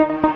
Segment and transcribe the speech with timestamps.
[0.00, 0.29] Nous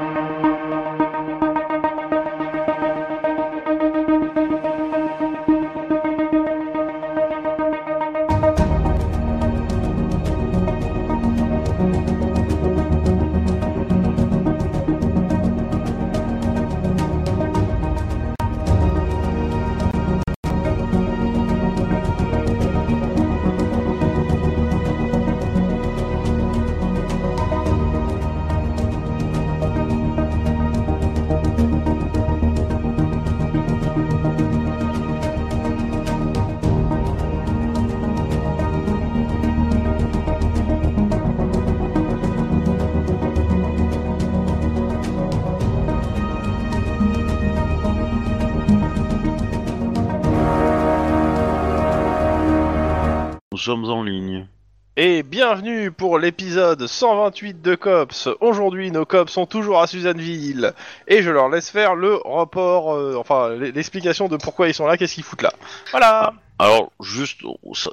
[55.55, 58.29] bienvenue pour l'épisode 128 de Cops.
[58.41, 60.73] Aujourd'hui, nos Cops sont toujours à Suzanneville
[61.07, 64.97] et je leur laisse faire le rapport, euh, enfin l'explication de pourquoi ils sont là,
[64.97, 65.53] qu'est-ce qu'ils foutent là.
[65.93, 66.35] Voilà.
[66.59, 67.43] Alors, juste,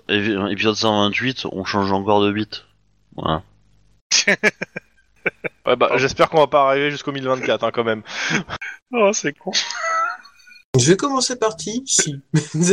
[0.09, 2.65] épisode 128, on change encore de bit.
[3.15, 3.43] Voilà.
[5.67, 8.01] Ouais, bah, j'espère qu'on va pas arriver jusqu'au 1024 hein, quand même.
[8.91, 9.51] Oh, c'est con.
[10.79, 12.19] Je vais commencer par qui Si.
[12.55, 12.71] Vous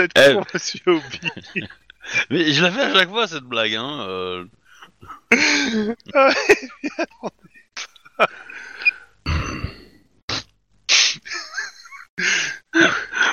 [0.00, 1.20] êtes con, monsieur Obi.
[2.30, 4.00] Mais je la fais à chaque fois cette blague, hein.
[4.08, 4.44] euh.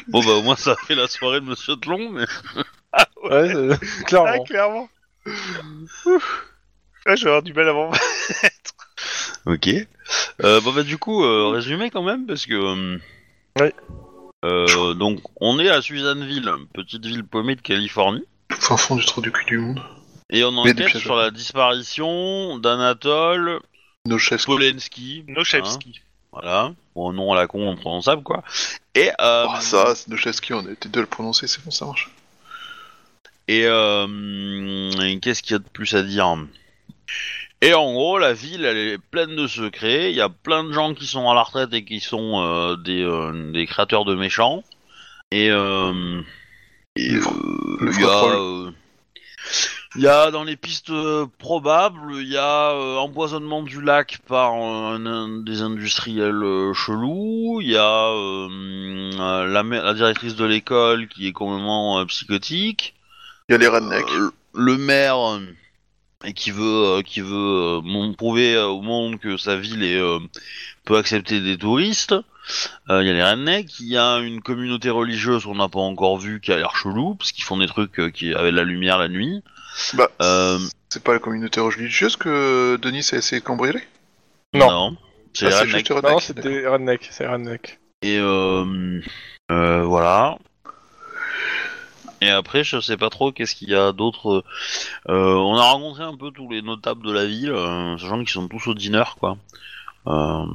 [0.08, 2.26] bon bah au moins ça a fait la soirée de Monsieur Tlon, mais...
[3.24, 4.44] Ouais, c'est- Ah, clairement.
[4.46, 4.90] clairement.
[6.06, 6.46] Ouf.
[7.06, 7.92] Ah, je vais avoir du mal à m'en
[9.46, 9.70] Ok.
[10.44, 12.54] Euh, bon bah du coup, euh, résumé quand même, parce que...
[12.54, 12.98] euh,
[13.60, 13.70] Oui.
[14.46, 18.26] euh, donc on est à Suzanneville, petite ville paumée de Californie.
[18.60, 19.82] Fin fond du trou du cul du monde.
[20.30, 23.62] Et on Mais enquête sur la disparition d'Anatole
[24.06, 24.46] Nos chefs.
[24.46, 25.24] Polensky.
[25.28, 26.02] Nochevski.
[26.32, 26.74] Voilà.
[26.96, 28.44] Bon, nom à la con imprononçable, quoi.
[28.94, 31.72] Et, euh, Oh, ça, c'est Nochevski, on a été deux à le prononcer, c'est bon,
[31.72, 32.10] ça marche.
[33.48, 36.36] et, euh, et qu'est-ce qu'il y a de plus à dire?
[37.62, 40.12] Et en gros, la ville, elle est pleine de secrets.
[40.12, 42.76] Il y a plein de gens qui sont à la retraite et qui sont euh,
[42.76, 44.64] des, euh, des créateurs de méchants.
[45.32, 46.22] Et, euh,
[46.98, 48.42] et Le fr- euh, le il y a, frottrol.
[48.68, 48.72] euh,
[49.96, 54.54] il y a dans les pistes euh, probables, il y a empoisonnement du lac par
[54.54, 56.44] un, un des industriels
[56.74, 57.60] chelous.
[57.62, 62.96] Il y a euh, la, directrice de l'école qui est complètement euh, psychotique.
[63.50, 64.12] Il y a les rednecks.
[64.12, 65.40] Euh, le maire
[66.26, 67.80] et qui veut qui veut
[68.18, 70.02] prouver au monde que sa ville est,
[70.84, 72.16] peut accepter des touristes.
[72.90, 75.80] Euh, Il y a les rednecks, il y a une communauté religieuse qu'on n'a pas
[75.80, 78.58] encore vue qui a l'air chelou parce qu'ils font des trucs euh, qui avec de
[78.58, 79.44] la lumière la nuit.
[79.94, 80.58] Bah, Euh,
[80.90, 83.84] c'est pas la communauté religieuse que Denis a essayé de cambrioler
[84.54, 84.96] Non.
[85.34, 85.76] c'est Ah, les c'est rednecks.
[85.78, 86.22] juste les Non, rednecks.
[86.24, 87.80] c'était Redneck, c'est Redneck.
[88.04, 89.02] Et euh,
[89.52, 90.38] euh, voilà.
[92.22, 94.44] Et après, je sais pas trop qu'est-ce qu'il y a d'autre.
[95.10, 98.30] Euh, on a rencontré un peu tous les notables de la ville, euh, sachant qu'ils
[98.30, 99.38] sont tous au dîner, quoi.
[100.08, 100.46] Euh,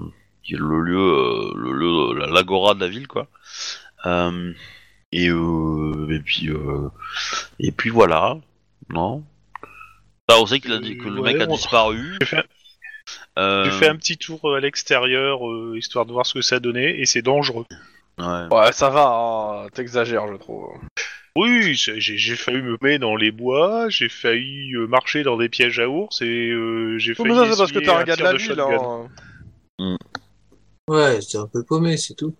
[0.42, 3.28] qui est le lieu, euh, le lieu, la- l'agora de la ville, quoi.
[4.06, 4.52] Euh,
[5.12, 6.88] et, euh, et puis, euh,
[7.58, 8.38] et puis voilà,
[8.88, 9.22] non?
[10.28, 12.18] Là, on sait qu'il a dit que le Ouais, mec a on- disparu.
[12.20, 16.40] J'ai fait, Euh, un petit tour euh, à l'extérieur, euh, histoire de voir ce que
[16.42, 17.66] ça donnait, et c'est dangereux.
[18.18, 18.46] ouais.
[18.50, 19.06] Ouais, ça va,
[19.64, 20.68] hein, t'exagères, je trouve.
[21.34, 25.48] Oui, j'ai j'ai failli me mettre dans les bois, j'ai failli euh, marcher dans des
[25.48, 28.16] pièges à ours, et euh, j'ai failli mais ça, c'est parce que t'es un gars
[28.16, 28.54] de la ville.
[30.88, 32.34] Ouais, c'est un peu paumé, c'est tout.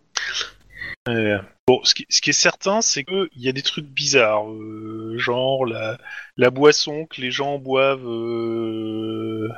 [1.08, 3.86] Euh, bon, ce qui, ce qui est certain, c'est que il y a des trucs
[3.86, 5.98] bizarres, euh, genre la,
[6.36, 9.48] la boisson que les gens boivent euh,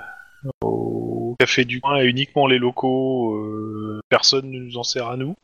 [0.63, 5.17] au café du coin et uniquement les locaux, euh, personne ne nous en sert à
[5.17, 5.35] nous.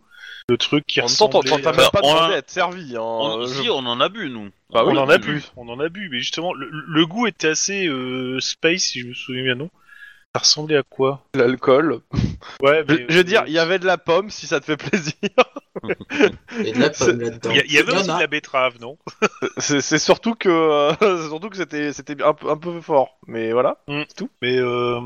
[0.48, 2.50] Le truc qui En même temps, ressemblait t'as même pas on a- demandé à être
[2.50, 2.96] servi.
[2.96, 3.00] Hein.
[3.02, 4.50] On, si, on en a bu, nous.
[4.70, 7.26] Bah oui, on en a bu, on en a bu, mais justement, le, le goût
[7.26, 9.70] était assez euh, space, si je me souviens bien, non?
[10.34, 11.24] Ça ressemblait à quoi?
[11.34, 12.00] L'alcool.
[12.62, 14.60] Ouais, Je, mais, je veux dire, euh, il y avait de la pomme, si ça
[14.60, 15.12] te fait plaisir.
[15.24, 17.50] Il y a de la C'est- pomme là-dedans.
[17.50, 18.96] il y, a- il y avait aussi de la betterave, non?
[19.58, 20.92] C'est c'est surtout que, euh,
[21.22, 23.18] c'est surtout que c'était, c'était un, peu- un peu fort.
[23.26, 23.78] Mais voilà.
[23.88, 25.00] Mais euh,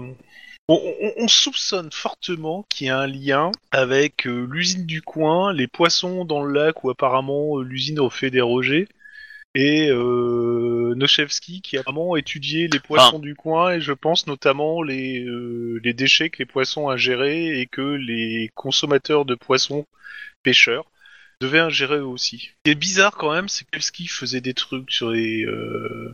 [0.68, 5.54] on, on- on soupçonne fortement qu'il y a un lien avec euh, l'usine du coin,
[5.54, 8.88] les poissons dans le lac où apparemment euh, l'usine refait des rejets,
[9.54, 14.82] et euh, Nochevski qui a vraiment étudié les poissons du coin et je pense notamment
[14.82, 19.86] les, euh, les déchets que les poissons ingéraient et que les consommateurs de poissons
[20.42, 20.86] pêcheurs
[21.40, 22.38] devaient ingérer eux aussi.
[22.38, 25.44] Ce qui est bizarre quand même, c'est que Nochevski faisait des trucs sur les...
[25.44, 26.12] euh,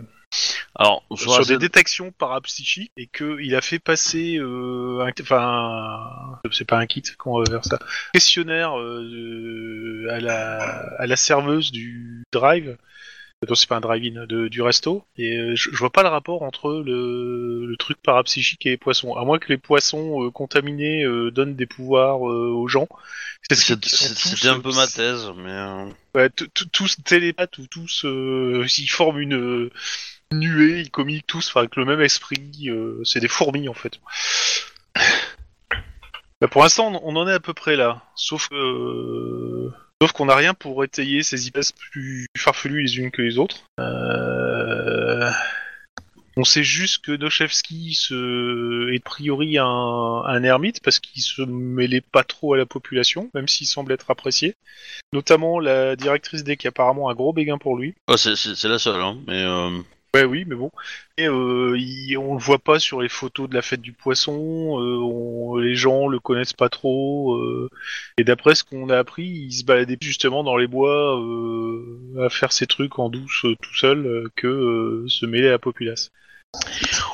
[0.75, 6.79] Alors, sur, des détections parapsychiques et qu'il a fait passer, euh, un, enfin, c'est pas
[6.79, 7.79] un kit, va ça,
[8.13, 10.59] questionnaire euh, à la
[10.99, 12.77] à la serveuse du drive.
[13.55, 15.03] C'est pas un drive-in du resto.
[15.17, 18.77] Et euh, je, je vois pas le rapport entre le, le truc parapsychique et les
[18.77, 19.15] poissons.
[19.15, 22.87] À moins que les poissons euh, contaminés euh, donnent des pouvoirs euh, aux gens.
[23.51, 28.05] C'était un euh, peu ma thèse, mais euh, Ouais, t- t- tous télépathes ou tous,
[28.05, 29.71] euh, ils forment une euh,
[30.33, 32.51] nuée, ils communiquent tous avec le même esprit.
[32.67, 34.01] euh, c'est des fourmis en fait.
[36.43, 38.03] Bah, pour l'instant, on on en est à peu près là.
[38.15, 43.11] Sauf que, euh, sauf qu'on n'a rien pour étayer ces hypothèses plus farfelues les unes
[43.11, 43.65] que les autres.
[43.79, 45.31] Euh,
[46.37, 48.91] On sait juste que Nochevski se...
[48.93, 53.49] est a priori un, ermite parce qu'il se mêlait pas trop à la population, même
[53.49, 54.55] s'il semble être apprécié.
[55.13, 57.95] Notamment la directrice D qui a apparemment un gros béguin pour lui.
[58.09, 59.03] oh, c'est la seule.
[59.03, 59.81] Hein, mais euh,
[60.15, 60.71] Ouais, oui, mais bon.
[61.19, 64.35] Et euh, il- on le voit pas sur les photos de la fête du poisson.
[64.81, 67.35] euh, on- les gens le connaissent pas trop.
[67.37, 67.69] euh,
[68.19, 72.29] et d'après ce qu'on a appris, il se baladait justement dans les bois euh, à
[72.29, 75.59] faire ses trucs en douce euh, tout seul euh, que euh, se mêler à la
[75.61, 76.11] populace.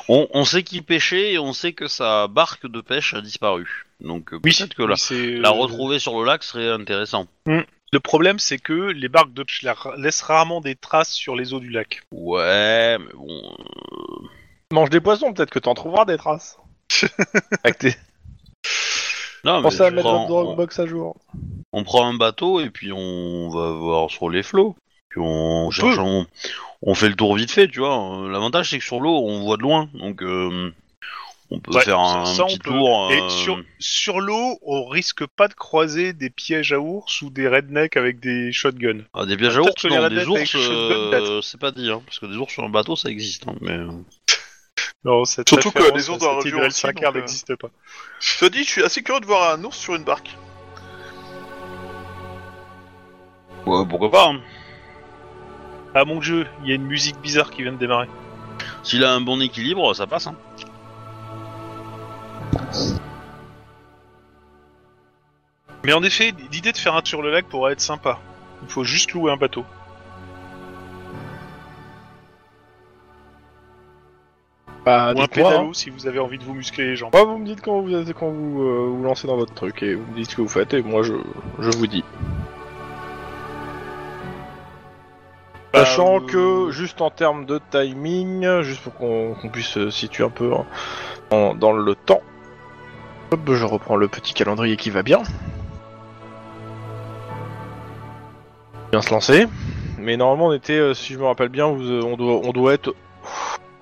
[0.09, 3.85] on, on sait qu'il pêchait et on sait que sa barque de pêche a disparu.
[4.01, 4.95] Donc euh, peut-être que la,
[5.49, 7.27] retrouver sur le lac serait intéressant.
[7.93, 9.45] Le problème, c'est que les barques de
[9.97, 12.01] laissent rarement des traces sur les eaux du lac.
[12.11, 13.27] Ouais, mais bon.
[13.59, 14.27] euh,
[14.73, 16.57] Mange des poissons, peut-être que t'en trouveras des traces.
[17.79, 17.95] Tes-
[19.45, 21.15] Non, mais Pensez à mettre prends- votre Dropbox à jour.
[21.71, 24.75] on, prend un bateau et puis on va voir sur les flots.
[25.09, 26.01] Puis on, cherche, peut.
[26.01, 26.25] on,
[26.81, 28.27] on fait le tour vite fait, tu vois.
[28.29, 30.73] L'avantage c'est que sur l'eau on voit de loin, donc euh,
[31.49, 32.71] on peut Ouais, faire un, ça, petit peut.
[32.71, 33.09] tour.
[33.11, 37.29] Et euh, sur, sur l'eau, on risque pas de croiser des pièges à ours ou
[37.29, 39.03] des rednecks avec des shotguns.
[39.13, 42.25] ah, des pièges à ours, non, des ours, euh, c'est pas dit, hein, parce que
[42.25, 43.47] des ours sur un bateau ça existe.
[43.47, 43.87] Hein, mais euh,
[45.05, 47.69] Non, cette Surtout que les ours dans la région aussi, 5 donc, euh, n'existe pas.
[48.19, 50.35] Je te dis, je suis assez curieux de voir un ours sur une barque.
[53.65, 54.27] ouais, pourquoi pas.
[54.29, 54.41] hein.
[55.95, 58.07] Ah mon jeu, il y a une musique bizarre qui vient de démarrer.
[58.83, 60.27] S'il a un bon équilibre, ça passe.
[60.27, 60.35] Hein.
[65.83, 68.19] Mais en effet, l'idée de faire un tour sur le lac pourrait être sympa.
[68.63, 69.63] Il faut juste louer un bateau.
[74.85, 75.73] Bah, ou un dites-moi, pédalo hein.
[75.73, 77.11] si vous avez envie de vous muscler les jambes.
[77.13, 79.83] Moi, vous me dites quand vous, êtes- quand vous euh, vous lancez dans votre truc
[79.83, 81.13] et vous me dites ce que vous faites et moi je,
[81.59, 82.03] je vous dis.
[85.73, 89.89] Bah, Sachant euh, que, juste en termes de timing, juste pour qu'on qu'on puisse se
[89.89, 90.65] situer un peu hein,
[91.31, 92.21] en- dans le temps,
[93.31, 95.23] hop, je reprends le petit calendrier qui va bien.
[98.91, 99.47] Bien se lancer.
[99.99, 102.15] Mais normalement, on était, euh, si je me rappelle bien, euh, on,
[102.51, 102.95] doit, être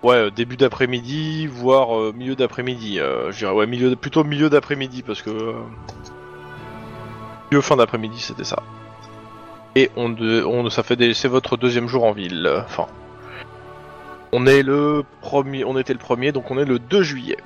[0.03, 2.97] ouais, euh, début d'après-midi, voire milieu d'après-midi.
[2.97, 5.29] je dirais, ouais, plutôt milieu d'après-midi, parce que.
[5.29, 5.53] euh,
[7.61, 8.57] fin d'après-midi, c'était ça.
[9.75, 12.49] Et on, de- on ça fait c'est votre deuxième jour en ville.
[12.65, 12.87] Enfin,
[14.31, 17.37] on est le premier, on était le premier, donc on est le 2 juillet.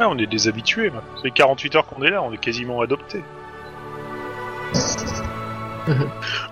[0.00, 0.90] Ah, on est des habitués.
[0.90, 1.18] maintenant.
[1.22, 3.22] C'est 48 heures qu'on est là, on est quasiment adoptés.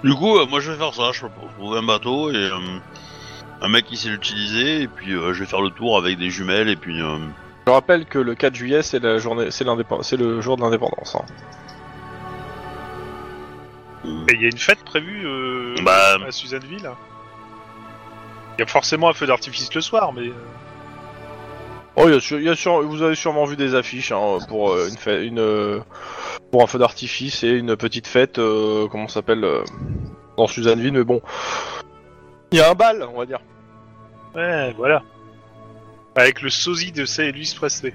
[0.05, 2.59] Du coup, euh, moi je vais faire ça, je vais trouver un bateau et euh,
[3.63, 6.29] un mec qui sait l'utiliser, et puis euh, je vais faire le tour avec des
[6.29, 7.01] jumelles, et puis...
[7.01, 7.17] euh,
[7.67, 10.63] Je rappelle que le 4 juillet, c'est la journée, c'est l'indépendance, c'est le jour de
[10.63, 11.15] l'indépendance.
[11.17, 11.25] hein.
[14.29, 16.19] Et il y a une fête prévue euh, Bah.
[16.27, 16.91] à Suzanneville.
[18.59, 20.29] Il y a forcément un feu d'artifice le soir, mais...
[20.29, 20.35] euh,
[21.97, 24.97] Oh, y a y a vous avez sûrement vu des affiches hein, pour euh, une
[24.97, 25.81] fête, une euh,
[26.51, 29.47] pour un feu d'artifice et une petite fête, euh, comment ça s'appelle,
[30.39, 31.21] dans Suzanneville, mais bon,
[32.53, 33.41] il y a un bal, on va dire.
[34.35, 35.03] Ouais, voilà.
[36.15, 37.25] Avec le sosie de C.
[37.25, 37.95] Elvis Presley.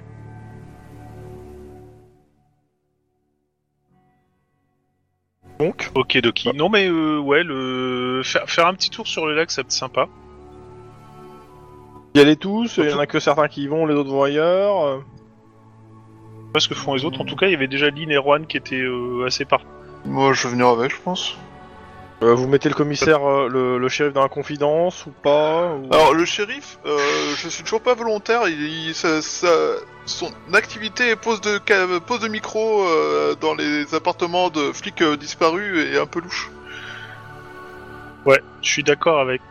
[5.60, 6.50] Donc, Ok, Doki.
[6.56, 8.22] Non, mais euh, ouais, le...
[8.24, 10.08] Faire, faire un petit tour sur le lac, ça peut être sympa.
[12.18, 14.24] Y allez tous, il y en a que certains qui y vont, les autres vont
[14.24, 14.86] ailleurs.
[14.86, 14.98] euh.
[15.00, 17.22] Je sais pas ce que font les autres.
[17.22, 19.62] En tout cas, il y avait déjà Lynn et Juan qui étaient euh, assez par.
[20.06, 21.36] Moi, je vais venir avec, je pense.
[22.24, 25.94] Euh, vous mettez le commissaire, euh, le, le shérif dans la confidence ou pas ou-
[25.94, 26.98] Alors, le shérif, euh,
[27.38, 28.48] je suis toujours pas volontaire.
[28.48, 33.94] Il, il- ça- ça- son activité pose de, ca- pose de micro euh, dans les
[33.94, 36.50] appartements de flics euh, disparus est un peu louche.
[38.26, 39.42] Ouais, je suis d'accord avec.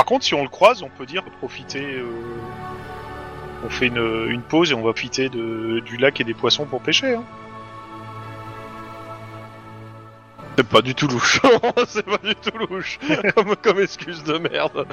[0.00, 1.84] Par contre, si on le croise, on peut dire profiter.
[1.84, 2.06] euh,
[3.66, 6.64] On fait une, une pause et on va profiter de, du lac et des poissons
[6.64, 7.16] pour pêcher.
[7.16, 7.22] Hein.
[10.56, 11.42] C'est pas du tout louche.
[11.86, 12.98] c'est pas du tout louche.
[13.36, 14.86] comme, comme excuse de merde.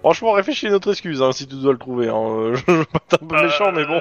[0.00, 2.08] Franchement, réfléchis à une autre excuse, hein, si tu dois le trouver.
[2.08, 2.54] Hein.
[2.66, 4.00] Je veux pas être un peu méchant, mais bon.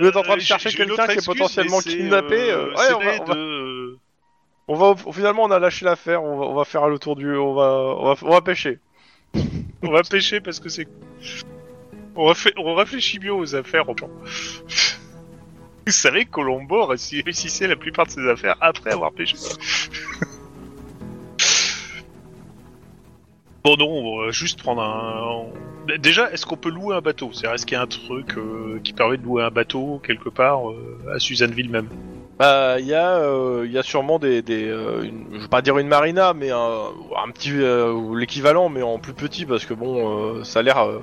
[0.00, 2.98] Vous êtes en train de Euh, chercher quelqu'un qui est potentiellement kidnappé, euh, ouais, on
[2.98, 3.98] va- on va- de-
[4.68, 7.16] On va au- finalement on a lâché l'affaire, on va, on va faire le tour
[7.16, 7.62] du, on va,
[7.98, 8.78] on va, on va pêcher.
[9.82, 10.86] On va pêcher parce que c'est.
[12.16, 13.84] On, réfléchit mieux aux affaires.
[13.86, 19.36] Vous savez que Colombo réussi- réussissait la plupart de ses affaires après avoir pêché.
[23.62, 25.98] Bon non, on va juste prendre un...
[25.98, 27.30] Déjà, est-ce qu'on peut louer un bateau?
[27.32, 30.30] C'est-à-dire, est-ce qu'il y a un truc euh, qui permet de louer un bateau quelque
[30.30, 31.88] part euh, à Suzanneville même?
[32.40, 35.48] Bah, il y a, euh, il y a sûrement des, des euh, une- je vais
[35.48, 36.56] pas dire une marina, mais un,
[37.22, 40.62] un petit, euh, ou l'équivalent, mais en plus petit, parce que bon, euh, ça a
[40.62, 40.78] l'air.
[40.78, 41.00] euh,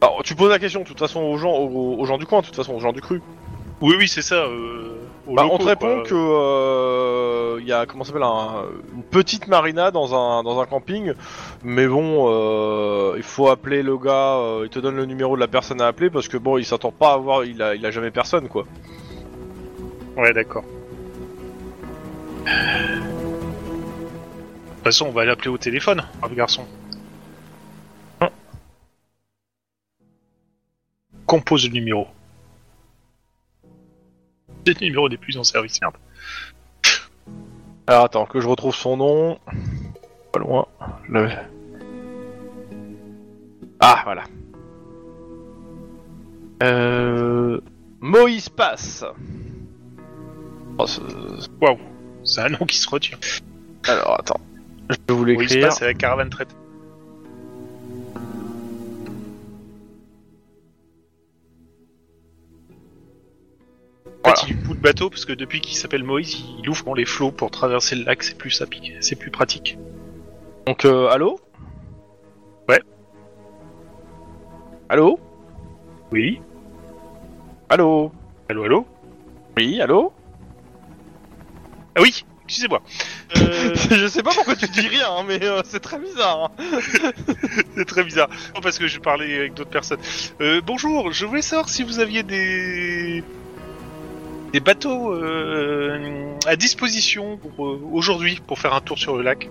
[0.00, 2.40] Alors, tu poses la question, de toute façon, aux gens, aux, aux gens du coin,
[2.40, 3.20] de toute façon, aux gens du cru.
[3.80, 4.36] Oui, oui, c'est ça.
[4.36, 4.92] Euh,
[5.26, 9.02] Bah, locaux, on te répond que euh, il y a comment ça s'appelle un- une
[9.02, 11.14] petite marina dans un dans un camping,
[11.64, 14.38] mais bon, euh, il faut appeler le gars.
[14.62, 16.92] il te donne le numéro de la personne à appeler parce que bon, il s'attend
[16.92, 18.66] pas à voir, il a il a jamais personne quoi.
[20.16, 20.64] Ouais, d'accord.
[22.44, 22.50] De
[24.76, 26.66] toute façon, on va l'appeler au téléphone, brave garçon.
[31.26, 32.06] Compose le numéro.
[34.66, 35.96] C'est le numéro des plus en service, merde.
[37.86, 39.38] Alors attends que je retrouve son nom.
[40.32, 40.66] Pas loin.
[41.08, 41.38] L'avais.
[43.80, 44.24] Ah voilà.
[46.62, 47.60] Euh...
[48.00, 49.04] Moïse Passe.
[50.78, 50.86] Oh,
[51.60, 51.78] Waouh,
[52.24, 53.18] c'est un nom qui se retient.
[53.86, 54.40] Alors attends.
[54.90, 55.68] Je vous Oui, il se l'écrire.
[55.68, 56.54] passe à la caravane traite.
[64.24, 66.94] En fait, il bout de bateau parce que depuis qu'il s'appelle Moïse, il ouvre dans
[66.94, 68.62] les flots pour traverser le lac, c'est plus
[69.00, 69.78] c'est plus pratique.
[70.66, 71.38] Donc euh, allô?
[72.68, 72.80] Ouais.
[74.88, 75.18] Allô?
[76.10, 76.40] Oui,
[77.68, 78.12] Allô?
[78.48, 78.86] Allô, allô?
[79.56, 80.12] Oui, allô?
[81.96, 82.82] Ah oui, excusez-moi.
[83.36, 86.50] Euh, Je sais pas pourquoi tu dis rien, hein, mais euh, c'est très bizarre.
[86.58, 86.64] hein.
[87.76, 88.28] c'est très bizarre.
[88.54, 90.00] Non, parce que je parlais avec d'autres personnes.
[90.40, 93.22] Euh, bonjour, je voulais savoir si vous aviez des
[94.52, 99.48] des bateaux euh, à disposition pour euh, aujourd'hui pour faire un tour sur le lac.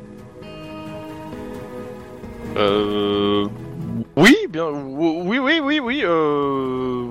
[2.55, 3.47] Euh...
[4.15, 4.67] Oui, bien...
[4.69, 7.07] Oui, oui, oui, oui, euh...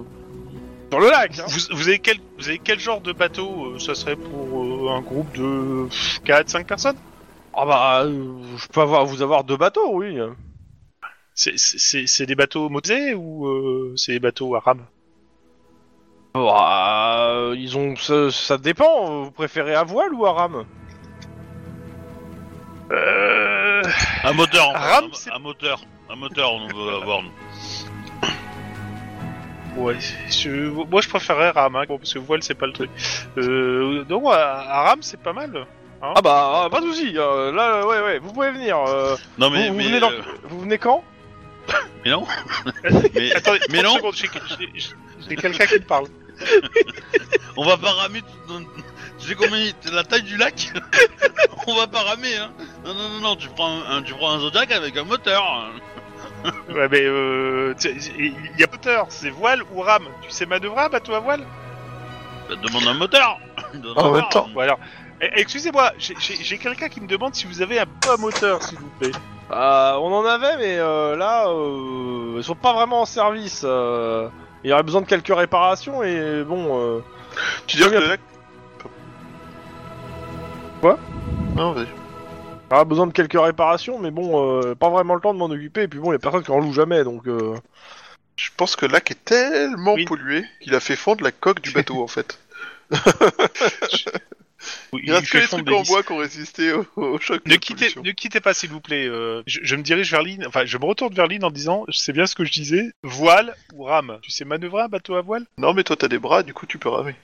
[1.00, 1.44] Le lac, hein.
[1.49, 4.90] Vous, vous avez quel vous avez quel genre de bateau euh, Ça serait pour euh,
[4.96, 5.88] un groupe de
[6.25, 6.96] 4 5 personnes?
[7.54, 10.18] Ah bah, euh, je peux avoir, vous avoir deux bateaux, oui.
[11.34, 14.84] C'est c'est c'est des bateaux motorisés ou euh, c'est des bateaux à rame
[16.34, 17.94] Bah, ils ont...
[17.96, 20.64] Ça, ça dépend, vous préférez à voile ou à rame
[22.90, 23.82] Euh...
[24.25, 25.80] Un moteur, un, c'est- un moteur,
[26.11, 27.22] un moteur, on veut avoir.
[27.22, 27.30] nous.
[29.76, 29.97] Ouais,
[30.29, 32.91] je- moi je préférerais rame, hein, parce que voile c'est pas le truc.
[33.38, 35.67] Euh, donc rame c'est pas mal.
[36.02, 38.76] Ah bah, euh, pas de soucis, euh, là, ouais, ouais, vous pouvez venir.
[38.76, 41.02] euh, Non vous, mais, vous mais, venez dans- euh, vous venez quand?
[42.05, 42.26] Mais non.
[43.14, 44.91] mais, Attendez, mais 30 non, secondes, j'ai- j'ai
[45.29, 46.07] j'ai quelqu'un qui me parle.
[47.57, 48.21] on va pas ramer.
[48.23, 48.67] tout- non,
[49.21, 50.73] Tu sais combien il- la taille du lac?
[51.69, 52.50] On va pas ramer, hein.
[52.85, 55.45] Non non non non, tu prends un, un- tu prends un Zodiac avec un moteur.
[55.45, 55.71] hein.
[56.75, 57.75] Ouais, mais euh,
[58.18, 60.06] il y a moteur, c'est voile ou rame.
[60.22, 61.42] Tu sais manœuvrer un bateau à voile?
[62.49, 63.38] Bah, demande un moteur.
[63.75, 64.28] Demande En un même moteur.
[64.30, 64.49] temps.
[64.52, 64.78] Bon alors,
[65.20, 68.62] eh, excusez-moi, j'ai- j'ai j'ai quelqu'un qui me demande si vous avez un bon moteur,
[68.62, 69.12] s'il vous plaît.
[69.50, 73.62] Euh, on en avait, mais euh, là, euh, ils sont pas vraiment en service.
[73.64, 74.28] euh,
[74.64, 76.80] il y aurait besoin de quelques réparations et bon.
[76.80, 77.00] Euh,
[77.66, 78.20] Tu dis que Très le lac.
[80.80, 80.99] Quoi?
[81.56, 81.87] Non, vas-y.
[82.73, 85.38] Il y aurait besoin de quelques réparations, mais bon, euh, pas vraiment le temps de
[85.38, 85.83] m'en occuper.
[85.83, 87.26] Et puis bon, il y a personne qui en loue jamais, donc.
[87.26, 87.55] Euh...
[88.37, 90.07] Je pense que le lac est tellement Oui.
[90.07, 92.38] pollué qu'il a fait fondre la coque du bateau en fait.
[94.93, 97.43] Il reste que fait les fondre trucs en bois qui ont résisté au, au choc.
[97.45, 98.02] de Ne la quittez, pollution.
[98.02, 99.07] ne quittez pas s'il vous plaît.
[99.09, 101.85] euh, je, je me dirige vers Lynn, enfin je me retourne vers Lynn en disant,
[101.93, 104.19] c'est bien ce que je disais, voile ou rame.
[104.23, 105.45] Tu sais manœuvrer un bateau à voile?
[105.59, 107.17] Non, mais toi t'as des bras, du coup tu peux ramer.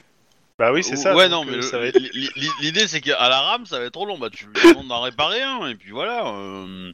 [0.59, 1.15] Bah oui, c'est ça.
[1.15, 1.99] Ouais, non, mais euh, le- ça va être...
[1.99, 4.19] li- li- l'idée c'est qu'à la rame ça va être trop long.
[4.19, 6.27] Bah, tu lui demandes d'en réparer un, et puis voilà.
[6.35, 6.93] euh,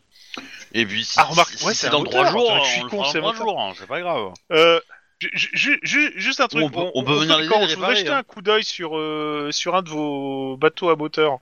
[0.75, 2.53] Et puis si, Ah, remarque, si- ouais, si c'est c'est un dans trois moteur, jours,
[2.53, 3.57] attends, je suis on le con, fera c'est dans un trois moteur.
[3.59, 4.33] jours, hein, c'est pas grave.
[4.53, 4.81] Euh,
[5.21, 6.63] ju- ju- ju- juste un truc.
[6.65, 8.19] On peut- on peut venir les quand aider, Je voudrais réparer, jeter hein.
[8.19, 11.39] un coup d'œil sur euh, sur un de vos bateaux à moteur.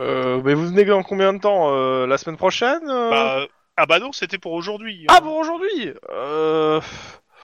[0.00, 3.10] Euh, mais vous venez dans combien de temps euh, La semaine prochaine euh?
[3.10, 3.46] Bah,
[3.76, 5.04] ah bah non, c'était pour aujourd'hui.
[5.08, 5.92] Ah bon aujourd'hui?
[6.10, 6.80] Euh...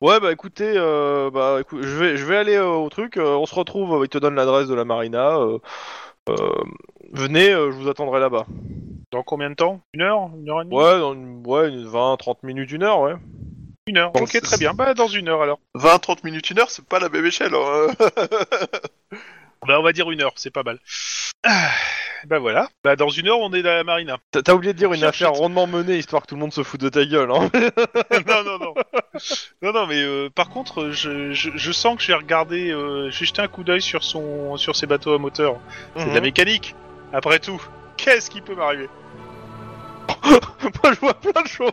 [0.00, 3.18] Ouais bah écoutez, euh, bah écoute, je vais je vais aller euh, au truc.
[3.18, 3.92] euh, on se retrouve.
[4.00, 5.36] euh, il te donne l'adresse de la marina.
[5.38, 5.58] euh,
[6.30, 6.52] Euh,
[7.12, 8.46] venez, euh, je vous attendrai là-bas.
[9.12, 9.80] Dans combien de temps?
[9.94, 10.30] Une heure?
[10.38, 10.76] Une heure et demie?
[10.76, 13.14] Ouais, dans une, ouais, une 20, 30 minutes, une heure, ouais.
[13.86, 14.12] Une heure.
[14.12, 14.74] Bon, ok, c'est- très bien.
[14.74, 15.58] Bah, dans une heure alors.
[15.74, 17.54] 20-30 minutes, une heure, c'est pas la même échelle.
[17.54, 17.88] hein.
[19.66, 20.78] Bah, on va dire une heure, c'est pas mal.
[21.44, 21.68] Ah,
[22.26, 22.68] bah voilà.
[22.84, 24.18] Bah, dans une heure, on est à la marina.
[24.30, 26.52] T'as t'as oublié de dire une Cherche- affaire rondement menée, histoire que tout le monde
[26.52, 27.50] se foute de ta gueule, hein.
[28.26, 28.74] non, non, non.
[29.62, 33.10] Non, non, mais euh, par contre, je, je, je sens que je vais regarder, euh,
[33.10, 35.56] je vais jeter un coup d'œil sur son, sur ses bateaux à moteur.
[35.96, 36.22] C'est de la Mhm.
[36.22, 36.74] mécanique.
[37.12, 37.60] Après tout,
[37.96, 38.88] qu'est-ce qui peut m'arriver?
[40.24, 41.70] Moi, je vois plein de choses.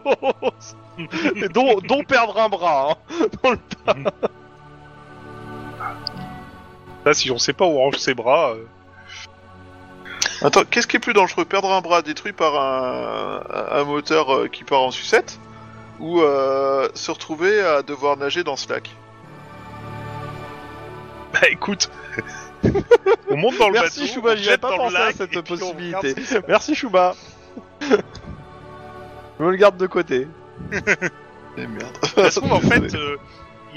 [1.35, 3.15] Et dont, dont perdre un bras, hein.
[3.43, 3.59] Dans le-
[7.07, 8.51] Là, si on sait pas où range ses bras.
[8.51, 8.65] euh,
[10.45, 14.47] Attends, qu'est-ce qui est plus dangereux Perdre un bras détruit par un, un moteur euh,
[14.49, 15.39] qui part en sucette
[16.01, 18.89] Ou euh, se retrouver à devoir nager dans ce lac?
[21.31, 21.89] Bah écoute,
[23.31, 24.99] on monte dans le Merci, bateau, Chouba, on j'y jette pas dans le pensé à
[25.05, 25.95] lac, cette et puis on possibilité.
[25.95, 26.47] regarde ce qui se passe.
[26.49, 27.15] Merci, Chouba.
[27.81, 30.27] je me le garde de côté.
[31.59, 31.97] Eh merde.
[32.15, 33.17] Ça se trouve, en fait, euh,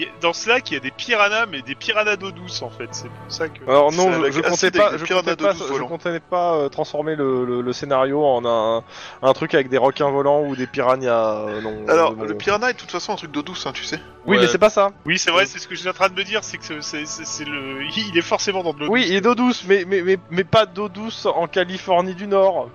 [0.03, 2.63] y a- dans ce lac, il y a des piranhas, mais des piranhas d'eau douce,
[2.63, 2.89] en fait.
[2.93, 3.63] C'est pour ça que...
[3.69, 7.73] Alors non, je, je comptais pas, je comptais je comptais euh, transformer le, le- le
[7.73, 8.83] scénario en un,
[9.23, 11.47] un truc avec des requins volants ou des piranhas.
[11.49, 12.25] euh, non, Alors, euh, bon.
[12.25, 14.01] le piranha est de toute façon un truc d'eau douce, hein, tu sais.
[14.27, 14.43] Oui, Ouais.
[14.43, 14.91] mais c'est pas ça.
[15.07, 16.81] Oui, c'est vrai, c'est ce que je suis en train de me dire, c'est que
[16.81, 17.83] c'est- le...
[17.97, 19.11] Il est forcément dans de l'eau Oui, douce.
[19.11, 22.69] il est d'eau douce, mais, mais, mais, mais pas d'eau douce en Californie du Nord.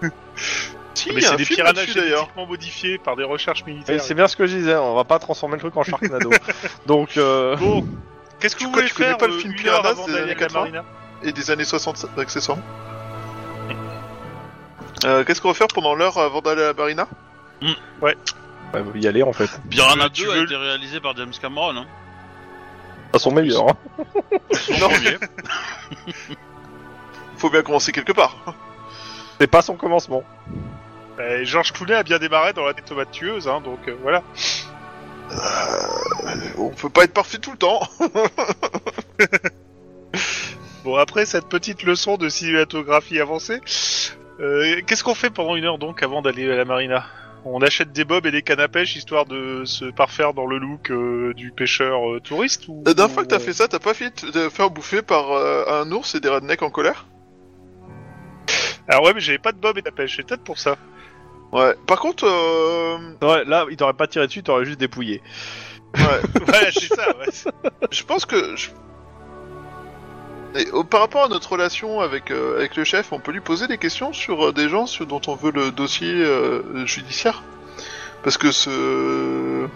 [1.02, 4.00] Si, Mais c'est des piranhas génétiquement modifiés par des recherches Et militaires.
[4.00, 6.30] C'est bien ce que je disais, on va pas transformer le truc en Sharknado.
[6.86, 7.84] Donc, euh, Bon,
[8.38, 10.22] qu'est-ce que Tu vous voulez tu connais faire pas le euh, film Piranhas des années
[10.22, 10.60] à la 80?
[10.60, 10.84] marina
[11.24, 12.62] Et des années 60 accessoirement.
[15.04, 17.08] Euh, Qu'est-ce qu'on va faire pendant l'heure avant d'aller à la marina
[18.00, 18.16] ouais,
[18.94, 19.50] y aller en fait.
[19.68, 21.76] Piranha Tu 2 a été réalisé par James Cameron.
[21.76, 21.86] Hein.
[23.12, 23.68] À son meilleur.
[23.68, 23.76] hein.
[24.52, 25.18] Son premier.
[27.36, 28.36] Faut bien commencer quelque part.
[29.40, 30.22] C'est pas son commencement.
[31.18, 34.22] Euh, Georges Clooney a bien démarré dans la tomate tueuse, hein, donc euh, voilà.
[36.58, 37.80] On peut pas être parfait tout le temps.
[40.84, 43.60] Bon, après cette petite leçon de cinématographie avancée,
[44.40, 47.06] euh, qu'est-ce qu'on fait pendant une heure donc avant d'aller à la marina?
[47.44, 50.58] On achète des bobs et des cannes à pêche histoire de se parfaire dans le
[50.58, 52.82] look euh, du pêcheur euh, touriste ou...
[52.84, 55.64] La dernière fois que t'as fait ça, t'as pas fait de faire bouffer par euh,
[55.68, 57.06] un ours et des rednecks en colère?
[58.88, 60.76] Alors ouais, mais j'avais pas de bob et de la pêche, c'est peut-être pour ça.
[61.52, 61.74] Ouais.
[61.86, 62.96] Par contre, euh...
[63.22, 65.22] Ouais, là, il t'aurait pas tiré dessus, il t'aurait juste dépouillé.
[65.96, 66.02] ouais,
[66.48, 67.70] ouais, c'est ça, ouais.
[67.90, 68.56] je pense que...
[68.56, 68.70] je-
[70.58, 73.40] Et, euh, par rapport à notre relation avec, euh, avec le chef, on peut lui
[73.40, 76.24] poser des questions sur euh, des gens sur, dont on veut le dossier
[76.86, 77.42] judiciaire
[78.22, 79.66] Parce que ce...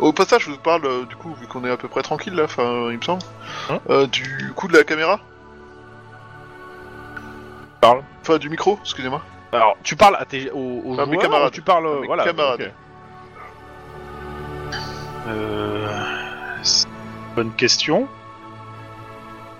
[0.00, 2.44] Au passage, je vous parle, du coup, vu qu'on est à peu près tranquille là,
[2.44, 3.22] enfin, il me semble,
[3.70, 5.20] Hein du coup de la caméra
[7.80, 8.02] Parle.
[8.22, 9.22] Enfin, du micro, excusez-moi.
[9.54, 11.48] Alors, tu parles à tes, aux, aux À mes joueurs camarades.
[11.48, 12.24] ou tu parles, À mes voilà.
[12.24, 12.60] camarades.
[12.60, 12.72] ok.
[15.28, 15.88] Euh...
[16.62, 18.08] c'est une Bonne question.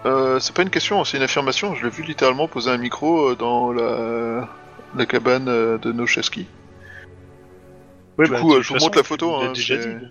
[0.07, 1.75] Euh, c'est pas une question, c'est une affirmation.
[1.75, 4.49] Je l'ai vu littéralement poser un micro euh, dans la,
[4.95, 6.47] la cabane euh, de Nocheski.
[8.19, 9.53] Ouais, Du bah, coup, de euh, toute je vous montre la tu photo, l'as hein,
[9.53, 10.07] déjà c'est- dit.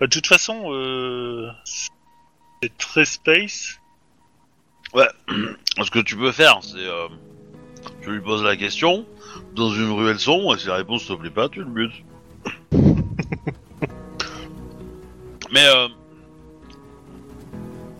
[0.00, 1.48] Bah, de toute façon, euh...
[1.64, 3.78] c'est très space.
[4.94, 6.76] Ce que tu peux faire, c'est.
[6.78, 7.08] Euh,
[8.02, 9.06] tu lui poses la question
[9.54, 12.04] dans une ruelle sombre et si la réponse te plaît pas, tu le butes.
[15.52, 15.88] Mais euh.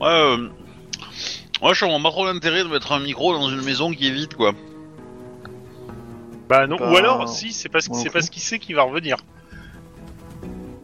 [0.00, 0.48] Ouais, euh,
[1.60, 4.12] Moi, je comprends pas trop l'intérêt de mettre un micro dans une maison qui est
[4.12, 4.52] vide, quoi.
[6.48, 8.82] Bah non, Bah, ou alors, si, c'est parce, que c'est parce qu'il sait qu'il va
[8.82, 9.16] revenir.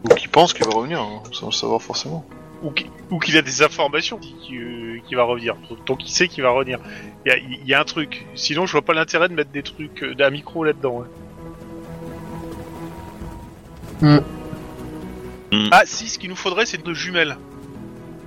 [0.05, 2.27] Ou qui pense qu'il va revenir, hein, sans le savoir forcément.
[2.65, 5.55] Ou qu'il ou qu'il a des informations qui, qui, euh, qui va revenir.
[5.87, 6.79] Donc il sait qu'il va revenir.
[7.27, 8.27] Il y a, il y a un truc.
[8.35, 11.03] Sinon, je vois pas l'intérêt de mettre des trucs, euh, d'un micro là-dedans.
[11.03, 11.07] hein.
[14.01, 14.19] Hmm.
[15.53, 15.69] Hmm.
[15.71, 17.37] Ah si, ce qu'il nous faudrait, c'est deux jumelles.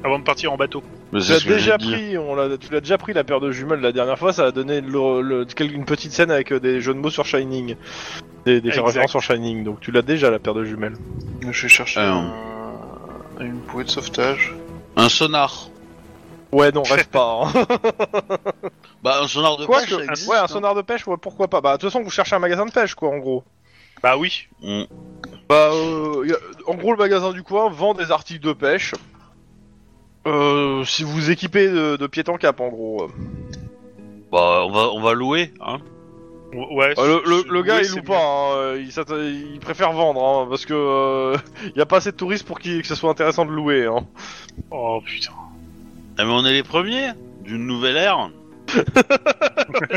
[0.04, 0.84] Avant de partir en bateau.
[1.12, 3.80] Mais Tu l'as déjà pris, on l'a, tu l'as déjà pris la paire de jumelles
[3.80, 6.82] la dernière fois, ça a donné le- le- quel- une petite scène avec euh, des
[6.82, 7.76] jeux de mots sur Shining.
[8.46, 10.96] Des, références sur Shining, donc tu l'as déjà la paire de jumelles.
[11.42, 12.22] Je vais chercher Euh.
[13.40, 14.54] Un- une bouée de sauvetage.
[14.96, 15.70] Un sonar.
[16.52, 17.44] Ouais, non, rêve pas.
[17.44, 17.52] hein.
[19.04, 20.48] Bah, un sonar de Quoi pêche, que- ça existe, ouais, un hein.
[20.48, 21.62] sonar de pêche, ouais, pourquoi pas.
[21.62, 23.44] Bah, de toute façon, vous cherchez un magasin de pêche, quoi, en gros.
[24.02, 24.48] Bah oui.
[24.62, 24.84] Mm.
[25.48, 26.38] Bah, euh, y a-
[26.72, 28.94] en gros, le magasin du coin vend des articles de pêche.
[30.26, 33.08] Euh, si vous vous équipez de, de pied en cap, en gros.
[34.32, 35.78] Bah, on va, on va louer, hein.
[36.72, 36.94] Ouais.
[36.98, 40.48] Euh, le, le- gars, il loue pas, hein, euh, il, s'atta- il préfère vendre, hein,
[40.50, 41.38] parce que euh,
[41.76, 43.86] y a pas assez de touristes pour qu'il- que ce soit intéressant de louer.
[43.86, 44.06] Hein.
[44.72, 45.32] Oh putain.
[46.18, 47.12] Ah, mais on est les premiers.
[47.44, 48.30] d'une nouvelle ère.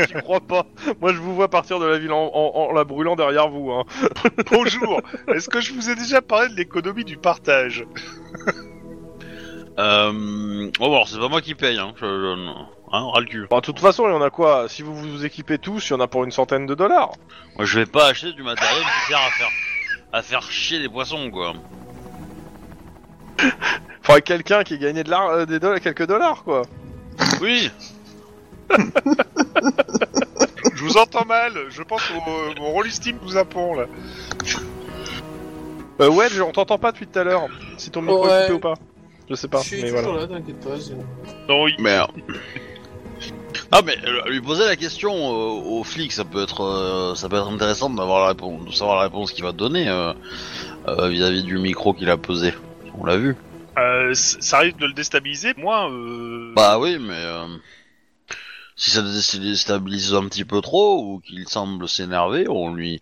[0.07, 0.65] J'y crois pas.
[1.01, 3.71] Moi, je vous vois partir de la ville en, en- en la brûlant derrière vous.
[3.71, 3.83] Hein.
[4.51, 5.01] Bonjour.
[5.27, 7.85] Est-ce que je vous ai déjà parlé de l'économie du partage?
[9.79, 10.69] Euh...
[10.79, 11.93] Oh, bon, alors c'est pas moi qui paye, hein.
[11.99, 13.47] Je, je- hein, ras le cul.
[13.49, 14.67] Bon, de toute façon, il y en a quoi?
[14.69, 17.11] Si vous vous équipez tous, il y en a pour une centaine de dollars.
[17.57, 19.49] Moi, je vais pas acheter du matériel qui sert à faire
[20.13, 21.53] à faire chier les poissons, quoi.
[24.01, 26.63] Faudrait quelqu'un qui ait gagné de l'ar- euh, des dollars, quelques dollars, quoi.
[27.41, 27.71] Oui.
[30.75, 31.53] Je vous entends mal.
[31.69, 33.85] Je pense que mon, mon rollistim vous apprend là.
[35.99, 37.47] Euh, ouais, on t'entend pas depuis tout à l'heure.
[37.77, 38.41] Si ton micro est Ouais.
[38.47, 38.73] coupé ou pas.
[39.29, 40.21] Je sais pas, Je suis mais toujours voilà.
[40.21, 40.79] là, t'inquiète pas.
[40.79, 40.95] c'est-
[41.47, 41.99] Non, il- Mais.
[43.73, 47.29] Ah mais euh, lui poser la question euh, aux flics, ça peut être euh, ça
[47.29, 50.13] peut être intéressant d'avoir la réponse, de savoir la réponse qu'il va donner euh,
[50.87, 52.53] euh, vis-à-vis du micro qu'il a posé.
[52.99, 53.37] On l'a vu.
[53.77, 55.53] euh, ça arrive de le déstabiliser.
[55.55, 56.53] Moi, euh...
[56.53, 57.47] Bah oui, mais euh,
[58.75, 63.01] si ça le déstabilise un petit peu trop ou qu'il semble s'énerver, on lui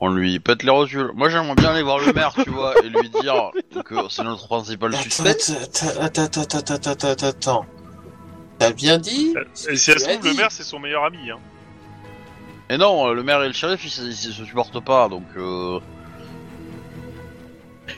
[0.00, 1.10] on lui pète les rotules.
[1.14, 3.50] Moi j'aimerais bien aller voir le maire, tu vois, et lui dire
[3.84, 5.36] que c'est notre principal suspect.
[6.00, 7.66] Attends, attends, attends, attends, attends.
[8.58, 9.34] T'as bien dit
[9.68, 11.30] et si elle se trouve, le maire c'est son meilleur ami.
[11.30, 11.38] Hein.
[12.70, 15.24] Et non, le maire et le shérif, ils, se- ils se supportent pas, donc.
[15.36, 15.78] Euh...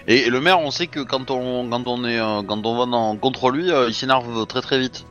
[0.07, 2.77] Et, et le maire, on sait que quand on quand on est euh, quand on
[2.79, 5.07] va dans, contre lui, euh, il s'énerve très très vite.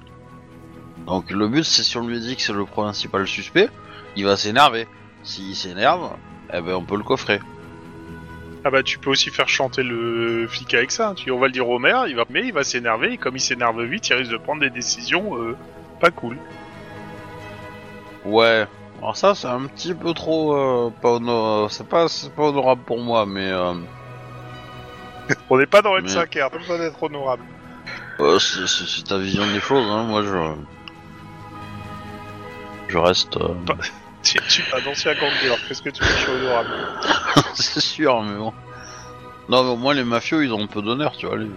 [1.06, 3.70] Donc le but, c'est si on lui dit que c'est le principal suspect,
[4.16, 4.88] il va s'énerver.
[5.24, 6.12] S'il s'énerve,
[6.54, 7.40] eh ben on peut le coffrer.
[8.66, 11.14] Ah bah tu peux aussi faire chanter le flic avec ça.
[11.16, 13.14] Tu, on va le dire au maire, il va, mais il va s'énerver.
[13.14, 15.56] Et comme il s'énerve vite, il risque de prendre des décisions euh,
[16.02, 16.38] pas cool.
[18.26, 18.66] Ouais.
[19.02, 22.82] Alors ça, c'est un petit peu trop euh, pas hono- c'est pas c'est pas honorable
[22.86, 23.74] pour moi, mais euh,
[25.50, 27.44] On n'est pas dans Mais- N5R, pas besoin d'être honorable.
[28.18, 29.86] c'est c'est- c'est ta vision des choses.
[29.90, 30.04] Hein.
[30.04, 30.54] Moi, je
[32.90, 33.38] je reste.
[33.38, 33.54] euh,
[34.24, 36.70] Tu, tu es un ancien gangster, qu'est-ce que tu veux je sois honorable
[37.54, 38.54] c'est sûr, mais bon.
[39.48, 41.48] Non, mais au moins les mafieux, ils ont un peu d'honneur, tu vois, les,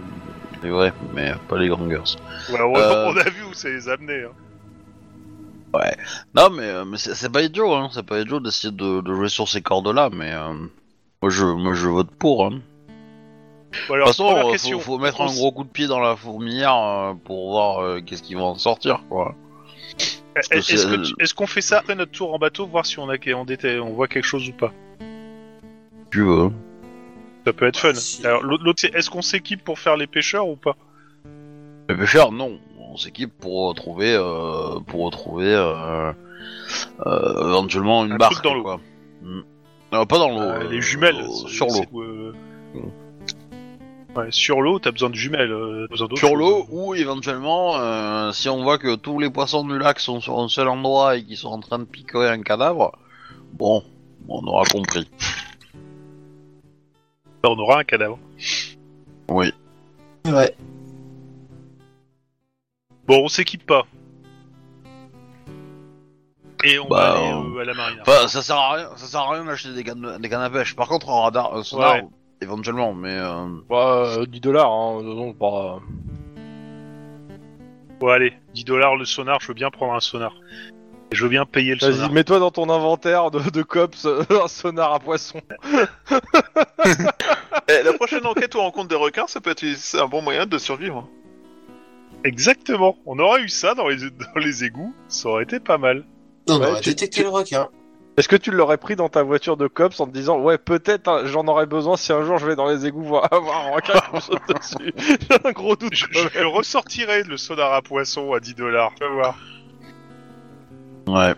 [0.63, 2.17] les vrais, mais pas les gangers.
[2.49, 3.11] Ouais, on, Euh.
[3.11, 4.23] on a vu où ça les a amenés.
[4.23, 4.31] Hein.
[6.35, 9.13] Non, mais, euh, mais c'est c'est pas idiot, hein, c'est pas idiot d'essayer de, de
[9.13, 10.53] jouer sur ces cordes-là, mais euh,
[11.21, 12.45] moi, je, moi je vote pour.
[12.45, 12.51] Hein.
[12.51, 14.79] De Bon, alors, toute façon, euh, question.
[14.79, 18.01] faut, faut mettre un gros coup de pied dans la fourmilière euh, pour voir euh,
[18.01, 19.33] qu'est-ce qui va en sortir, quoi.
[20.35, 23.45] Est-ce est-ce qu'on fait ça après notre tour en bateau, voir si on a on,
[23.45, 24.73] était, on voit quelque chose ou pas?
[26.11, 26.51] Tu veux.
[27.45, 27.93] Ça peut être fun.
[27.93, 28.25] Si.
[28.25, 30.75] Alors l'autre, c'est est-ce qu'on s'équipe pour faire les pêcheurs ou pas?
[31.89, 32.59] Les pêcheurs, non.
[32.79, 36.11] On s'équipe pour retrouver, euh, pour retrouver euh,
[37.05, 38.79] euh, éventuellement une Un barque, truc dans l'eau.
[39.21, 39.41] Mm.
[39.91, 40.41] Non, pas dans l'eau.
[40.41, 42.33] Euh, euh, Les jumelles euh, sur l'eau.
[44.15, 45.51] Ouais, sur l'eau, t'as besoin de jumelles.
[45.51, 49.77] euh, besoin Sur l'eau ou éventuellement, euh, si on voit que tous les poissons du
[49.79, 52.91] lac sont sur un seul endroit et qu'ils sont en train de picorer un cadavre,
[53.53, 53.83] bon,
[54.29, 55.09] on aura compris.
[57.41, 58.19] Bah, on aura un cadavre.
[59.29, 59.51] Oui.
[60.27, 60.55] Ouais.
[63.07, 63.85] Bon, on s'équipe pas.
[66.63, 68.01] Et on Bah, va aller on- euh, à la marina.
[68.03, 70.49] Enfin, ça sert à rien, ça sert à rien d'acheter des cannes, des cannes à
[70.51, 70.75] pêche.
[70.75, 72.03] Par contre, un radar, un sonar, Ouais.
[72.43, 75.79] Éventuellement, mais euh, Bah, euh, 10 dollars, hein, donc pas.
[77.99, 80.33] Bon, allez, 10 dollars le sonar, je veux bien prendre un sonar.
[81.11, 81.97] Et je veux bien payer le sonar.
[81.99, 85.39] Vas-y, mets-toi dans ton inventaire de, de cops euh, un sonar à poisson.
[87.69, 90.21] Eh, la prochaine enquête où on rencontre des requins, ça peut être c'est un bon
[90.21, 91.07] moyen de survivre.
[92.25, 92.97] Exactement.
[93.05, 96.03] On aurait eu ça dans les, dans les égouts, ça aurait été pas mal.
[96.49, 97.69] On Ouais, aurait tu- détecté tu- le requin.
[98.15, 101.07] Est-ce que tu l'aurais pris dans ta voiture de cops en te disant ouais peut-être
[101.07, 103.71] hein, j'en aurais besoin si un jour je vais dans les égouts voir avoir un
[103.71, 104.93] requin qui me saute dessus.
[104.97, 105.93] J'ai un gros doute.
[105.95, 106.05] Je,
[106.39, 108.91] le ressortirai le sonar à poisson à 10 dollars.
[108.95, 109.35] Tu vas voir.
[111.07, 111.33] ouais.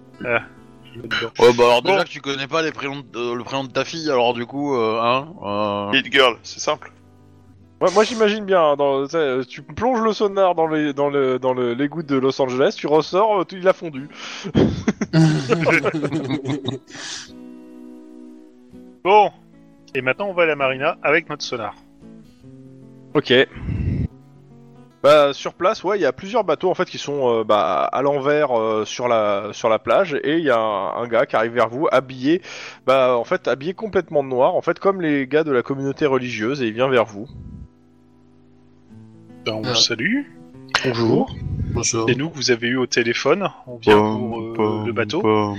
[0.93, 1.31] Je vais dedans.
[1.39, 1.91] Ouais, bah alors Bon.
[1.91, 4.45] déjà que tu connais pas les prénoms de- le prénom de ta fille, alors du
[4.45, 6.91] coup, euh, hein, euh, Hit girl, c'est simple.
[7.93, 8.61] Moi j'imagine bien.
[8.61, 12.15] hein, Dans, tu tu plonges le sonar dans les dans le dans le l'égout de
[12.17, 14.07] Los Angeles, tu ressors, euh, tout, il a fondu.
[19.03, 19.29] Bon.
[19.93, 21.75] Et maintenant, on va à la marina avec notre sonar.
[23.13, 23.31] Ok.
[25.03, 27.83] Bah sur place, ouais, il y a plusieurs bateaux en fait qui sont euh, bah,
[27.83, 31.27] à l'envers euh, sur la sur la plage et il y a un, un gars
[31.27, 32.41] qui arrive vers vous habillé,
[32.87, 36.07] bah en fait habillé complètement de noir, en fait comme les gars de la communauté
[36.07, 37.27] religieuse et il vient vers vous.
[39.45, 39.69] Ben, on Ah.
[39.69, 40.21] le salue.
[40.83, 41.35] Bonjour.
[41.73, 42.05] Bonjour.
[42.09, 43.47] C'est nous que vous avez eu au téléphone.
[43.67, 45.21] On vient pour euh, le bateau.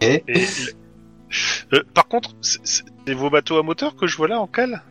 [0.00, 0.22] Et...
[1.72, 4.46] Euh, par contre, c'est c'est- c'est vos bateaux à moteur que je vois là en
[4.46, 4.82] cale?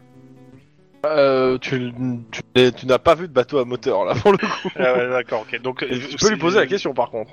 [1.05, 1.91] Euh, tu
[2.31, 4.69] tu, n'es- tu n'as pas vu de bateau à moteur là pour le coup.
[4.77, 5.61] Ah ouais, d'accord, ok.
[5.61, 7.31] Donc, euh, tu peux lui poser la question par contre.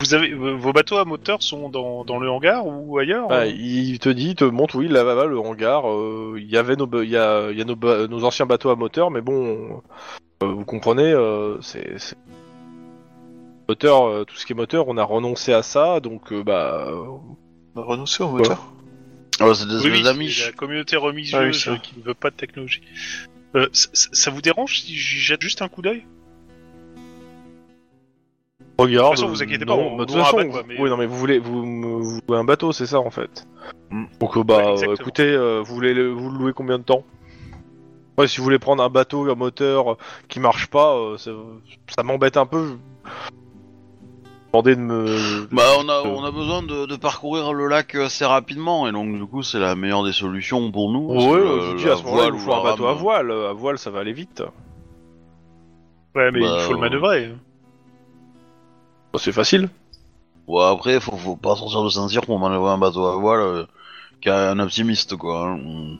[0.00, 3.50] Vous avez euh, vos bateaux à moteur sont dans, dans le hangar ou ailleurs Ouais,
[3.52, 6.86] il te dit, il te montre, oui, là-bas, le hangar, euh, il y avait nos,
[6.86, 9.20] ba- il y a, il y a nos, ba- nos anciens bateaux à moteur, mais
[9.20, 9.82] bon,
[10.42, 12.16] euh, vous comprenez, euh, c'est, c'est-
[13.68, 16.86] moteur, euh, tout ce qui est moteur, on a renoncé à ça, donc euh, bah,
[16.88, 17.04] euh,
[17.74, 18.72] On a renoncé au moteur.
[19.40, 20.36] Ouais, c'est des Oui, oui, des c'est amis.
[20.46, 22.82] la communauté Ah oui, euh, qui ne veut pas de technologie.
[23.54, 26.04] Euh, ça vous dérange si j'y jette juste un coup d'œil?
[28.78, 29.10] Regarde.
[29.12, 30.88] De toute façon, vous inquiétez pas, non, on- bah, de toute façon, quoi, mais- oui,
[30.90, 31.62] non, mais vous voulez, vous,
[32.02, 33.46] vous louez un bateau, c'est ça en fait.
[33.90, 34.04] Mm.
[34.20, 36.84] Donc euh, bah, Ouais, euh, écoutez, euh, vous voulez, le- vous le louer combien de
[36.84, 37.02] temps?
[38.16, 39.96] Ouais, si vous voulez prendre un bateau à moteur
[40.28, 41.30] qui marche pas, euh, ça,
[41.94, 42.76] ça m'embête un peu.
[44.52, 45.46] Demandez de me.
[45.54, 49.14] Bah, on a, on a besoin de, de parcourir le lac assez rapidement, et donc
[49.14, 51.06] du coup, c'est la meilleure des solutions pour nous.
[51.12, 53.30] Ouais, que je dis à ce moment-là, il faut un bateau à voile.
[53.30, 54.42] À voile, ça va aller vite.
[56.16, 57.30] Ouais, mais Bah, il faut le manœuvrer.
[59.18, 59.68] Bah, c'est facile.
[60.46, 63.66] Ouais, après, faut, faut pas sortir de Saint-Cyr pour manœuvrer un bateau à voile euh,
[64.20, 65.48] qu'à un optimiste, quoi.
[65.50, 65.98] hein.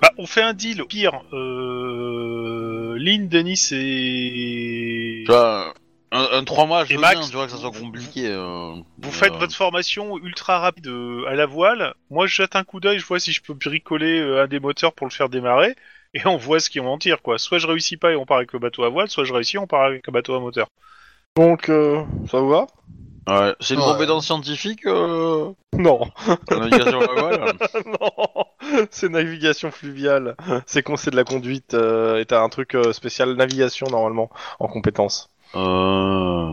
[0.00, 0.82] Bah, on fait un deal.
[0.82, 2.96] Au Pire, euh...
[2.98, 5.24] Lynn, Denis et...
[5.26, 5.74] Tu vois,
[6.12, 8.26] un, un 3 mois, je Et veux Max, bien, tu vois que ça soit compliqué.
[8.28, 11.94] euh, Vous mais, faites euh, votre formation ultra rapide euh, à la voile.
[12.10, 14.60] Moi, je jette un coup d'œil, je vois si je peux bricoler euh, un des
[14.60, 15.74] moteurs pour le faire démarrer.
[16.14, 17.38] Et on voit ce qui en tire, quoi.
[17.38, 19.56] Soit je réussis pas et on part avec le bateau à voile, soit je réussis
[19.56, 20.68] et on part avec un bateau à moteur.
[21.36, 22.66] Donc, euh, ça vous va?
[23.26, 23.86] Ouais, c'est une Ouais.
[23.86, 26.00] compétence scientifique, euh, Non.
[26.50, 27.52] la navigation à voile
[27.86, 28.44] non,
[28.90, 30.36] c'est navigation fluviale.
[30.66, 31.74] C'est con, c'est de la conduite.
[31.74, 35.30] Euh, et t'as un truc euh, spécial navigation normalement en compétence.
[35.56, 36.52] Euh...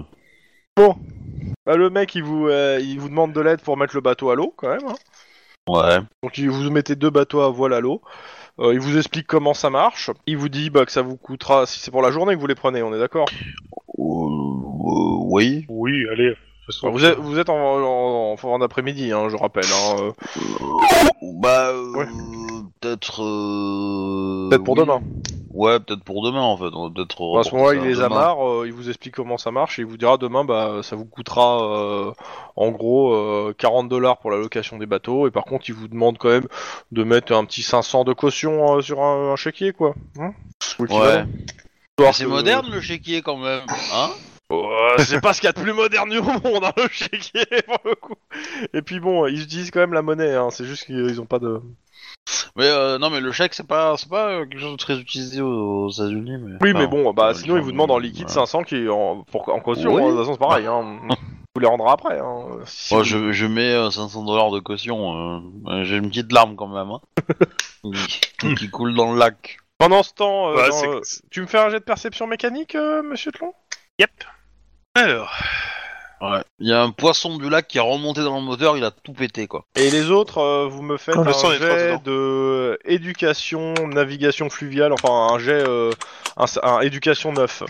[1.66, 4.32] Bah, le mec, il vous, euh, il vous demande de l'aide pour mettre le bateau
[4.32, 4.88] à l'eau quand même.
[4.88, 4.96] hein.
[5.68, 6.00] Ouais.
[6.24, 8.02] Donc il vous mettez deux bateaux à voile à l'eau.
[8.62, 10.12] Euh, il vous explique comment ça marche.
[10.28, 12.48] Il vous dit bah, que ça vous coûtera, si c'est pour la journée que vous
[12.48, 13.28] les prenez, on est d'accord?
[13.98, 15.66] Euh, euh, oui.
[15.68, 16.36] Oui, allez.
[16.84, 19.66] Vous êtes, vous êtes en, en, d'après-midi, hein, je rappelle.
[19.66, 20.12] Hein, euh,
[21.42, 22.06] Bah, euh, Ouais.
[22.80, 23.24] peut-être.
[23.24, 24.82] euh, peut-être pour oui.
[24.82, 25.02] demain.
[25.54, 26.70] Ouais, peut-être pour demain en fait.
[26.74, 27.40] On va peut-être.
[27.40, 28.06] à ce moment-là, il les demain.
[28.06, 30.96] amarre, euh, il vous explique comment ça marche et il vous dira demain, bah, ça
[30.96, 32.12] vous coûtera euh,
[32.56, 35.88] en gros euh, 40 dollars pour la location des bateaux et par contre, il vous
[35.88, 36.48] demande quand même
[36.92, 39.94] de mettre un petit 500 de caution euh, sur un, un chéquier, quoi.
[40.20, 40.32] Hein
[40.80, 41.26] Ou Ouais.
[42.14, 44.10] c'est que- moderne le chéquier quand même, hein
[44.50, 47.46] Ouais, c'est pas ce qu'il y a de plus moderne du monde, hein, le chéquier,
[47.66, 48.16] pour le coup.
[48.74, 51.40] Et puis bon, ils utilisent quand même la monnaie, hein, c'est juste qu'ils ont pas
[51.40, 51.62] de...
[52.56, 54.98] Mais euh, non, mais le chèque c'est pas, c'est pas euh, quelque chose de très
[54.98, 56.38] utilisé aux, aux États-Unis.
[56.40, 56.58] Mais...
[56.62, 58.46] Oui, mais bon, bah euh, sinon ils vous demandent en liquide voilà.
[58.46, 60.02] 500 qui en, pour, en caution, Oui.
[60.04, 61.00] hein, de toute façon c'est pareil, hein.
[61.56, 62.20] vous les rendra après.
[62.20, 65.42] Hein, si Moi, vous- je, je mets euh, 500 dollars de caution.
[65.68, 67.02] euh, J'ai une petite larme quand même, hein,
[68.40, 69.58] qui, qui coule dans le lac.
[69.78, 73.02] Pendant ce temps, euh, dans, euh, tu me fais un jet de perception mécanique, euh,
[73.02, 73.54] monsieur Tlon?
[74.00, 74.12] Yep.
[74.96, 75.34] Alors,
[76.22, 76.44] Ouais.
[76.60, 78.92] Il y a un poisson du lac qui est remonté dans le moteur, il a
[78.92, 79.66] tout pété quoi.
[79.76, 82.02] Et les autres, euh, vous me faites un sang est trop jet dedans.
[82.06, 85.92] de éducation, navigation fluviale, enfin un jet, euh,
[86.38, 87.64] un, un éducation 9.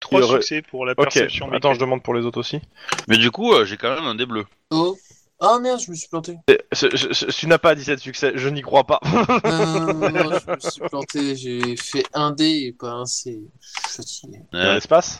[0.00, 1.80] trois aurait- succès pour la Ok, perception attends, je mécanique.
[1.80, 2.60] demande pour les autres aussi.
[3.08, 4.46] Mais du coup, euh, j'ai quand même un des bleus.
[4.70, 4.96] Oh.
[5.42, 6.36] Ah merde, je me suis planté.
[6.48, 9.00] Je- je- je- tu n'as pas 17 succès, je n'y crois pas.
[9.44, 11.34] Non, non, non, je me suis planté.
[11.34, 13.40] J'ai fait un D et pas un C.
[13.58, 14.42] Je suis fatigué.
[14.52, 14.74] Il y a Ouais.
[14.74, 15.18] l'espace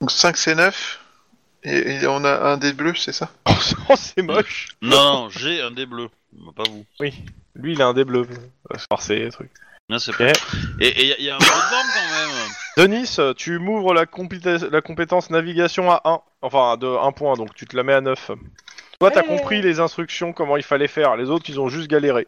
[0.00, 1.00] Donc 5 c'est 9.
[1.64, 3.30] Et, et on a un des bleus, c'est ça?
[3.48, 4.90] Oh, c'est moche Non,
[5.24, 6.84] non, j'ai un bleus, mais pas vous.
[7.54, 8.26] Lui, il a un dé bleu.
[8.88, 9.50] Par ces trucs.
[9.88, 10.28] Non, c'est pas.
[10.80, 11.50] Et il y, a- y a un peu de
[11.94, 12.90] quand même.
[12.90, 16.20] Denis, tu m'ouvres la, compétence- la compétence navigation à 1.
[16.42, 18.30] Enfin, de 1 point, donc tu te la mets à 9.
[18.98, 21.16] Toi, t'as compris les instructions, comment il fallait faire.
[21.16, 22.26] Les autres, ils ont juste galéré.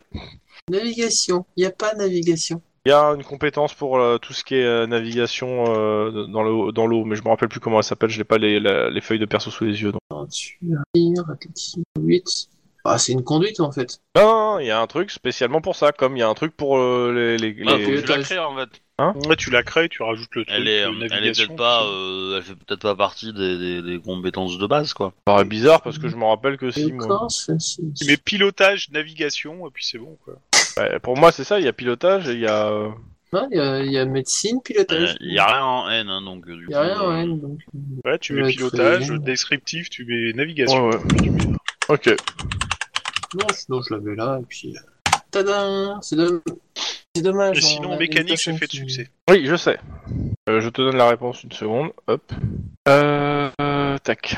[0.70, 1.46] Navigation.
[1.57, 2.61] Il n'y a pas navigation.
[2.87, 6.44] Il y a une compétence pour euh, tout ce qui est euh, navigation euh, dans
[6.44, 8.11] l'eau, dans l'eau, mais je me rappelle plus comment elle s'appelle.
[8.11, 9.90] Je n'ai pas les, la- les feuilles de perso sous les yeux.
[9.90, 10.01] donc.
[10.09, 12.46] Peinture, tir, athlétisme, 8.
[12.85, 13.99] Ah, c'est une conduite en fait.
[14.14, 16.29] Non, non, non, il y a un truc spécialement pour ça, comme il y a
[16.29, 17.38] un truc pour euh, les.
[17.38, 18.68] les- Ah, les- faut que tu la crées en fait.
[19.29, 21.46] Ouais, tu la crées, tu rajoutes le truc Elle est, de euh, elle est navigation.
[21.49, 25.09] peut-être pas, euh, elle fait peut-être pas partie des, des, des compétences de base quoi.
[25.09, 26.92] Ça paraît bizarre parce que je me rappelle que si.
[26.92, 27.03] moi.
[27.09, 30.35] D'accord, c'est- c'est- Tu mets pilotage, navigation, et puis c'est bon, quoi.
[30.79, 31.59] Ouais, pour moi, c'est ça.
[31.59, 32.67] Il y a pilotage et il y a.
[32.69, 32.89] euh,
[33.33, 35.17] Ouais, Il y, a- il y a médecine, pilotage.
[35.21, 36.47] Il y a rien en N hein, donc.
[36.49, 37.39] euh, du Il y a coup, rien, euh, ouais.
[37.41, 37.59] Donc...
[38.05, 40.89] Ouais, tu mets pilotage, descriptif, tu mets navigation.
[40.89, 41.53] Ouais, ouais.
[41.89, 42.07] Ok.
[43.35, 44.77] Non, sinon je l'avais là, et puis.
[44.77, 46.41] euh, Tadam C'est domm-
[47.15, 47.59] c'est dommage.
[47.59, 49.11] Et on sinon, a mécanique, c'est fait de qui- succès.
[49.29, 49.79] Oui, je sais.
[50.49, 51.91] Euh, je te donne la réponse une seconde.
[52.07, 52.23] Hop.
[52.89, 54.37] Euh, euh, tac.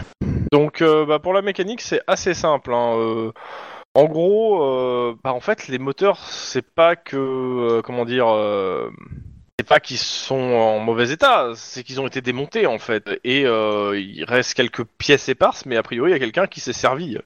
[0.50, 2.72] Donc, euh, bah, pour la mécanique, c'est assez simple.
[2.72, 3.32] hein, euh,
[3.98, 8.90] En gros, euh, bah en fait, les moteurs, c'est pas que euh, comment dire, euh,
[9.58, 13.44] c'est pas qu'ils sont en mauvais état, c'est qu'ils ont été démontés en fait, et
[13.44, 16.72] euh, il reste quelques pièces éparses, mais a priori, il y a quelqu'un qui s'est
[16.72, 17.18] servi.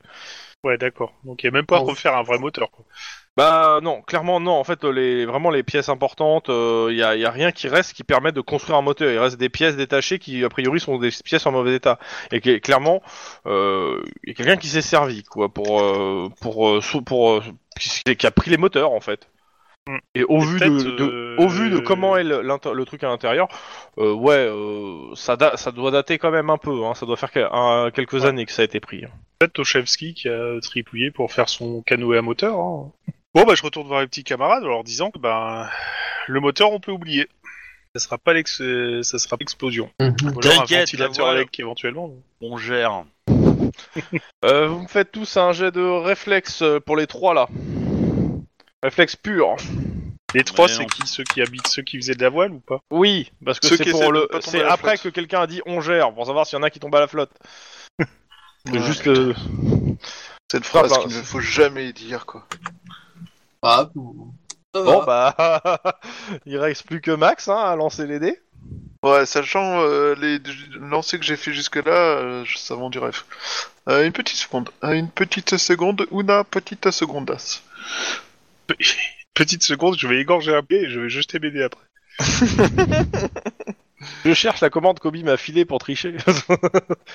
[0.64, 1.12] Ouais, d'accord.
[1.24, 2.70] Donc il n'y a même pas à refaire un vrai moteur.
[2.70, 2.84] Quoi.
[3.36, 4.52] Bah non, clairement non.
[4.52, 7.94] En fait, les vraiment les pièces importantes, il y, a, y a rien qui reste
[7.94, 9.10] qui permet de construire un moteur.
[9.10, 11.98] Il reste des pièces détachées qui a priori sont des pièces en mauvais état.
[12.30, 13.02] Et qui, clairement,
[13.46, 17.42] il y a quelqu'un qui s'est servi quoi pour euh, pour euh, pour, euh,
[17.78, 19.28] qui, qui a pris les moteurs en fait.
[19.88, 19.96] Hmm.
[20.14, 23.02] Et au Et vu de, euh, au vu de comment est le, l'inter- le truc
[23.02, 23.48] à l'intérieur,
[23.98, 26.84] euh, ouais, euh, ça da- ça doit dater quand même un peu.
[26.84, 28.26] Hein, ça doit faire que- un- quelques Ouais.
[28.26, 29.00] années que ça a été pris.
[29.40, 32.58] Peut-être Toshevski qui a tripouillé pour faire son canoë à moteur.
[32.60, 32.92] hein.
[33.34, 35.66] Bon, bah je retourne voir les petits camarades en leur disant que ben
[36.28, 37.28] le moteur on peut oublier.
[37.96, 39.90] Ça sera pas euh, ça sera l'explosion.
[39.98, 40.94] Un T'inquiète,
[41.58, 42.10] éventuellement.
[42.40, 43.04] On gère.
[44.44, 47.48] Euh, vous me faites tous un jet de réflexe euh, pour les trois là.
[48.82, 49.56] Réflexe pur.
[50.34, 50.86] Les trois, c'est non.
[50.86, 53.66] qui Ceux qui habitent, ceux qui faisaient de la voile ou pas Oui, parce que
[53.66, 55.02] Ceux c'est qui essaient pour de le, pas tomber c'est à la après flotte.
[55.02, 57.00] que quelqu'un a dit on gère pour savoir s'il y en a qui tombent à
[57.00, 57.32] la flotte.
[58.64, 59.34] C'est Ouais, juste que
[60.50, 62.46] Cette phrase qu'il ne faut jamais dire, quoi.
[63.62, 63.88] Ah,
[64.74, 64.84] ça va.
[64.84, 65.34] bon bah
[66.46, 68.40] il reste plus que Max hein, à lancer les dés.
[69.04, 70.38] Ouais, sachant euh, les
[70.78, 73.22] lancers que j'ai fait jusque-là, euh, je- ça vend du rêve.
[73.88, 74.70] Euh, une petite seconde.
[74.84, 76.06] Euh, une petite seconde.
[76.12, 77.60] Una petite secondas.
[79.34, 81.84] Petite seconde, je vais égorger un pied et je vais jeter dés après.
[84.24, 86.16] Je cherche la commande qu'Obi m'a filée pour tricher.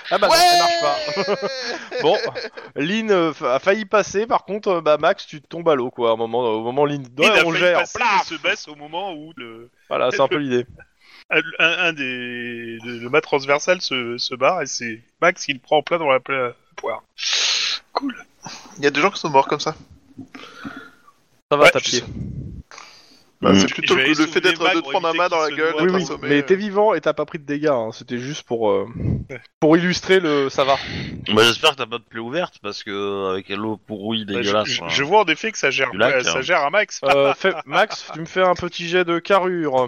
[0.10, 1.36] ah bah non, ça marche pas.
[2.02, 2.18] bon,
[2.78, 6.12] Lynn euh, a failli passer, par contre euh, bah Max tu tombes à l'eau quoi.
[6.12, 7.84] À un moment, au moment Lynn, Il ouais, a on gère.
[7.94, 10.66] plaf se baisse au moment où le, Voilà, c'est un peu l'idée.
[11.30, 15.60] un, un des de- le mât transversal se, se barre et c'est Max qui le
[15.60, 17.04] prend en plein dans la pla- poire.
[17.92, 18.16] Cool.
[18.78, 19.76] Il y a des gens qui sont morts comme ça.
[21.52, 22.04] Ça va Ouais, ta je pied.
[23.40, 23.60] Bah, Mm.
[23.60, 25.58] c'est plutôt Je vais le, fait d'être de prendre un éviter mât dans la qu'il
[25.58, 25.74] se gueule.
[25.78, 26.42] Oui, d'être oui, assommé, mais euh.
[26.42, 27.68] t'es vivant et t'as pas pris de dégâts.
[27.68, 27.92] hein.
[27.94, 28.88] C'était juste pour euh,
[29.30, 29.40] Ouais.
[29.60, 30.50] pour illustrer le.
[30.50, 30.76] Ça va.
[31.34, 34.38] Bah, j'espère que t'as pas de plaie ouverte parce que avec l'eau pourrouille Bah, je,
[34.40, 34.68] dégueulasse.
[34.68, 34.88] je- hein.
[34.90, 36.42] je vois en effet que ça gère, Du lac, ça hein.
[36.42, 37.00] gère un max.
[37.04, 39.88] Euh, fais- Max, tu me fais un petit jet de carrure.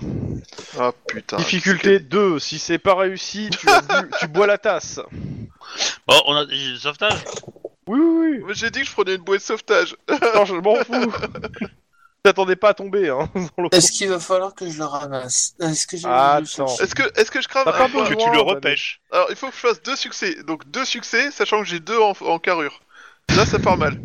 [0.80, 1.38] Ah putain.
[1.38, 2.38] Difficulté 2.
[2.38, 5.00] Si c'est pas réussi, tu, as bu- tu bois la tasse.
[6.08, 7.18] Oh, on a j'ai le sauvetage.
[7.90, 8.54] Oui, oui, oui.
[8.54, 9.96] J'ai dit que je prenais une bouée de sauvetage.
[10.36, 11.14] Non, je m'en fous.
[12.24, 13.30] T'attendais pas à tomber, hein.
[13.34, 13.70] dans l'eau.
[13.72, 15.56] Est-ce qu'il va falloir que je le ramasse?
[15.60, 16.68] Est-ce que je Ah, le attends.
[16.68, 18.54] Est-ce que, est-ce que je crame T'as pas un point que besoin, tu le bah,
[18.54, 19.02] repêches.
[19.12, 20.36] Alors, il faut que je fasse deux succès.
[20.44, 22.82] Donc deux succès, sachant que j'ai deux en, en carrure.
[23.36, 24.00] Là, ça part mal.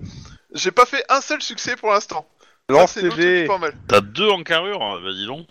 [0.55, 2.27] J'ai pas fait un seul succès pour l'instant.
[2.70, 3.47] Ça, Lance c'est tes l'autre truc qui dés.
[3.47, 3.75] part mal.
[3.88, 5.47] T'as deux en carrure, hein, bah dis donc.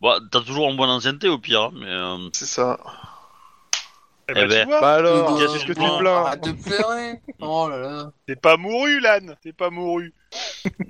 [0.00, 2.78] Bah, t'as toujours en bonne ancienneté au pire, hein, mais euh, C'est ça.
[4.28, 6.52] Eh ben, tu vois, Bah alors, Qu'est-ce qu'est-ce que tu que- te plains Arrête de
[6.52, 10.12] pleurer Oh là là t'es pas mouru, Lan T'es pas mouru.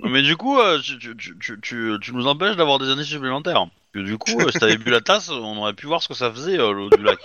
[0.03, 3.03] mais du coup, euh, tu, tu, tu, tu, tu- tu nous empêches d'avoir des années
[3.03, 3.65] supplémentaires.
[3.93, 6.13] Que du coup, euh, si t'avais bu la tasse, on aurait pu voir ce que
[6.13, 7.19] ça faisait euh, l'eau du lac.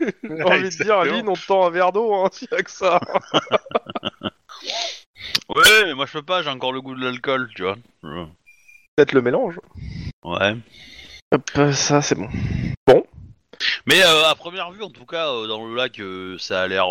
[0.00, 1.04] J'ai envie de dire.
[1.04, 3.00] Lynn, on te tend un verre d'eau, hein, s'il y a que ça.
[5.48, 7.76] Ouais, mais moi je peux pas, j'ai encore le goût de l'alcool, tu vois.
[8.02, 9.58] Peut-être le mélange.
[10.24, 10.56] Ouais.
[11.32, 12.28] Hop, ça, c'est bon.
[13.86, 16.66] Mais euh, à première vue, en tout cas, euh, dans le lac, euh, ça a
[16.68, 16.86] l'air.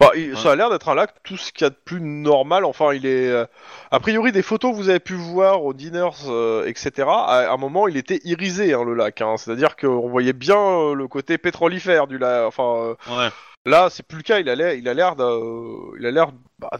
[0.00, 2.00] Bah, il- Ça a l'air d'être un lac, tout ce qu'il y a de plus
[2.00, 2.64] normal.
[2.64, 3.28] Enfin, il est.
[3.28, 3.46] euh,
[3.92, 6.90] A priori, des photos que vous avez pu voir au dinners, euh, etc.
[7.08, 9.20] À un moment, il était irisé, hein, le lac.
[9.20, 9.36] hein.
[9.36, 12.44] C'est-à-dire qu'on voyait bien euh, le côté pétrolifère du lac.
[12.44, 12.74] Enfin,
[13.08, 13.28] euh, Ouais.
[13.66, 14.40] là, c'est plus le cas.
[14.40, 16.28] Il a l'air, il a l'air, de- il a l'air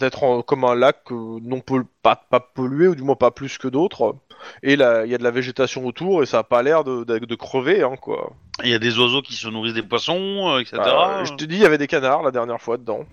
[0.00, 1.60] d'être en- comme un lac euh, non
[2.02, 4.16] pas, pas pollué, ou du moins pas plus que d'autres.
[4.62, 7.04] Et là, il y a de la végétation autour, et ça a pas l'air de,
[7.04, 8.32] de, de crever, hein, quoi.
[8.62, 10.76] Il y a des oiseaux qui se nourrissent des poissons, euh, etc.
[10.76, 13.04] Bah, je te dis, il y avait des canards la dernière fois dedans.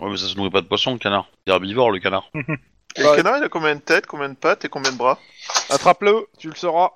[0.00, 1.26] Ouais, mais ça se nourrit pas de poissons, le canard.
[1.46, 2.30] C'est herbivore, le canard.
[2.34, 3.10] Et Ouais.
[3.10, 5.18] le canard, il a combien de têtes, combien de pattes et combien de bras?
[5.70, 6.90] Attrape-le, tu le sauras.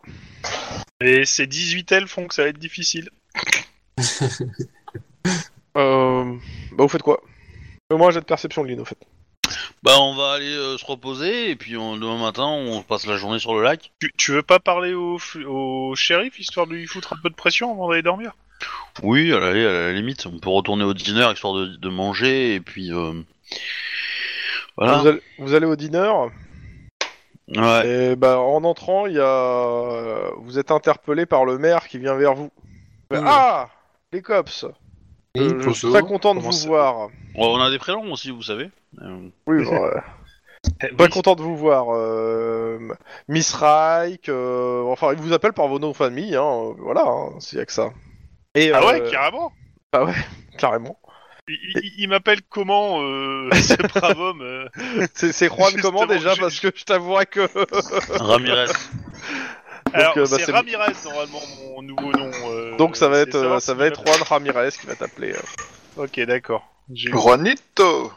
[1.01, 3.09] Et ces 18 ailes font que ça va être difficile.
[5.77, 6.25] Euh...
[6.73, 7.21] Bah, vous faites quoi?
[7.93, 8.99] Moi, j'ai de perception de ligne, au fait.
[9.85, 13.17] Bah, on va aller euh, se reposer, et puis on- demain matin, on passe la
[13.17, 13.93] journée sur le lac.
[14.01, 17.31] Tu, tu veux pas parler au, f- au shérif histoire de lui foutre un peu
[17.31, 18.33] de pression avant d'aller dormir?
[19.05, 22.55] Oui, à la, à la limite, on peut retourner au dîner histoire de, de manger,
[22.57, 22.93] et puis.
[22.93, 23.13] euh,
[24.77, 24.99] Voilà.
[24.99, 26.11] Vous, allez, vous allez au dîner,
[27.55, 27.89] Ouais.
[28.13, 30.31] et bah, en entrant, il y a...
[30.39, 32.51] Vous êtes interpellé par le maire qui vient vers vous.
[33.13, 33.23] Oula.
[33.25, 33.69] Ah
[34.13, 34.65] Les cops
[35.39, 37.09] Oui, Euh, Je suis très content de vous ça voir.
[37.35, 38.71] On a des prénoms aussi, vous savez.
[39.03, 39.91] Euh, Oui, ouais.
[40.83, 41.11] Eh, Très oui.
[41.11, 41.87] content de vous voir.
[41.95, 42.79] euh,
[43.29, 47.39] Miss Reich, euh, enfin, il vous appelle par vos noms de famille, hein, voilà, hein,
[47.39, 47.91] s'il y a que ça.
[48.57, 49.53] Et, Ah euh, ouais, carrément
[49.93, 50.15] Bah ouais,
[50.59, 50.99] carrément.
[51.47, 54.67] Il, il- il m'appelle comment, euh, ce brave homme euh
[55.15, 57.49] C'est c'est Juan comment déjà Parce que je t'avouerai que.
[58.19, 58.67] Ramirez.
[59.93, 61.41] Alors, euh, bah, c'est Ramirez, normalement,
[61.75, 62.31] mon nouveau nom.
[62.51, 64.03] euh, Donc ça va c'est être, savoir euh, ça va être.
[64.05, 65.33] Juan Ramirez qui va t'appeler.
[65.33, 66.03] euh.
[66.05, 66.67] Ok, d'accord.
[66.93, 68.13] J'ai- Juanito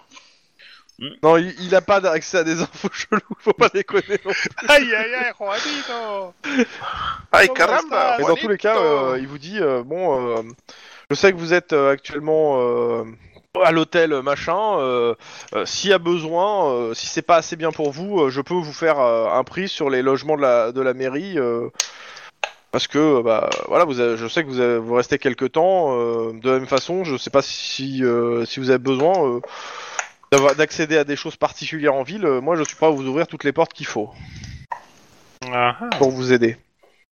[1.23, 4.19] Non, il, il a pas accès à des infos cheloues, faut pas déconner.
[4.25, 4.31] non.
[4.67, 6.33] Aïe, aïe, aïe, Juanito
[7.33, 10.41] Ay Comment caramba Mais dans tous les cas, euh, il vous dit euh, bon, euh,
[11.09, 13.03] je sais que vous êtes euh, actuellement euh,
[13.63, 14.77] à l'hôtel euh, machin.
[14.79, 15.15] euh,
[15.55, 18.53] euh, S'il y a besoin, euh, si c'est pas assez bien pour vous, je peux
[18.53, 21.37] vous faire un prix sur les logements de la de la mairie.
[22.71, 25.95] parce que bah voilà, vous avez- je sais que vous, avez- vous restez quelque temps.
[26.33, 28.03] de la même façon, je sais pas si
[28.45, 29.41] si vous avez besoin
[30.57, 32.27] d'accéder à des choses particulières en ville.
[32.41, 34.11] moi, je suis prêt à vous ouvrir toutes les portes qu'il faut
[35.51, 35.89] Ah, ah.
[35.97, 36.57] pour vous aider.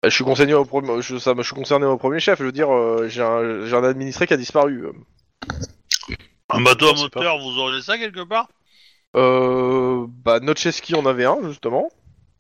[0.04, 2.38] Je suis concerné au premier, je, ça, je suis concerné au premier chef.
[2.38, 2.70] Je veux dire,
[3.08, 4.86] j'ai un, j'ai un administré qui a disparu.
[6.50, 8.48] Un bateau à pas- moteur, vous aurez ça quelque part?
[9.16, 11.90] Euh, bah, Notcheski en avait un justement.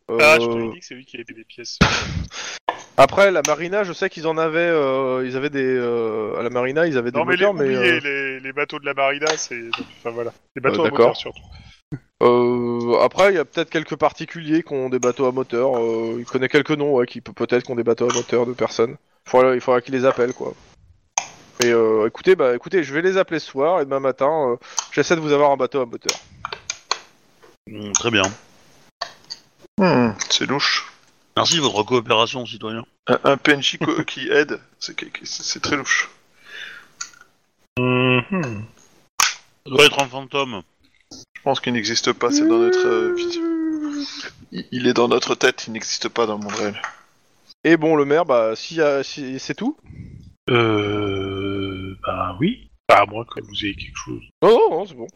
[0.09, 1.77] Euh, Ah, je t'avais dit que c'est lui qui avait des pièces.
[2.99, 4.59] Après, la marina, je sais qu'ils en avaient.
[4.59, 5.63] euh, ils avaient des.
[5.63, 7.75] euh, à la marina, ils avaient des Non, mais les, moteurs, mais.
[7.75, 9.61] oubliez, euh, les, les bateaux de la marina, c'est.
[9.99, 10.31] Enfin voilà.
[10.55, 10.99] Les bateaux Euh, à d'accord.
[11.09, 11.41] moteur surtout.
[12.23, 15.77] euh, après, il y a peut-être quelques particuliers qui ont des bateaux à moteur.
[15.77, 18.45] Euh, il connaît quelques noms, ouais, qui peut- peut-être qui ont des bateaux à moteur
[18.47, 18.95] de personnes.
[19.25, 20.53] Faudra- il faudra qu'il les appelle, quoi.
[21.59, 24.55] Et euh, écoutez, bah, écoutez, je vais les appeler ce soir et demain matin, euh,
[24.91, 26.17] j'essaie de vous avoir un bateau à moteur.
[27.67, 28.23] Hmm, Très bien.
[29.79, 30.91] Hmm, c'est louche.
[31.35, 32.83] Merci de votre coopération, citoyen.
[33.07, 36.09] Un, un PNJ co- qui aide, c'est très louche.
[37.79, 38.65] Mhm.
[39.65, 40.61] Ça doit être un fantôme.
[41.11, 43.41] Je pense qu'il n'existe pas, c'est dans notre euh, vision.
[44.51, 46.81] Il, il est dans notre tête, il n'existe pas dans le monde réel.
[47.63, 49.77] Et bon, le maire, bah, si, euh, si c'est tout.
[50.49, 51.95] Euh.
[52.05, 52.69] Bah oui.
[52.89, 54.21] Bah, à moins que vous ayez quelque chose.
[54.41, 55.07] Non, non, non, c'est bon.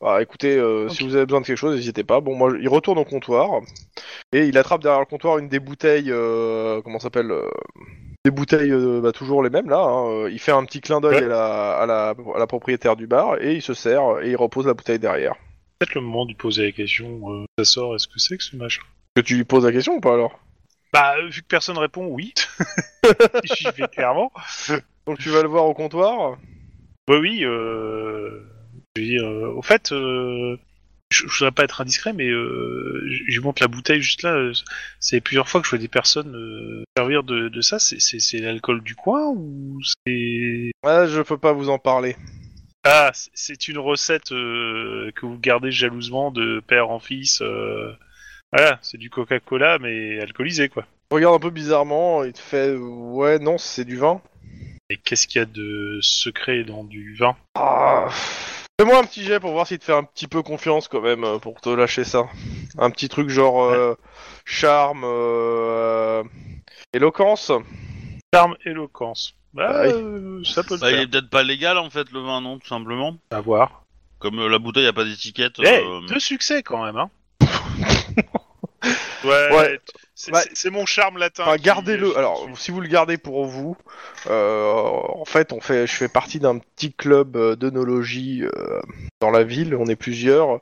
[0.00, 2.20] Bah, écoutez, euh, si vous avez besoin de quelque chose, n'hésitez pas.
[2.20, 3.60] Bon, moi, je- il retourne au comptoir
[4.32, 7.48] et il attrape derrière le comptoir une des bouteilles, euh, comment ça s'appelle euh,
[8.24, 9.80] Des bouteilles, euh, bah, toujours les mêmes là.
[9.80, 10.28] hein.
[10.28, 11.24] Il fait un petit clin d'œil Ouais.
[11.24, 14.36] à, la, à, la, à la propriétaire du bar et il se sert et il
[14.36, 15.34] repose la bouteille derrière.
[15.80, 17.20] Peut-être le moment de lui poser la question.
[17.32, 18.82] euh, ça sort, est-ce que c'est que ce machin?
[19.16, 20.38] Que tu lui poses la question ou pas alors?
[20.96, 22.32] Bah, euh, vu que personne répond, oui.
[23.44, 24.32] J'y vais clairement.
[25.06, 26.38] Donc tu vas le voir au comptoir?
[27.06, 28.40] Bah oui, euh...
[28.96, 30.56] je veux dire, euh, au fait, euh...
[31.12, 33.06] je, je voudrais pas être indiscret, mais euh...
[33.28, 34.50] je montre la bouteille juste là.
[34.98, 37.78] C'est plusieurs fois que je vois des personnes servir de, de ça.
[37.78, 40.70] C'est- l'alcool du coin ou c'est...
[40.82, 42.16] Ah, je peux pas vous en parler.
[42.84, 47.42] Ah, c'est- une recette que vous gardez jalousement de père en fils.
[48.52, 50.84] Voilà, c'est du Coca-Cola, mais alcoolisé, quoi.
[51.10, 54.20] Regarde un peu bizarrement, il te fait ouais non c'est du vin.
[54.90, 57.36] Et qu'est-ce qu'il y a de secret dans du vin?
[57.56, 58.08] Ah,
[58.80, 61.24] Fais-moi un petit jet pour voir s'il te fait un petit peu confiance quand même
[61.24, 62.24] euh, pour te lâcher ça.
[62.78, 63.94] Un petit truc genre euh,
[64.44, 66.22] charme, euh,
[66.92, 67.52] éloquence.
[68.34, 69.34] Charme, éloquence.
[69.54, 71.02] Bah, Ah euh, ça peut le Bah, il faire.
[71.04, 73.16] est peut-être pas légal en fait le vin, non, tout simplement.
[73.30, 73.84] À voir.
[74.18, 75.54] Comme euh, la bouteille a pas d'étiquette.
[75.60, 77.10] Eh, euh, deux succès quand même, hein.
[79.26, 79.80] Ouais,
[80.32, 80.42] Ouais.
[80.54, 81.44] c'est mon charme latin.
[81.46, 82.16] Enfin, gardez-le.
[82.16, 83.76] Alors, si vous le gardez pour vous,
[84.28, 88.80] euh, en fait, on fait, je fais partie d'un petit club euh, d'œnologie euh,
[89.20, 89.74] dans la ville.
[89.74, 90.60] On est plusieurs.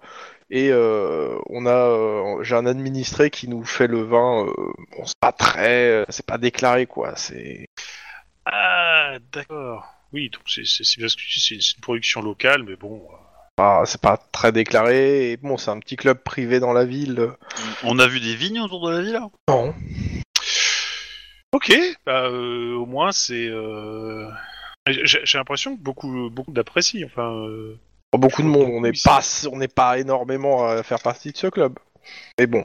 [0.50, 4.44] Et euh, on a, euh, j'ai un administré qui nous fait le vin.
[4.46, 4.52] euh,
[4.96, 7.14] bon, c'est pas très, c'est pas déclaré quoi.
[7.16, 7.66] C'est
[8.44, 9.86] Ah, d'accord.
[10.12, 10.62] Oui, donc c'est
[11.00, 13.02] parce que c'est c'est une production locale, mais bon.
[13.56, 15.32] Pas, c'est pas très déclaré.
[15.32, 17.28] Et bon, c'est un petit club privé dans la ville.
[17.82, 19.16] On a vu des vignes autour de la ville.
[19.16, 19.74] hein Non.
[21.52, 21.72] Ok,
[22.04, 23.46] bah euh, au moins c'est.
[23.48, 24.28] euh,
[24.88, 27.06] J'ai l'impression que beaucoup, beaucoup d'apprécient.
[27.06, 27.78] Enfin, euh,
[28.12, 28.68] Beaucoup de monde.
[28.72, 31.78] On n'est pas, on n'est pas énormément à faire partie de ce club.
[32.38, 32.64] Mais bon,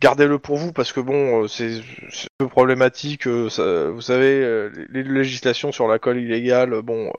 [0.00, 1.80] gardez-le pour vous parce que bon, euh, c'est
[2.10, 3.26] c'est un peu problématique.
[3.26, 7.10] euh, ça- vous savez, euh, les les législations sur l'alcool illégal, euh, bon, euh,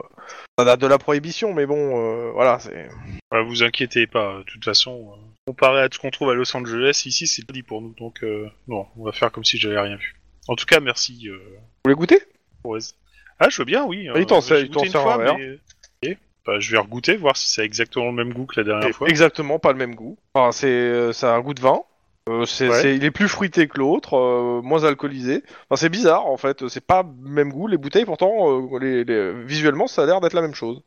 [0.59, 2.87] ça date de la prohibition, mais bon, euh, voilà, c'est.
[3.31, 4.39] voilà, vous inquiétez pas.
[4.39, 7.49] De toute façon, euh, comparé à tout ce qu'on trouve à Los Angeles, ici c'est
[7.51, 7.93] dit pour nous.
[7.99, 10.15] Donc euh, non, on va faire comme si j'avais rien vu.
[10.47, 11.27] En tout cas, merci.
[11.29, 12.19] Euh, Vous voulez goûter?
[13.39, 14.07] Ah, je veux bien, oui.
[14.15, 15.37] Il t'en Euh, sert- il t'en goûté une sert un fois, verre.
[15.37, 15.59] mais-
[16.47, 19.09] Bah, je vais regoûter, voir si c'est exactement le même goût que la dernière fois.
[19.09, 20.17] Exactement, pas le même goût.
[20.33, 21.81] Enfin, c'est, euh, ça a un goût de vin.
[22.29, 22.81] Euh, c'est, Ouais.
[22.81, 25.43] c'est- il est plus fruité que l'autre, euh, moins alcoolisé.
[25.69, 26.67] Enfin, c'est bizarre en fait.
[26.69, 27.67] C'est pas le même goût.
[27.67, 30.81] Les bouteilles, pourtant, euh, les, les- visuellement, ça a l'air d'être la même chose.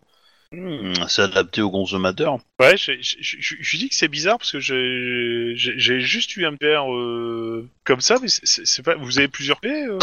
[0.52, 2.38] Hmm, C'est adapté aux consommateurs.
[2.58, 6.44] Ouais, je je- je dis que c'est bizarre parce que j'ai j'ai- j'ai juste eu
[6.44, 8.96] un verre euh, comme ça, mais c'est- c'est c'est pas.
[8.96, 9.98] Vous avez plusieurs paix euh?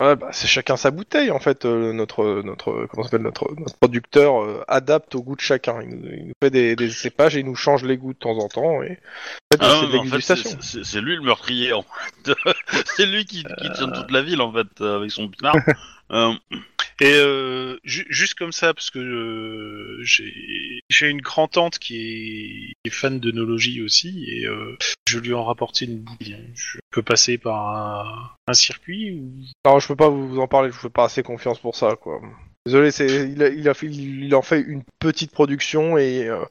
[0.00, 1.64] Ouais, bah, c'est chacun sa bouteille en fait.
[1.64, 5.82] euh, notre notre comment s'appelle notre, notre producteur euh, adapte au goût de chacun.
[5.82, 8.18] Il nous, il nous fait des, des cépages et il nous change les goûts de
[8.18, 8.80] temps en temps.
[8.84, 11.72] Et en fait, Ah c'est en fait, c'est- lui le meurtrier.
[11.72, 12.32] en fait.
[12.96, 15.56] c'est lui qui, qui tient toute la ville en fait euh, avec son pinard.
[16.10, 16.32] Euh,
[17.00, 23.20] Et euh, ju- juste comme ça, parce que euh, j'ai une grand-tante qui est, fan
[23.20, 24.46] d'œnologie aussi, et
[25.08, 26.50] je lui ai rapporté une bouteille.
[26.54, 29.30] Je peux passer par un, circuit ou...
[29.64, 30.70] Alors je peux pas vous en parler.
[30.72, 31.96] Je fais pas assez confiance pour ça.
[32.66, 36.44] Désolé, il, en fait une petite production et euh,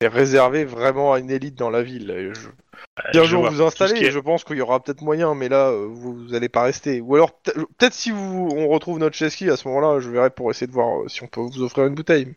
[0.00, 2.32] est réservé vraiment à une élite dans la ville.
[3.24, 5.68] Jour vois vous ce installez, est- je pense qu'il y aura peut-être moyen, mais là,
[5.68, 7.00] euh, vous, vous allez pas rester.
[7.00, 10.30] Ou alors, peut- peut-être si vous, on retrouve notre chesky, à ce moment-là, je verrai
[10.30, 12.28] pour essayer de voir euh, si on peut vous offrir une bouteille.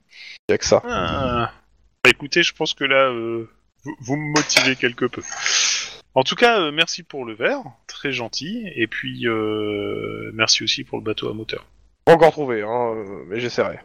[0.50, 0.82] Il y a que ça.
[0.86, 1.52] Ah.
[2.04, 3.50] Bah, écoutez, je pense que là, euh,
[3.84, 5.22] vous, vous me motivez quelque peu.
[6.16, 10.84] En tout cas, euh, merci pour le verre, très gentil, et puis euh, merci aussi
[10.84, 11.66] pour le bateau à moteur.
[12.06, 12.94] Pas encore trouvé, hein,
[13.28, 13.80] mais j'essaierai.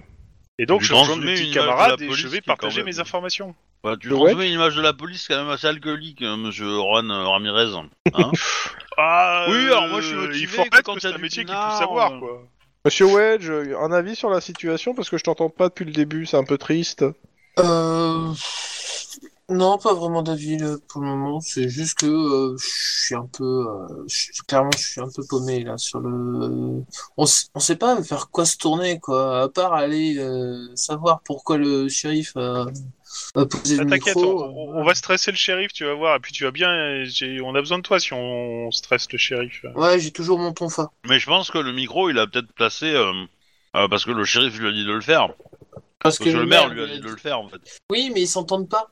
[0.59, 2.99] Et donc, Je transmets une petits image de camarades la et je vais partager mes
[2.99, 3.55] informations.
[3.85, 7.11] bah, tu transmets une image de la police quand même assez alcoolique, euh, monsieur Juan
[7.11, 7.75] euh, Ramirez.
[8.15, 8.33] Hein
[9.01, 11.07] Ah, Oui, alors moi, je suis euh, motivé Il faut que quand que il y
[11.07, 12.43] a c'est un du métier qu'il faut savoir, quoi.
[12.85, 16.27] Monsieur Wedge, un avis sur la situation parce que je t'entends pas depuis le début,
[16.27, 17.05] c'est un peu triste.
[17.59, 18.33] Euh...
[19.51, 21.41] Non, pas vraiment d'avis pour le moment.
[21.41, 25.23] C'est juste que euh, je suis un peu, euh, je- clairement, je suis un peu
[25.27, 26.83] paumé là sur le.
[27.17, 27.25] On,
[27.55, 31.89] on sait pas vers quoi se tourner quoi, à part aller euh, savoir pourquoi le
[31.89, 32.67] shérif a,
[33.37, 34.45] a posé le T'inquiète, micro.
[34.45, 36.69] on, on va stresser le shérif, tu vas voir, et puis tu vas bien.
[37.43, 39.65] On a besoin de toi si on stresse le shérif.
[39.77, 40.91] Ouais, j'ai toujours mon tonfa.
[41.07, 43.13] Mais je pense que le micro, il a peut-être placé euh,
[43.77, 45.29] euh, parce que le shérif lui a dit de le faire.
[46.01, 47.81] Parce Parce que le maire lui a dit de le faire en fait.
[47.91, 48.91] Oui, mais ils s'entendent pas.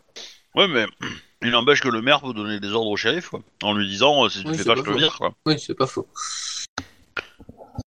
[0.56, 0.86] Ouais, mais
[1.42, 3.40] il n'empêche que le maire peut donner des ordres au shérif, quoi.
[3.62, 4.98] En lui disant, euh, si tu Oui, fais c'est pas, pas je te faux.
[4.98, 5.32] vire, quoi.
[5.46, 6.06] Oui, c'est pas faux.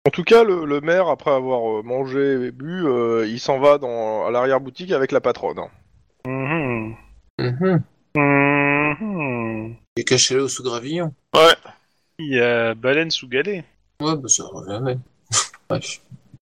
[0.07, 3.59] En tout cas, le, le maire, après avoir euh, mangé et bu, euh, il s'en
[3.59, 5.61] va dans, à l'arrière-boutique avec la patronne.
[6.27, 6.95] Mhm.
[7.39, 7.83] Mhm.
[8.16, 9.77] Mhm.
[9.97, 11.14] Et caché là au sous-gravillon.
[12.19, 13.64] Il y a baleine sous galet.
[14.03, 15.01] Ouais, bah ça revient même.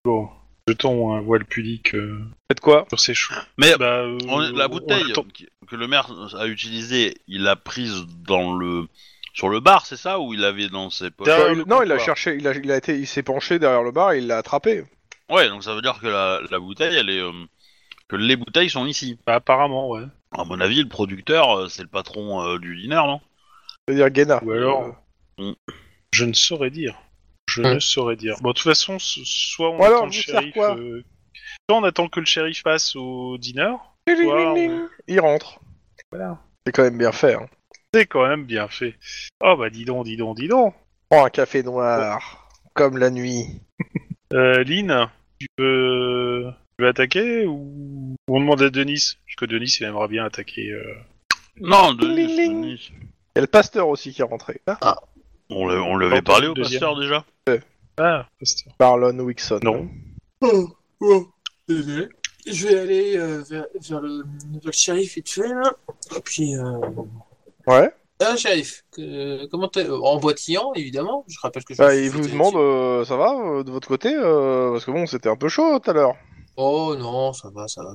[0.05, 0.29] Bon,
[0.71, 2.19] jetons un voile pudique euh,
[2.51, 3.35] Faites quoi sur ses choux.
[3.59, 6.09] Mais Bah, euh, on la on bouteille attend- qui- que le maire
[6.39, 8.87] a utilisée, il l'a prise dans le
[9.33, 11.27] sur le bar, c'est ça, ou il l'avait dans ses poches?
[11.27, 12.17] Derrière Bah, le Non, il a comptoir.
[12.17, 14.39] cherché, il a, il a été, il s'est penché derrière le bar et il l'a
[14.39, 14.85] attrapé.
[15.29, 17.33] Ouais, donc ça veut dire que la, la bouteille, elle est euh,
[18.09, 19.19] que les bouteilles sont ici.
[19.27, 20.05] Bah, apparemment, ouais.
[20.33, 23.21] À mon avis, le producteur, euh, c'est le patron euh, du diner, non?
[23.87, 24.43] C'est-à-dire Guéna.
[24.45, 24.95] Ou alors-
[25.39, 25.53] Euh,
[26.13, 26.95] Je ne saurais dire.
[27.57, 27.75] Je Hum.
[27.75, 28.37] ne saurais dire.
[28.43, 30.53] Bon, de toute façon, ce- soit on alors, attend le shérif.
[30.55, 31.03] quoi euh,
[31.69, 33.75] Soit on attend que le shérif passe au dîner.
[35.09, 35.59] Il rentre.
[36.13, 36.39] Voilà.
[36.67, 37.35] C'est quand même bien fait.
[37.35, 37.49] Hein.
[37.95, 38.95] C'est quand même bien fait.
[39.43, 40.75] Oh bah dis donc, dis donc, dis donc.
[41.09, 43.47] Prends un café noir, comme la nuit.
[44.33, 46.47] Euh, Lynn, tu veux,
[46.79, 48.17] tu veux attaquer ou...
[48.29, 49.15] on demande à Denis?
[49.27, 50.71] Parce que Denis, il aimerait bien attaquer.
[50.73, 50.95] euh.
[51.61, 52.91] Non, Denis.
[52.93, 54.61] Il y a le pasteur aussi qui est rentré.
[54.67, 54.79] L'a-
[55.51, 56.81] on lui avait Pas parlé le au deuxième.
[56.81, 57.25] pasteur déjà
[57.99, 58.73] Ah, pasteur.
[58.81, 59.61] Marlon Wixon.
[59.63, 59.89] Non.
[60.43, 60.69] Oh,
[61.01, 61.27] oh,
[61.69, 62.09] désolé.
[62.47, 65.73] Je vais aller euh, vers, vers le, vers le shérif vite fait, là.
[66.17, 66.79] Et puis, euh...
[67.67, 67.91] Ouais.
[68.21, 71.25] Ah, shérif, que- comment t'es euh, En boitillant, évidemment.
[71.29, 74.15] Je rappelle que je Bah, il vous demande, euh, ça va euh, de votre côté
[74.15, 76.15] euh, Parce que bon, c'était un peu chaud tout à l'heure.
[76.57, 77.93] Oh non, ça va, ça va.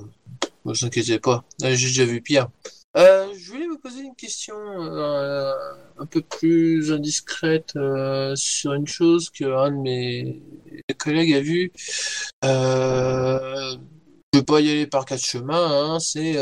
[0.64, 1.42] Ne vous inquiétez pas.
[1.64, 2.48] Euh, J'ai déjà vu pire.
[2.94, 5.52] Euh, je voulais vous poser une question euh,
[5.98, 10.42] un peu plus indiscrète euh, sur une chose qu'un de mes
[10.98, 11.72] collègues a vue.
[12.42, 13.78] Je
[14.34, 15.94] vais pas y aller par quatre chemins.
[15.94, 16.36] Hein, c'est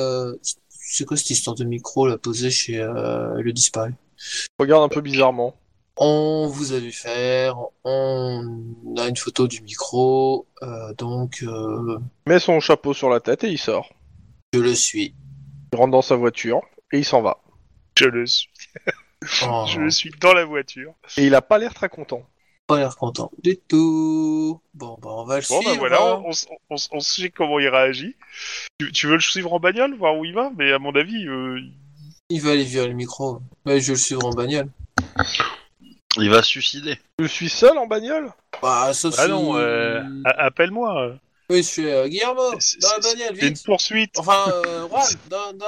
[0.69, 3.95] c'est quoi cette histoire de micro là posé chez le disparu?
[4.59, 5.55] Regarde un peu bizarrement.
[5.97, 10.47] On vous a vu faire, on a une photo du micro,
[10.97, 13.93] donc euh, Met son chapeau sur la tête et il sort.
[14.55, 15.15] je le suis.
[15.73, 16.63] Il rentre dans sa voiture
[16.93, 17.39] et il s'en va.
[17.99, 18.49] Je le suis.
[19.47, 19.67] Oh.
[19.69, 20.95] Je le suis dans la voiture.
[21.19, 22.27] Et il a pas l'air très content.
[22.67, 24.59] pas l'air content du tout.
[24.73, 25.75] Bon, bah, on va le Bon, suivre.
[25.75, 26.23] bah voilà, hein.
[26.25, 26.31] on,
[26.71, 28.17] on, on- on sait comment il réagit.
[28.79, 30.51] Tu, tu veux le suivre en bagnole, voir où il va?
[30.57, 31.61] Mais à mon avis, euh,
[32.31, 33.43] Il va aller via le micro.
[33.67, 34.71] Ouais, je vais le suivre en bagnole.
[36.17, 36.97] Il va se suicider.
[37.19, 38.33] Je suis seul en bagnole?
[38.63, 39.31] Bah, sauf ah si...
[39.31, 41.17] non, euh, appelle-moi.
[41.51, 43.65] Oui, je suis euh, Guillermo, dans la bagnole, C'est une vite.
[43.65, 44.19] poursuite.
[44.19, 45.67] Enfin, euh, Juan, dans, dans,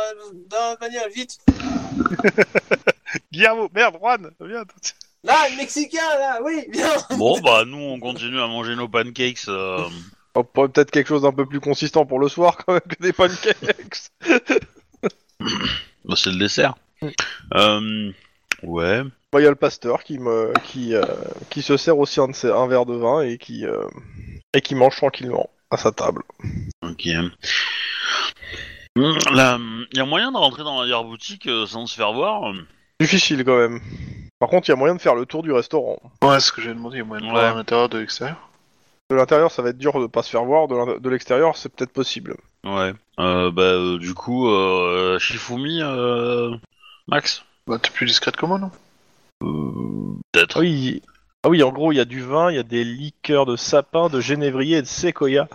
[0.49, 1.39] dans la bagnole, vite.
[3.33, 4.65] Guillermo, merde, Juan, viens.
[5.25, 6.95] Là, le Mexicain, là, oui, viens.
[7.19, 9.49] Bon, bah, nous, on continue à manger nos pancakes.
[9.49, 9.85] euh,
[10.35, 13.03] On pourrait peut-être quelque chose d'un peu plus consistant pour le soir quand même que
[13.03, 14.11] des pancakes.
[16.05, 16.75] bah, c'est le dessert.
[17.55, 18.13] Euh,
[18.63, 19.03] Ouais.
[19.33, 21.03] Bah, Il y a le pasteur qui me, qui, euh,
[21.51, 23.89] qui se sert aussi un, de ses- un verre de vin et qui, euh,
[24.55, 26.23] et qui mange tranquillement à sa table.
[26.83, 27.09] Ok.
[29.33, 29.59] Là,
[29.93, 32.67] il y a moyen de rentrer dans la boutique euh, sans se faire voir euh
[33.01, 33.81] Difficile quand même.
[34.39, 35.99] Par contre, il y a moyen de faire le tour du restaurant.
[36.23, 37.41] Ouais, c'est ce que j'ai demandé, il y a moyen de Ouais.
[37.41, 38.37] voir à l'intérieur de l'extérieur.
[39.11, 40.69] De l'intérieur, ça va être dur de pas se faire voir.
[40.69, 42.37] De l'extérieur, c'est peut-être possible.
[42.65, 42.93] Ouais.
[43.19, 46.55] Euh, bah, euh, du coup, euh, Shifumi, euh,
[47.09, 47.45] Max?
[47.67, 48.71] Bah, t'es plus discrète que moi, non?
[49.43, 50.61] Euh, Peut-être.
[50.61, 51.03] Oui.
[51.45, 53.57] Ah oui, en gros, il y a du vin, il y a des liqueurs de
[53.57, 55.49] sapin, de genévrier et de séquoia.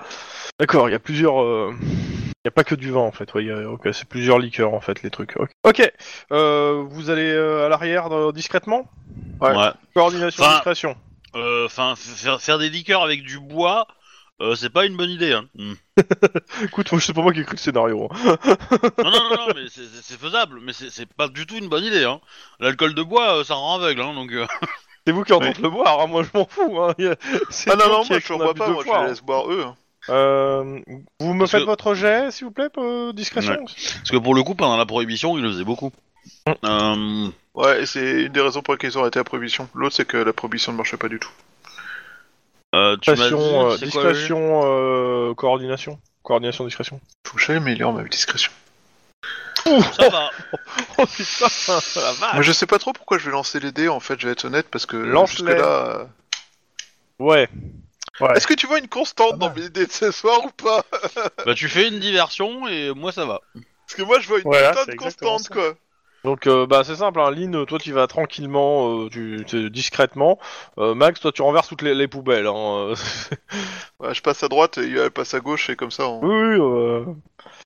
[0.60, 1.42] D'accord, il y a plusieurs.
[1.42, 3.34] euh, Il n'y a pas que du vin en fait.
[3.34, 5.36] Ouais, il y a- ok, c'est plusieurs liqueurs en fait les trucs.
[5.38, 5.50] Ok.
[5.64, 5.92] Ok,
[6.32, 8.90] euh, vous allez euh, à l'arrière euh, discrètement?
[9.42, 9.54] Ouais.
[9.94, 10.96] Coordination, Enfin- discrétion.
[11.36, 13.88] Euh, Enfin, faire, faire des liqueurs avec du bois,
[14.42, 15.34] euh, c'est pas une bonne idée.
[15.34, 15.46] Hein.
[16.64, 18.10] Écoute, moi, c'est pas moi qui ai écrit le scénario.
[18.12, 18.38] hein.
[19.04, 21.56] non, non, non, non, mais c'est- c'est c'est faisable, mais c'est c'est pas du tout
[21.56, 22.04] une bonne idée.
[22.06, 22.20] Hein.
[22.60, 24.32] L'alcool de bois, euh, ça rend aveugle, hein, donc.
[24.32, 24.46] euh,
[25.08, 26.82] C'est vous qui en tentez le boire, hein, moi je m'en fous.
[26.82, 26.94] Hein.
[27.50, 28.96] C'est Ah non, qui- moi je qu'on a vois bu pas, deux moi je les
[28.98, 29.08] hein.
[29.08, 29.64] laisse boire eux.
[30.10, 30.80] Euh,
[31.22, 34.36] vous me Parce faites que- votre jet, s'il vous plaît, euh, discrétion Parce que pour
[34.36, 35.94] le coup, pendant la prohibition, il le faisait beaucoup.
[36.66, 39.70] Euh, Ouais, et c'est une des raisons pour lesquelles ils ont arrêté la prohibition.
[39.74, 41.32] L'autre, c'est que la prohibition ne marchait pas du tout.
[42.76, 46.00] euh, tu m'as dit, Discrétion, euh, c'est quoi le jet discrétion euh, coordination.
[46.24, 47.00] Coordination, discrétion.
[47.26, 48.52] Faut que j'améliore ma discrétion.
[49.94, 50.30] Ça va.
[51.00, 51.48] Oh putain,
[51.96, 54.20] la vache Mais je sais pas trop pourquoi je vais lancer les dés, en fait,
[54.20, 55.52] je vais être honnête, parce que Lance-les.
[55.52, 56.08] jusque-là...
[57.20, 57.48] Ouais.
[58.20, 58.36] Ouais.
[58.36, 60.84] Est-ce que tu vois une constante dans mes dés de ce soir ou pas?
[61.46, 63.42] Bah, tu fais une diversion et moi ça va.
[63.54, 65.62] Parce que moi je vois une Voilà, putain c'est de exactement constante, ça.
[65.62, 65.76] quoi.
[66.28, 67.32] Donc euh, bah c'est simple, hein.
[67.32, 70.38] Lynn, toi tu vas tranquillement, euh, tu, tu- discrètement.
[70.78, 72.48] Euh, Max, toi tu renverses toutes les, les poubelles.
[72.48, 72.94] Hein.
[74.00, 76.20] Ouais, je passe à droite et elle passe à gauche, et comme ça, on...
[76.22, 76.58] oui, oui.
[76.60, 77.06] Euh...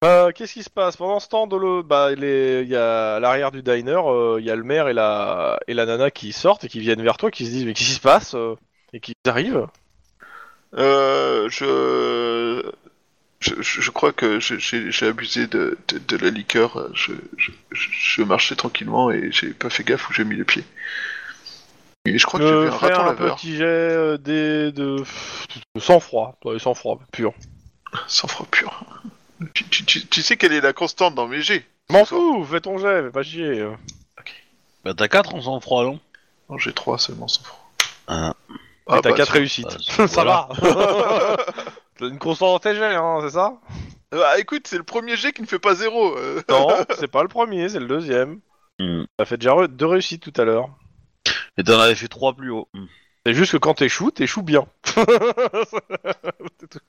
[0.03, 0.95] Euh, Qu'est-ce qui se passe?
[0.95, 4.45] Pendant ce temps de le, bah il y a à l'arrière du diner, euh, il
[4.45, 7.17] y a le maire et la et la nana qui sortent et qui viennent vers
[7.17, 8.35] toi, qui se disent mais qu'est-ce qui se passe?
[8.35, 8.55] Euh,
[8.93, 9.67] et qui arrivent.
[10.77, 12.71] Euh, je...
[13.41, 16.89] Je, je- je crois que j'ai abusé de, de, de la liqueur.
[16.93, 17.11] Je,
[17.71, 20.63] je, marchais tranquillement et j'ai pas fait gaffe où j'ai mis les pieds.
[22.05, 23.35] Et je crois que Euh, j'avais un fais raton un laveur.
[23.35, 25.03] petit jet euh, des de,
[25.75, 27.33] de sang froid, ouais, sang froid pur.
[28.07, 28.83] Sans froid pur.
[29.55, 31.65] Tu, tu, tu, tu sais quelle est la constante dans mes jets?
[31.89, 33.59] M'en fous, fais ton jet, fais pas chier.
[33.59, 33.71] euh.
[34.83, 35.99] Bah, t'as 4 en sang-froid, non?
[36.49, 37.69] Non, j'ai 3 seulement sans froid.
[38.07, 38.33] Ah.
[38.87, 39.65] T'as bah, 4 ça- réussites.
[39.65, 39.77] bah,
[40.07, 40.47] ça voilà.
[40.59, 41.37] va.
[42.01, 43.53] T'as une constante dans tes jets, hein, c'est ça?
[44.11, 46.17] Bah écoute, c'est le premier jet qui ne fait pas zéro.
[46.17, 46.41] euh.
[46.49, 46.67] Non,
[46.99, 48.39] c'est pas le premier, c'est le deuxième.
[48.79, 49.03] Hmm.
[49.17, 50.69] T'as fait déjà re- deux réussites tout à l'heure.
[51.57, 52.67] Et t'en avais fait 3 plus haut.
[52.73, 52.85] Hmm.
[53.23, 54.65] C'est juste que quand t'échoues, t'échoues bien.
[54.83, 55.05] C'est
[56.71, 56.79] tout.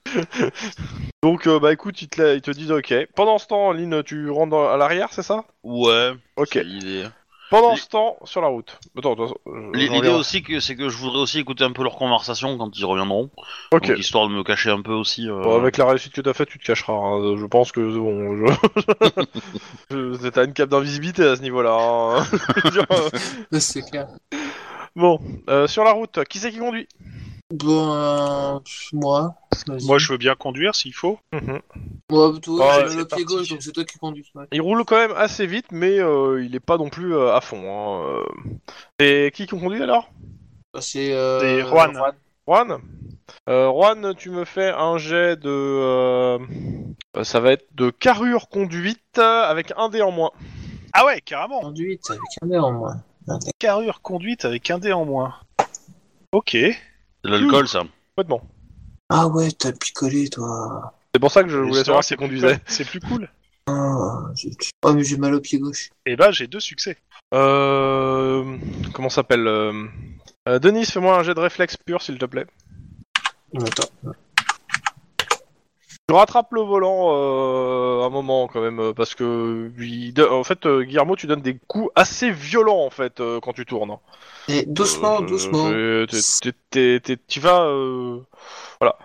[1.21, 2.91] Donc, euh, bah écoute, ils te, la- ils te disent ok.
[3.15, 5.45] Pendant ce temps, Lynn, tu rentres dans- à l'arrière, c'est ça?
[5.63, 6.11] Ouais.
[6.37, 6.49] Ok.
[6.53, 7.05] c'est l'idée.
[7.53, 8.77] Pendant ce temps, sur la route.
[8.97, 9.33] Attends, attends.
[9.47, 10.15] euh, L'idée reviens.
[10.15, 13.29] aussi, que, c'est que je voudrais aussi écouter un peu leur conversation quand ils reviendront.
[13.71, 13.87] Ok.
[13.87, 15.29] Donc, histoire de me cacher un peu aussi.
[15.29, 16.93] euh, Bon, avec la réussite que t'as faite, tu te cacheras.
[16.93, 17.35] hein.
[17.37, 18.53] Je pense que bon, je...
[19.91, 21.73] je- t'as une cape d'invisibilité à ce niveau-là.
[21.75, 22.23] hein.
[22.57, 24.07] Je veux dire, euh, C'est clair.
[24.95, 26.87] bon, euh, sur la route, qui c'est qui conduit?
[27.53, 28.59] Bon, euh,
[28.93, 29.35] moi.
[29.83, 31.19] Moi, je veux bien conduire s'il faut.
[32.09, 33.25] Moi, toi, Ah, j'ai c'est mal au pied parti.
[33.25, 34.25] gauche, donc c'est toi qui conduis.
[34.33, 34.45] ouais.
[34.51, 37.41] Il roule quand même assez vite, mais euh, il est pas non plus euh, à
[37.41, 37.61] fond.
[37.63, 38.21] Hein.
[38.21, 38.25] euh.
[38.99, 40.09] Et qui conduit alors?
[40.73, 41.93] Bah, C'est euh, C'est Juan.
[42.47, 42.79] Juan
[43.47, 45.49] euh, Juan, tu me fais un jet de...
[45.49, 46.39] euh,
[47.17, 50.31] euh, ça va être de carrure conduite euh, avec un dé en moins.
[50.93, 51.61] Ah ouais, carrément.
[51.61, 52.95] Conduite avec un dé en moins.
[53.59, 55.35] Carrure conduite avec un dé en moins.
[56.31, 56.57] Ok.
[57.23, 57.83] C'est de l'alcool, ça.
[58.15, 58.41] Complètement.
[59.09, 60.93] Ah ouais, t'as picolé, toi.
[61.13, 62.59] C'est pour ça que je voulais L'histoire, savoir qui conduisait.
[62.65, 63.29] C'est plus cool.
[63.67, 64.25] Ah.
[64.83, 65.89] Oh, mais j'ai mal au pied gauche.
[66.05, 66.97] Et là, j'ai deux succès.
[67.33, 68.57] Euh...
[68.93, 69.87] Comment ça s'appelle euh...
[70.49, 72.45] euh, Denis, fais-moi un jet de réflexe pur, s'il te plaît.
[73.55, 73.89] Attends.
[76.09, 80.65] Tu rattrapes le volant euh, un moment quand même, euh, parce que il en fait,
[80.65, 83.91] euh, Guillermo, tu donnes des coups assez violents en fait euh, quand tu tournes.
[83.91, 83.99] hein.
[84.49, 85.69] Et doucement, Euh, doucement.
[87.29, 88.19] Tu vas, euh,
[88.81, 88.97] voilà.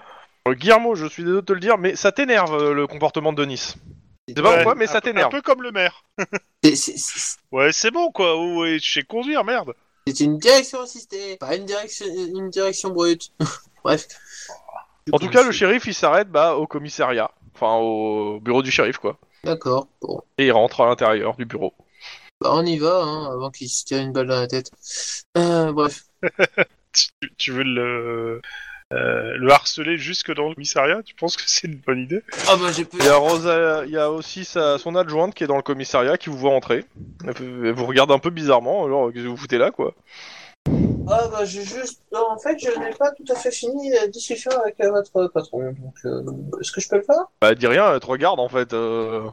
[0.48, 3.74] Guillermo, je suis désolé de te le dire, mais ça t'énerve le comportement de Denis.
[4.26, 5.28] C'est pas pourquoi, mais un ça peu- t'énerve.
[5.28, 6.02] Un peu comme le maire.
[7.52, 8.36] Ouais, c'est bon, quoi.
[8.56, 9.72] Ouais, je sais conduire, merde.
[10.08, 13.30] C'est une direction assistée, pas une direction, une direction brute.
[13.84, 14.06] Bref.
[15.12, 18.98] En tout cas, le shérif, il s'arrête bah, au commissariat, enfin au bureau du shérif,
[18.98, 19.18] quoi.
[19.44, 19.88] D'accord.
[20.02, 20.20] Bon.
[20.36, 21.72] Et il rentre à l'intérieur du bureau.
[22.40, 24.70] Bah, on y va, hein, avant qu'il se tire une balle dans la tête.
[25.36, 26.04] Euh, bref.
[26.90, 28.40] Tu, tu veux le
[28.94, 32.22] euh, le harceler jusque dans le commissariat, tu penses que c'est une bonne idée?
[32.48, 35.44] Ah bah j'ai Il y a, Rosa, il y a aussi sa, son adjointe qui
[35.44, 36.86] est dans le commissariat qui vous voit entrer.
[37.26, 39.94] Elle, vous regarde un peu bizarrement, alors qu'est-ce que vous foutez là quoi?
[41.10, 42.02] Ah bah j'ai juste...
[42.14, 45.72] en fait, je n'ai pas tout à fait fini la discussion avec euh, votre patron,
[45.72, 46.22] donc euh,
[46.60, 47.24] est-ce que je peux le faire?
[47.40, 48.72] Bah elle dit rien, elle te regarde en fait.
[48.74, 49.28] euh.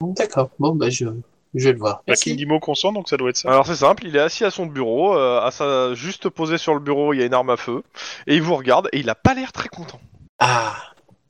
[0.00, 1.06] D'accord, bon bah je,
[1.54, 2.02] je vais le voir.
[2.06, 2.36] Bah, qui Merci.
[2.36, 3.50] dit mot consent, donc ça doit être ça.
[3.50, 5.94] Alors c'est simple, il est assis à son bureau, euh, à sa...
[5.94, 7.82] juste posé sur le bureau, il y a une arme à feu,
[8.26, 10.00] et il vous regarde et il a pas l'air très content.
[10.38, 10.74] Ah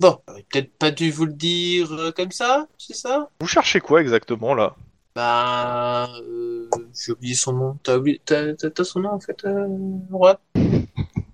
[0.00, 3.28] Bon, j'aurais peut-être pas dû vous le dire euh, comme ça, c'est ça?
[3.40, 4.74] Vous cherchez quoi exactement là?
[5.14, 6.08] Bah...
[6.22, 7.78] Euh, j'ai oublié son nom.
[7.82, 8.20] T'as oublié...
[8.24, 9.66] T'as, t'as- t'as son nom en fait, euh,
[10.10, 10.40] Roi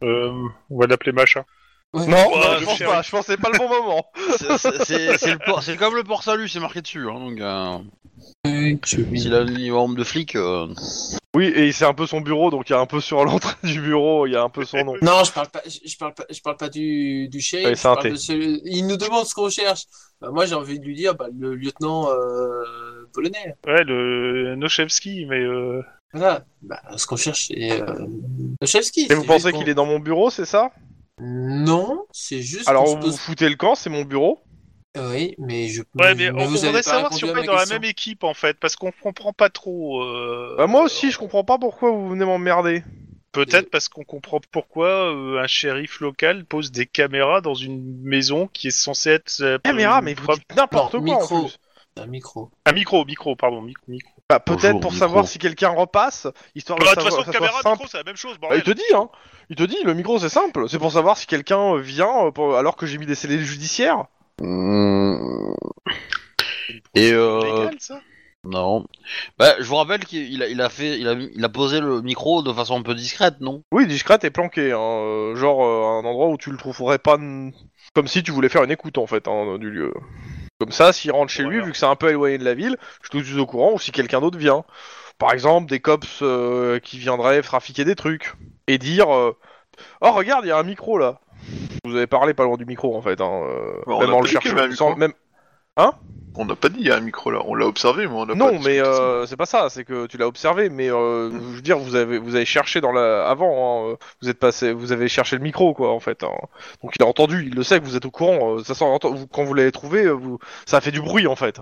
[0.02, 0.32] Euh,
[0.70, 1.44] on va l'appeler machin.
[1.94, 4.06] Non, Ouais, bah, le je pense pas, je pense que c'est pas le bon moment.
[4.36, 7.08] C'est- c'est c'est- c'est le c'est comme le port salut, c'est marqué dessus.
[7.08, 7.40] Hein, donc,
[8.84, 10.66] s'il a le niveau de flic, euh,
[11.34, 13.54] Oui, et c'est un peu son bureau, donc il y a un peu sur l'entrée
[13.64, 14.94] du bureau, il y a un peu son nom.
[15.02, 17.76] Non, je parle pas, je, je parle pas, je parle pas du, du shérif.
[17.78, 19.84] Je parle de celui- Il nous demande ce qu'on cherche.
[20.20, 22.64] Bah, moi, j'ai envie de lui dire, bah, le lieutenant euh,
[23.12, 23.54] polonais.
[23.66, 25.82] Ouais, le Nochevski, mais euh,
[26.12, 26.44] Voilà.
[26.62, 28.06] Bah, ce qu'on cherche, c'est euh,
[28.60, 29.06] Nochevski.
[29.10, 30.70] Et vous pensez qu'il est dans mon bureau, c'est ça?
[31.20, 32.68] Non, c'est juste.
[32.68, 34.40] Alors qu'on se vous pose- vous foutez le camp, c'est mon bureau
[34.96, 35.82] Oui, mais je.
[35.94, 38.24] ouais, mais, on, vous on avez voudrait savoir si on est dans la même équipe
[38.24, 40.02] en fait, parce qu'on comprend pas trop.
[40.02, 42.82] euh, Bah moi aussi, je comprends pas pourquoi vous venez m'emmerder.
[43.32, 48.48] Peut-être parce qu'on comprend pourquoi euh, un shérif local pose des caméras dans une maison
[48.52, 49.40] qui est censée être.
[49.40, 51.42] euh, Caméra, mais vous dites n'importe quoi en micro.
[51.42, 51.58] plus.
[52.00, 52.50] Un micro.
[52.64, 54.10] Un micro, micro, pardon, mic- micro.
[54.30, 55.06] Bah peut-être pour micro.
[55.06, 57.62] savoir si quelqu'un repasse, histoire de Bah, de toute savoir façon, que ça soit caméra,
[57.62, 57.74] simple.
[57.82, 59.08] micro, c'est la même chose, Bah, il te dit, hein.
[59.50, 60.68] Il te dit, le micro c'est simple.
[60.68, 64.04] C'est pour savoir si quelqu'un euh, vient pour- alors que j'ai mis des scellés judiciaires.
[66.94, 68.00] Et euh, Légal, ça?
[68.44, 68.86] Non.
[69.38, 72.00] Bah, je vous rappelle qu'il a, il a fait, il a, il a posé le
[72.02, 73.62] micro de façon un peu discrète, non?
[73.72, 74.72] Oui, discrète et planqué.
[74.72, 74.78] Hein.
[74.78, 77.14] euh, Genre euh, un endroit où tu le trouverais pas.
[77.14, 77.52] n-
[77.94, 79.92] Comme si tu voulais faire une écoute en fait hein, du lieu.
[80.60, 82.76] Comme ça, s'il rentre chez lui, vu que c'est un peu éloigné de la ville,
[83.02, 84.64] je suis tout de suite au courant, ou si quelqu'un d'autre vient.
[85.18, 88.34] Par exemple, des cops euh, qui viendraient trafiquer des trucs.
[88.68, 89.36] Et dire euh,
[90.00, 91.20] Oh, regarde, il y a un micro là.
[91.84, 93.20] Vous avez parlé pas loin du micro en fait.
[93.20, 94.90] Hein, euh, Bon, on même a en pas le dit qu'il y avait un cherchant.
[94.90, 94.96] sans-.
[94.96, 95.12] Même...
[96.40, 98.24] On n'a pas dit il y a un micro là, on l'a observé, mais on
[98.26, 98.90] n'a pas Non, discuté mais de ça.
[98.90, 101.96] euh, c'est pas ça, c'est que tu l'as observé, mais euh, je veux dire, vous
[101.96, 105.34] avez, vous avez cherché dans la, avant, hein, euh, vous êtes passé, vous avez cherché
[105.36, 106.22] le micro, quoi, en fait.
[106.22, 106.30] hein.
[106.82, 108.56] Donc il a entendu, il le sait que vous êtes au courant.
[108.58, 111.26] euh, ça sent, vous- quand vous l'avez trouvé, euh, vous, ça a fait du bruit,
[111.26, 111.60] en fait.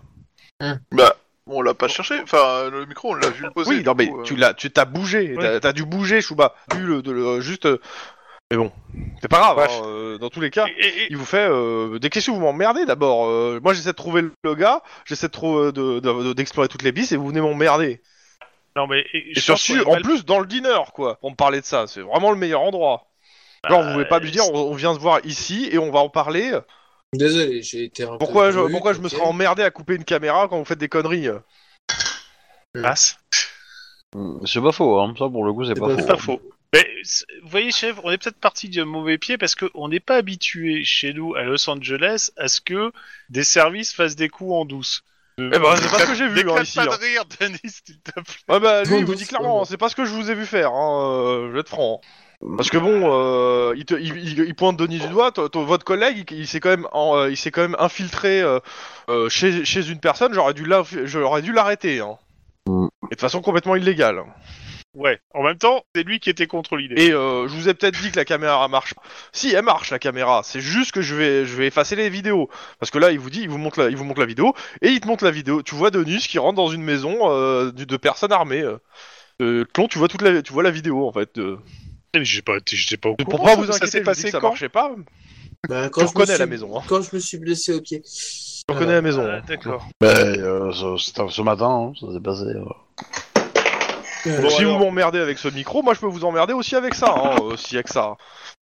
[0.93, 1.17] Bah,
[1.47, 3.71] on l'a pas cherché, enfin, le micro, on l'a vu le poser.
[3.71, 4.23] oui, du non, mais coup, euh.
[4.25, 6.55] tu l'as, tu t'as bougé, t'as- t'as dû bouger, Chouba.
[6.75, 7.81] Vu le, de le- juste, euh,
[8.51, 8.71] mais bon,
[9.21, 9.59] c'est pas grave.
[9.59, 10.67] Hein, euh, dans tous les cas.
[10.79, 13.27] Et- et- Il vous fait euh, des questions, vous m'emmerdez d'abord.
[13.27, 16.93] euh, moi j'essaie de trouver le gars, j'essaie de trouver de- de- d'explorer toutes les
[16.93, 18.01] pistes et vous venez m'emmerder.
[18.77, 21.37] Non, mais et- Et je est en mal- plus, dans le dîner, quoi, pour me
[21.37, 21.87] parler de ça.
[21.87, 23.07] C'est vraiment le meilleur endroit.
[23.69, 25.99] Genre, vous pouvez pas me dire, on, on vient se voir ici et on va
[26.01, 26.53] en parler.
[27.13, 29.95] Désolé, j'ai été un peu Pourquoi je, brut, pourquoi je me serais emmerdé à couper
[29.95, 31.29] une caméra quand vous faites des conneries?
[32.81, 33.19] Passe.
[34.45, 35.15] C'est pas faux, hein.
[35.19, 36.01] Ça, pour le coup, c'est pas, pas faux.
[36.01, 36.41] C'est pas faux.
[37.43, 40.85] Vous voyez, chef, on est peut-être parti du mauvais pied parce qu'on n'est pas habitué
[40.85, 42.93] chez nous à Los Angeles à ce que
[43.31, 45.03] des services fassent des coups en douce.
[45.39, 46.87] Eh ben, c'est pas ce que j'ai vu, hein, ici, pas hein.
[46.87, 48.23] de rire, Denis, s'il te plaît.
[48.49, 50.31] Ouais, bah, lui, il vous dit c'est clairement, pas c'est pas ce que je vous
[50.31, 52.01] ai vu faire, hein, euh, je vais être franc.
[52.57, 55.65] Parce que bon, euh, il, te- il, il- il pointe Denis du doigt, ton- ton-
[55.65, 58.61] votre collègue, il, il s'est quand même, en- euh, il s'est quand même infiltré euh,
[59.11, 62.17] euh, chez, chez une personne, j'aurais dû l'inf- j'aurais dû l'arrêter, hein.
[62.67, 62.89] Mm.
[63.11, 64.23] Et de façon complètement illégale.
[64.97, 65.21] Ouais.
[65.35, 66.95] En même temps, c'est lui qui était contre l'idée.
[67.01, 68.95] Et euh, je vous ai peut-être dit que la caméra marche.
[69.33, 70.41] Si, elle marche la caméra.
[70.43, 72.49] C'est juste que je vais, je vais effacer les vidéos.
[72.81, 74.55] Parce que là, il vous dit, il vous montre la, il vous montre la vidéo
[74.81, 75.63] et il te montre la vidéo.
[75.63, 78.63] Tu vois Denis qui rentre dans une maison euh, de, de personnes armées.
[78.63, 78.79] Euh,
[79.43, 81.29] Euh, Clon, tu vois toute la, tu vois la vidéo en fait.
[81.37, 81.59] de-
[82.15, 83.45] Mais j'ai pas, j'étais pas au Pour courant.
[83.45, 84.91] pas vous ça inquiéter, je dis passé que ça quand marchait pas.
[85.69, 86.79] Bah, quand Tu je reconnais suis- la maison.
[86.79, 86.83] Hein.
[86.89, 88.01] Quand je me suis blessé au pied.
[88.01, 89.27] Tu reconnais la maison.
[89.29, 89.43] Ah, hein.
[89.47, 89.87] D'accord.
[90.01, 90.97] Bah, euh, ce,
[91.29, 92.45] ce matin, hein, ça s'est passé.
[94.27, 96.95] Donc, si alors- vous m'emmerdez avec ce micro, moi je peux vous emmerder aussi avec
[96.95, 97.15] ça.
[97.17, 98.17] Hein, euh, s'il y a que ça.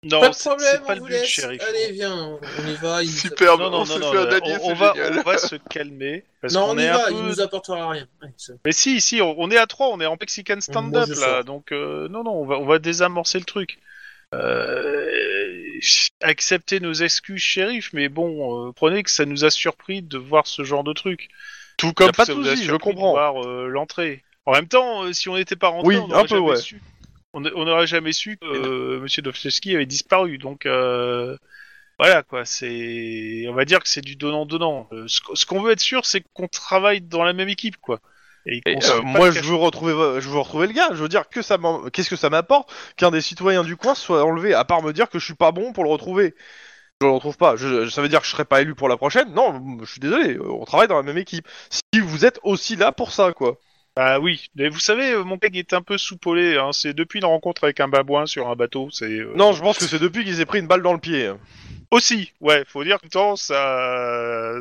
[0.03, 1.25] Non, pas de problème, c'est pas on le vous but, laisse.
[1.29, 1.61] shérif.
[1.67, 3.01] Allez, viens, on y va.
[3.03, 4.73] il Super, Non, non, on non, se non, fait un non, allié, on, on c'est
[4.75, 6.25] va, on va se calmer.
[6.41, 7.21] Parce Non, qu'on on y est va, un il peu...
[7.23, 8.05] nous apportera rien.
[8.21, 11.07] Ouais, ça- Mais si, si, on, on est à trois, on est en Mexican stand-up
[11.19, 13.79] là, donc euh, non, non, on va, on va désamorcer le truc.
[14.33, 15.79] Euh,
[16.21, 20.47] acceptez nos excuses, shérif, mais bon, euh, prenez que ça nous a surpris de voir
[20.47, 21.29] ce genre de truc.
[21.77, 23.11] Tout comme Y a pas de ça vous a souci, je comprends.
[23.13, 24.23] de voir euh, l'entrée.
[24.45, 26.57] En même temps, euh, si on n'était pas rentré, Oui, on n'aurait peu, jamais ouais.
[26.57, 26.81] su.
[27.33, 31.35] On on n'aurait jamais su que euh, Monsieur Dostoevsky avait disparu, donc euh,
[31.97, 32.45] voilà quoi.
[32.45, 34.87] C'est, on va dire que c'est du donnant-donnant.
[34.91, 37.77] Euh, ce qu- ce qu'on veut être sûr, c'est qu'on travaille dans la même équipe,
[37.77, 37.99] quoi.
[38.45, 40.37] Et, Et, qu'on se euh, fait pas moi, de je cache- veux retrouver, je veux
[40.39, 40.89] retrouver le gars.
[40.91, 43.95] Je veux dire, que ça m'en- qu'est-ce que ça m'apporte qu'un des citoyens du coin
[43.95, 46.35] soit enlevé, à part me dire que je suis pas bon pour le retrouver.
[47.01, 47.55] Je le retrouve pas.
[47.55, 49.33] Je- ça veut dire que je serai pas élu pour la prochaine.
[49.33, 50.37] Non, je suis désolé.
[50.39, 51.47] On travaille dans la même équipe.
[51.69, 53.57] Si vous êtes aussi là pour ça, quoi.
[53.95, 56.57] Ah oui, mais vous savez, euh, mon collègue est un peu soupolé.
[56.57, 56.71] Hein.
[56.73, 58.89] C'est depuis une rencontre avec un babouin sur un bateau.
[58.91, 60.99] C'est euh, Non, je pense que c'est depuis qu'ils aient pris une balle dans le
[60.99, 61.31] pied.
[61.91, 62.31] aussi.
[62.41, 64.57] Ouais, faut dire que temps, ça.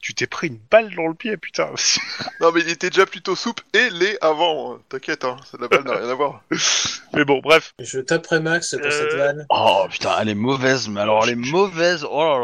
[0.00, 1.70] Tu t'es pris une balle dans le pied, putain.
[2.40, 4.74] Non, mais il était déjà plutôt soupe et lait avant.
[4.74, 4.80] hein.
[4.88, 6.44] T'inquiète, hein, ça, la balle n'a rien à voir.
[7.14, 7.74] mais bon, bref.
[7.80, 9.44] Je taperai Max pour Euh, cette vanne.
[9.50, 12.06] Oh putain, elle est mauvaise, mais alors elle est mauvaise.
[12.08, 12.38] Oh là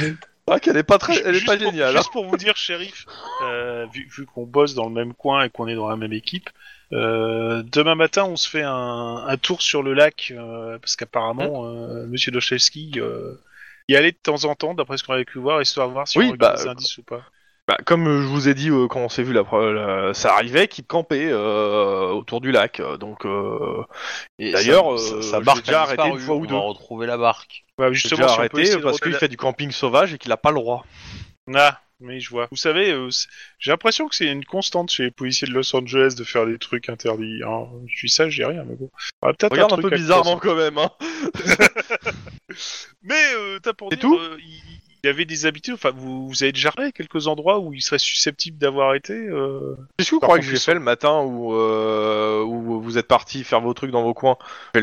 [0.00, 0.14] là.
[0.52, 1.94] Ah, qu'elle est pas très, elle est Juste pas pour- géniale.
[1.94, 1.98] hein.
[1.98, 3.06] Juste pour vous dire, shérif,
[3.42, 6.12] euh, vu, vu qu'on bosse dans le même coin et qu'on est dans la même
[6.12, 6.50] équipe,
[6.92, 11.64] euh, demain matin, on se fait un, un tour sur le lac euh, parce qu'apparemment,
[11.64, 13.34] Hein euh, Monsieur Dostoevsky euh,
[13.88, 16.08] y allait de temps en temps, d'après ce qu'on avait pu voir, histoire de voir
[16.08, 17.22] si Oui, on bah, des indices ou pas.
[17.70, 20.12] Bah, comme euh, je vous ai dit euh, quand on s'est vu la, pre- la-
[20.12, 22.80] ça arrivait qu'ils campaient euh, autour du lac.
[22.80, 23.84] euh, Donc, euh,
[24.40, 26.54] Et D'ailleurs, euh, j'ai barque déjà a arrêté une fois ou on deux.
[26.54, 27.64] va retrouver la barque.
[27.78, 30.36] J'ai justement, déjà si on arrêté parce qu'il fait du camping sauvage et qu'il a
[30.36, 30.84] pas le droit.
[31.54, 32.48] Ah, mais je vois.
[32.50, 33.08] Vous savez, euh,
[33.60, 36.58] j'ai l'impression que c'est une constante chez les policiers de Los Angeles de faire des
[36.58, 37.40] trucs interdits.
[37.46, 37.68] hein.
[37.86, 38.90] Je suis ça, je dis rien, mais bon.
[39.22, 40.76] Ah, peut-être Regarde un, truc peu bizarrement quand même.
[40.76, 40.90] Hein.
[43.02, 45.74] Mais euh, t'as pour dire, tout euh, il, il avait des habitudes.
[45.74, 49.12] Enfin, vous, vous avez déjà repéré quelques endroits où il serait susceptible d'avoir été.
[49.14, 52.80] euh, Qu'est-ce que vous Par croyez que contre, j'ai fait le matin où, euh, où
[52.80, 54.36] vous êtes parti faire vos trucs dans vos coins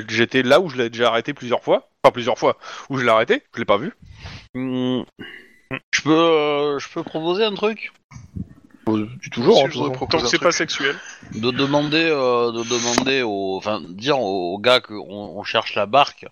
[0.07, 1.89] J'étais là où je l'ai déjà arrêté plusieurs fois.
[2.03, 2.57] Enfin, plusieurs fois.
[2.89, 3.93] Où je l'ai arrêté, je l'ai pas vu.
[4.53, 5.01] Hmm.
[5.93, 7.91] Je peux, euh, je peux proposer un truc?
[9.21, 9.65] Du toujours.
[9.65, 9.69] Hein,
[10.09, 10.95] Tant que c'est pas sexuel.
[11.35, 16.23] de demander, euh, de demander au, enfin, dire au, gars qu'on on cherche la barque
[16.23, 16.29] euh,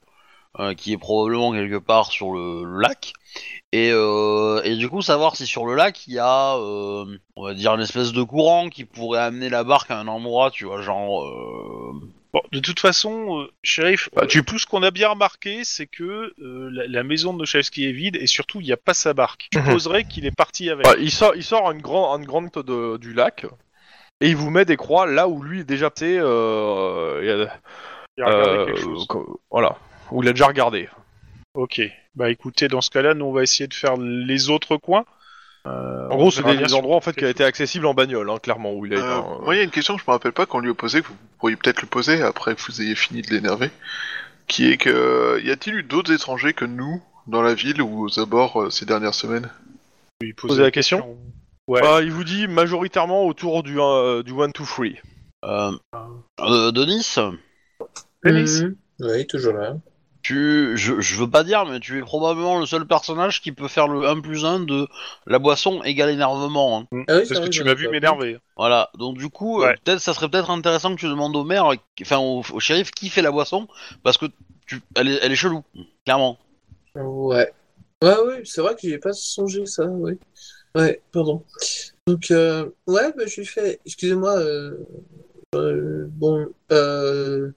[0.77, 3.13] qui est probablement quelque part sur le, le lac,
[3.71, 7.43] et, euh, et du coup savoir si sur le lac il y a, euh, on
[7.43, 10.65] va dire une espèce de courant qui pourrait amener la barque à un endroit, tu
[10.65, 11.25] vois, genre.
[11.25, 11.91] Euh...
[12.33, 15.63] Bon, de toute façon, euh, shérif, Bah, euh, tu- tout ce qu'on a bien remarqué,
[15.63, 18.77] c'est que euh, la, la maison de Nochevski est vide et surtout il n'y a
[18.77, 19.47] pas sa barque.
[19.51, 19.71] Tu Mhm.
[19.71, 20.85] poserais qu'il est parti avec.
[20.85, 23.45] Bah, il sort, il sort une, grande une grande de- du lac.
[24.21, 26.17] Et il vous met des croix là où lui est déjà passé.
[26.19, 27.19] Euh,
[28.17, 29.07] il y a- euh, quelque chose.
[29.51, 29.77] voilà.
[30.11, 30.89] Où il a déjà regardé.
[31.53, 31.81] Ok.
[32.15, 35.05] Bah écoutez, dans ce cas-là, nous on va essayer de faire les autres coins.
[35.67, 38.29] Euh, En gros, c'est des si- endroits en fait qui a été accessibles en bagnole,
[38.29, 39.05] hein, clairement, où il a été.
[39.05, 39.39] Euh, hein.
[39.41, 41.01] moi, il y a une question que je me rappelle pas qu'on lui a posée,
[41.01, 43.71] que vous pourriez peut-être le poser après que vous ayez fini de l'énerver,
[44.47, 48.19] qui est que y a-t-il eu d'autres étrangers que nous dans la ville ou aux
[48.19, 49.49] abords euh, ces dernières semaines?
[50.21, 51.17] Lui poser Poser la question
[51.67, 51.81] Ouais.
[51.81, 54.85] Bah, il vous dit majoritairement autour du, euh, du 1, 2, 3.
[55.45, 55.71] Euh,
[56.41, 57.15] euh, Denis,
[58.23, 58.61] Denis?
[58.61, 58.75] Mhm.
[58.99, 59.75] Oui, toujours là.
[60.25, 63.67] Tu, je, je veux pas dire, mais tu es probablement le seul personnage qui peut
[63.67, 64.87] faire le 1 plus 1 de
[65.27, 66.79] la boisson égale énervement.
[66.79, 66.87] hein.
[66.91, 67.03] Mm.
[67.07, 68.39] Ah oui, que tu m'as vu m'énerver.
[68.57, 69.67] Voilà, donc du coup, Ouais.
[69.67, 71.69] euh, peut-être ça serait peut-être intéressant que tu demandes au maire,
[72.01, 73.67] enfin au, au shérif, qui fait la boisson,
[74.01, 74.25] parce que
[74.65, 75.63] tu, elle, est, elle est chelou,
[76.05, 76.39] clairement.
[76.95, 77.53] Ouais.
[78.01, 80.17] Ouais, ouais, c'est vrai que j'y ai pas songé ça, oui.
[80.73, 81.43] Ouais, pardon.
[82.07, 84.75] Donc, euh, ouais, bah, je lui fais, excusez-moi, euh,
[85.53, 87.51] euh, bon, euh,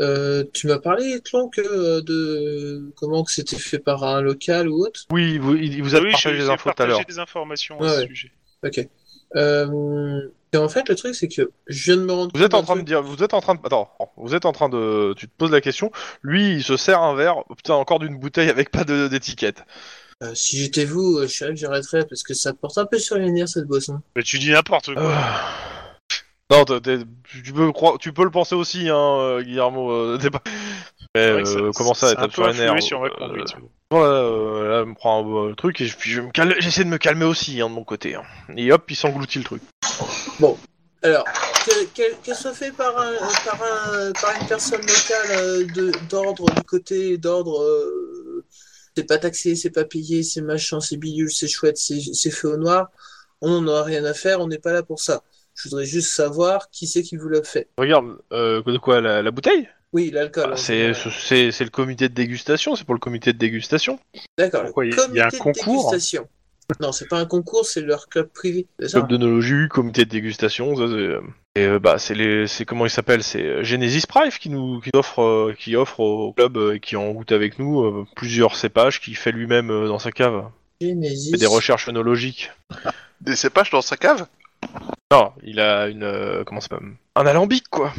[0.00, 4.84] euh, tu m'as parlé, Clank, euh, de comment que c'était fait par un local ou
[4.84, 5.02] autre?
[5.10, 6.96] Oui, il vous, il vous a oui, partagé des infos tout à l'heure.
[6.98, 8.06] partagé des informations Ouais, à ce ouais.
[8.08, 8.32] sujet.
[8.64, 8.88] Ok.
[9.36, 10.20] Euh,
[10.52, 12.62] et en fait, le truc, c'est que je viens de me rendre Vous êtes en
[12.62, 15.12] train d'un de dire, vous êtes en train de, attends, vous êtes en train de,
[15.16, 15.90] tu te poses la question.
[16.22, 19.64] Lui, il se sert un verre, putain, encore d'une bouteille avec pas de- d'étiquette.
[20.22, 23.16] Euh, si j'étais vous, euh, je que j'arrêterais parce que ça porte un peu sur
[23.16, 24.00] les nerfs cette boisson.
[24.14, 25.12] Mais tu dis n'importe quoi.
[26.54, 27.04] Non, t'es- t'es-
[27.44, 29.90] tu peux, croire- tu peux le penser aussi, hein, euh, Guillermo.
[29.90, 30.42] euh, t'es pas...
[31.16, 33.00] Mais, C'est vrai que euh, ça- comment ça, un peu sur les nerfs influé sur
[33.00, 33.54] ma euh, conduite.
[33.90, 36.54] Voilà, euh, là, elle me prend un euh, truc et je- puis je me calme-
[36.58, 38.14] j'essaie de me calmer aussi hein, de mon côté.
[38.14, 38.22] hein.
[38.56, 39.62] Et hop, il s'engloutit le truc.
[41.02, 41.24] Alors,
[41.66, 43.12] que- que- qu'elle soit fait par, un,
[43.44, 48.44] par, un, par une personne locale euh, de- d'ordre du côté d'ordre, euh,
[48.96, 52.46] c'est pas taxé, c'est pas payé, c'est machin, c'est bidule, c'est chouette, c'est c'est fait
[52.46, 52.88] au noir,
[53.42, 55.22] on n'en a rien à faire, on n'est pas là pour ça.
[55.54, 57.68] Je voudrais juste savoir qui c'est qui vous l'a fait.
[57.78, 59.68] Regarde, euh, de quoi la, la bouteille?
[59.92, 60.46] Oui, l'alcool.
[60.46, 61.12] Bah, en C'est général.
[61.20, 63.98] c'est- c'est le comité de dégustation, c'est pour le comité de dégustation.
[64.36, 64.64] D'accord.
[64.82, 66.28] il y a- il y a un comité de concours dégustation.
[66.80, 68.66] Non, c'est pas un concours, c'est leur club privé.
[68.80, 68.98] c'est ça?
[69.00, 70.74] Club d'onologie, comité de dégustation.
[70.74, 71.20] ça, c'est, euh,
[71.54, 74.80] et euh, bah c'est les, c'est comment il s'appelle, c'est euh, Genesis Prive qui nous,
[74.80, 78.56] qui offre, euh, qui offre au club euh, qui en goûte avec nous euh, plusieurs
[78.56, 80.48] cépages qu'il fait lui-même euh, dans sa cave.
[80.80, 81.28] Genesis.
[81.28, 82.50] Il fait des recherches œnologiques.
[83.20, 84.26] Des cépages dans sa cave?
[85.12, 87.92] Non, il a une, euh, comment ça s'appelle, un alambic quoi.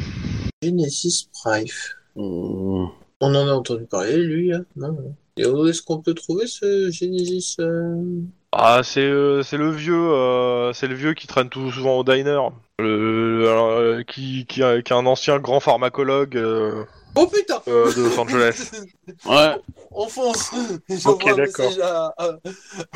[0.64, 1.74] Genesis Prive.
[2.16, 2.86] Hmm.
[3.22, 5.16] On en a entendu parler, lui, Non, non.
[5.38, 8.22] Et où est-ce qu'on peut trouver ce Genesis euh,
[8.54, 12.04] Ah, c'est euh, c'est le vieux, euh, c'est le vieux qui traîne tout souvent au
[12.06, 12.40] diner,
[12.80, 16.84] le, alors, euh, qui, qui, a, qui est un ancien grand pharmacologue euh,
[17.16, 18.72] Oh putain euh, de Los Angeles.
[19.26, 19.56] Ouais.
[19.92, 20.52] On fonce
[20.90, 21.66] J'envoie Ok, un d'accord.
[21.70, 22.26] message à, à,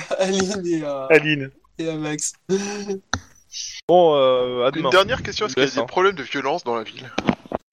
[0.10, 1.52] à Aline et à, Aline.
[1.78, 2.34] et à Max.
[3.88, 4.86] Bon, euh, à demain.
[4.86, 5.86] Une dernière question, est-ce qu'il y a Laisse, des hein.
[5.86, 7.10] problèmes de violence dans la ville?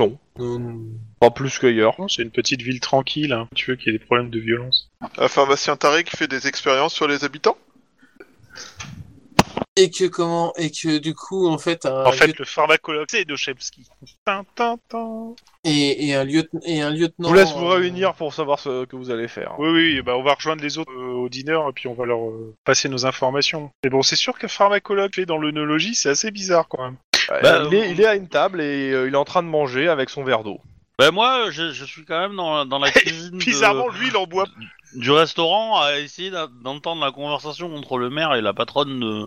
[0.01, 0.79] Non, non.
[1.21, 1.95] Pas plus qu'ailleurs.
[1.99, 3.33] Non, c'est une petite ville tranquille.
[3.33, 3.49] Hein.
[3.55, 4.91] Tu veux qu'il y ait des problèmes de violence?
[5.19, 7.57] Un pharmacien taré qui fait des expériences sur les habitants?
[9.79, 13.07] Et que comment Et que du coup, en fait, un En fait, lieu- le pharmacologue,
[13.11, 13.27] c'est
[14.89, 15.35] tin.
[15.65, 17.29] et, et un lieutenant et un lieutenant.
[17.29, 19.55] Je vous laisse vous euh, réunir pour savoir ce que vous allez faire.
[19.59, 22.07] Oui, oui, bah on va rejoindre les autres euh, au dîner et puis on va
[22.07, 23.71] leur euh, passer nos informations.
[23.85, 26.97] Mais bon, c'est sûr qu'un pharmacologue fait dans l'œnologie, c'est assez bizarre quand même.
[27.29, 29.49] Bah, il, est, il est à une table et euh, il est en train de
[29.49, 30.61] manger avec son verre d'eau.
[30.99, 34.17] Bah moi, je, je suis quand même dans, dans la cuisine de- Bizarrement, lui, il
[34.17, 34.47] en boit.
[34.95, 39.27] du restaurant à essayer d'a- d'entendre la conversation entre le maire et la patronne de,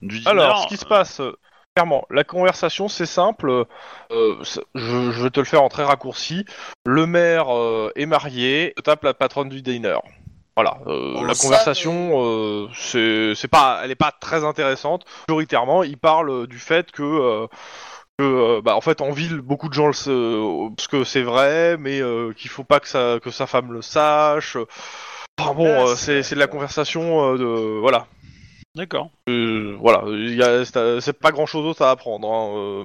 [0.00, 0.30] du dîner.
[0.30, 1.36] Alors, ce qui se passe, euh,
[1.74, 3.66] clairement, la conversation, c'est simple.
[4.12, 6.46] euh, c'est- je, je vais te le faire en très raccourci.
[6.86, 9.98] Le maire euh, est marié, tape la patronne du diner.
[10.56, 15.04] Voilà, euh, Oh, la conversation, euh, c'est c'est pas, elle est pas très intéressante.
[15.28, 17.46] Majoritairement, il parle du fait que, euh,
[18.20, 21.22] que euh, bah, en fait, en ville, beaucoup de gens le savent, parce que c'est
[21.22, 24.56] vrai, mais euh, qu'il faut pas que sa, que sa femme le sache.
[25.38, 28.06] Enfin bon, Ah, euh, c'est- de la conversation euh, de, voilà.
[28.74, 29.10] D'accord.
[29.28, 32.30] Euh, voilà, il y a- c'est c'est pas grand chose d'autre à apprendre.
[32.30, 32.84] Hein, euh,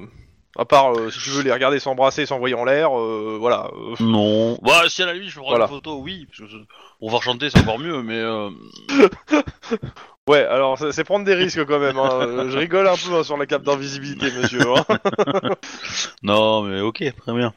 [0.57, 3.69] à part euh, si tu veux les regarder s'embrasser et s'envoyer en l'air, euh, voilà.
[3.75, 4.57] euh, Non.
[4.63, 5.65] Bah si à la limite je prends Voilà.
[5.65, 6.25] une photo, oui.
[6.27, 6.65] Parce que c'est-
[6.99, 8.49] pour faire chanter c'est encore mieux, mais euh,
[10.27, 11.97] Ouais, alors c'est prendre des risques quand même.
[11.97, 12.45] Hein.
[12.49, 14.61] Je rigole un peu hein, sur la cape d'invisibilité, monsieur.
[14.75, 14.85] hein.
[16.23, 17.53] non, mais ok, très bien.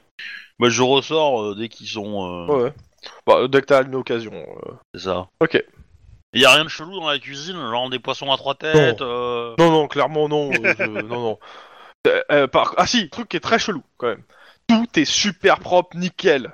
[0.58, 2.26] Bah je ressors euh, dès qu'ils sont.
[2.50, 2.72] euh, Ouais.
[3.26, 4.32] Bah, dès que t'as une occasion.
[4.34, 4.72] euh.
[4.94, 5.28] C'est ça.
[5.40, 5.62] Ok.
[6.34, 9.00] Y a rien de chelou dans la cuisine, genre des poissons à trois têtes.
[9.00, 10.50] euh, Non, non, clairement non.
[10.52, 11.38] euh, je- non, non.
[12.06, 12.74] Euh, euh, par...
[12.76, 14.22] Ah si, truc qui est très chelou quand même.
[14.68, 16.52] Tout est super propre, nickel.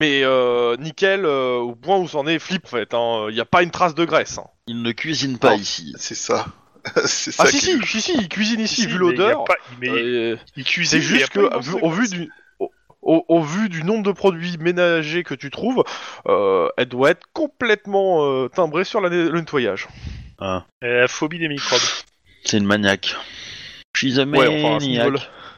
[0.00, 2.88] Mais euh, nickel euh, au point où c'en est flip en fait.
[2.92, 4.38] Il n'y a pas une trace de graisse.
[4.38, 4.46] hein.
[4.66, 5.56] Ils ne cuisinent pas Non.
[5.58, 5.94] ici.
[5.98, 6.46] C'est ça.
[7.06, 9.44] c'est ça Ah si, si, si, si, il cuisine ici, Si, vu il l'odeur.
[9.80, 11.00] Mais euh, il cuisine.
[11.00, 12.70] C'est il juste que, vu- au, vu du, au,
[13.02, 15.82] au- au vu du nombre de produits ménagers que tu trouves,
[16.28, 19.88] euh, elle doit être complètement euh, timbrée sur la le nettoyage.
[20.38, 21.80] Ah, Elle a la phobie des microbes.
[22.44, 23.16] c'est une maniaque.
[23.96, 24.86] She's a Ouais, enfin, à ce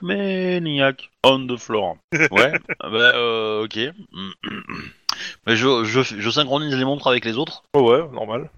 [0.03, 1.11] maniac.
[1.25, 1.97] On the floor.
[2.31, 3.79] Ouais, ah bah euh, ok.
[5.47, 7.65] Mais je, je, je synchronise les montres avec les autres.
[7.75, 8.51] Oh ouais, normal.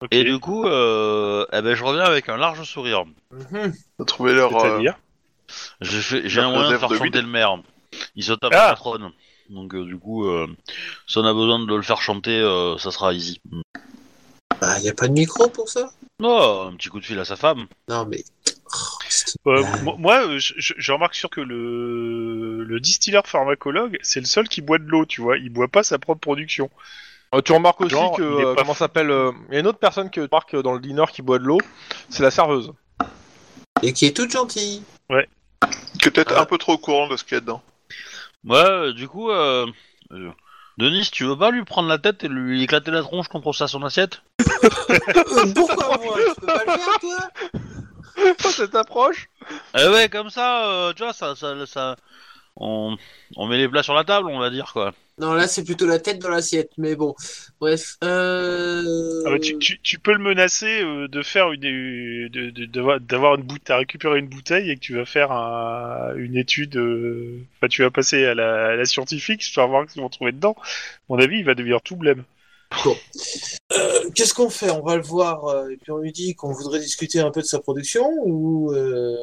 [0.00, 0.08] Ok.
[0.12, 3.04] Et du coup, euh, eh ben, je reviens avec un large sourire.
[3.32, 3.72] Mhm.
[4.00, 4.54] A trouvé leur.
[4.56, 4.98] euh, C'est-à-dire
[5.80, 7.56] J'ai fait- j'ai La un moyen de réserve faire de chanter le maire.
[8.14, 8.56] Il se tape Ah.
[8.56, 9.10] la patronne.
[9.50, 10.46] Donc euh, du coup, euh,
[11.06, 13.40] si on a besoin de le faire chanter, euh, ça sera easy.
[14.60, 15.90] Bah, y a pas de micro pour ça?
[16.22, 17.66] Oh, un petit coup de fil à sa femme.
[17.88, 18.22] Non, mais.
[18.70, 19.62] Oh, Euh,
[19.98, 24.78] moi- euh, je, remarque sur que le, le distilleur pharmacologue, c'est le seul qui boit
[24.78, 25.38] de l'eau, tu vois.
[25.38, 26.70] Il boit pas sa propre production.
[27.34, 29.66] Euh, tu remarques aussi Genre, que il euh, comment s'appelle euh, Il y a une
[29.66, 31.58] autre personne que tu remarques dans le diner qui boit de l'eau,
[32.08, 32.72] c'est la serveuse.
[33.82, 34.82] Et qui est toute gentille.
[36.02, 36.42] Que peut-être Ah.
[36.42, 37.62] un peu trop au courant de ce qu'il y a dedans.
[38.44, 39.30] Ouais, du coup,
[40.78, 43.66] Denis, tu veux pas lui prendre la tête et lui éclater la tronche contre ça
[43.66, 44.22] son assiette?
[45.54, 46.16] Pourquoi moi?
[46.16, 47.18] Tu peux pas le faire, toi?
[48.38, 49.28] Cette approche
[49.76, 51.96] Eh ouais, comme ça, euh, tu vois, ça, ça, ça,
[52.56, 52.96] on,
[53.36, 54.94] on met les plats sur la table, on va dire quoi.
[55.18, 57.14] Non, là, c'est plutôt la tête dans l'assiette, mais bon.
[57.60, 57.96] Bref.
[58.04, 59.22] Euh...
[59.24, 63.00] Ah bah, tu, tu, tu peux le menacer euh, de faire une, de- de- d'avoir
[63.00, 66.76] d'avoir une bouteille, à récupérer une bouteille et que tu vas faire un- une étude.
[66.76, 70.02] euh, Enfin, tu vas passer à la, à la scientifique, tu vas voir ce qu'ils
[70.02, 70.56] vont trouver dedans.
[70.60, 70.64] À
[71.08, 72.24] mon avis, il va devenir tout blême.
[73.72, 74.70] Euh, Qu'est-ce qu'on fait?
[74.70, 77.40] On va le voir euh, et puis on lui dit qu'on voudrait discuter un peu
[77.40, 79.16] de sa production ou euh...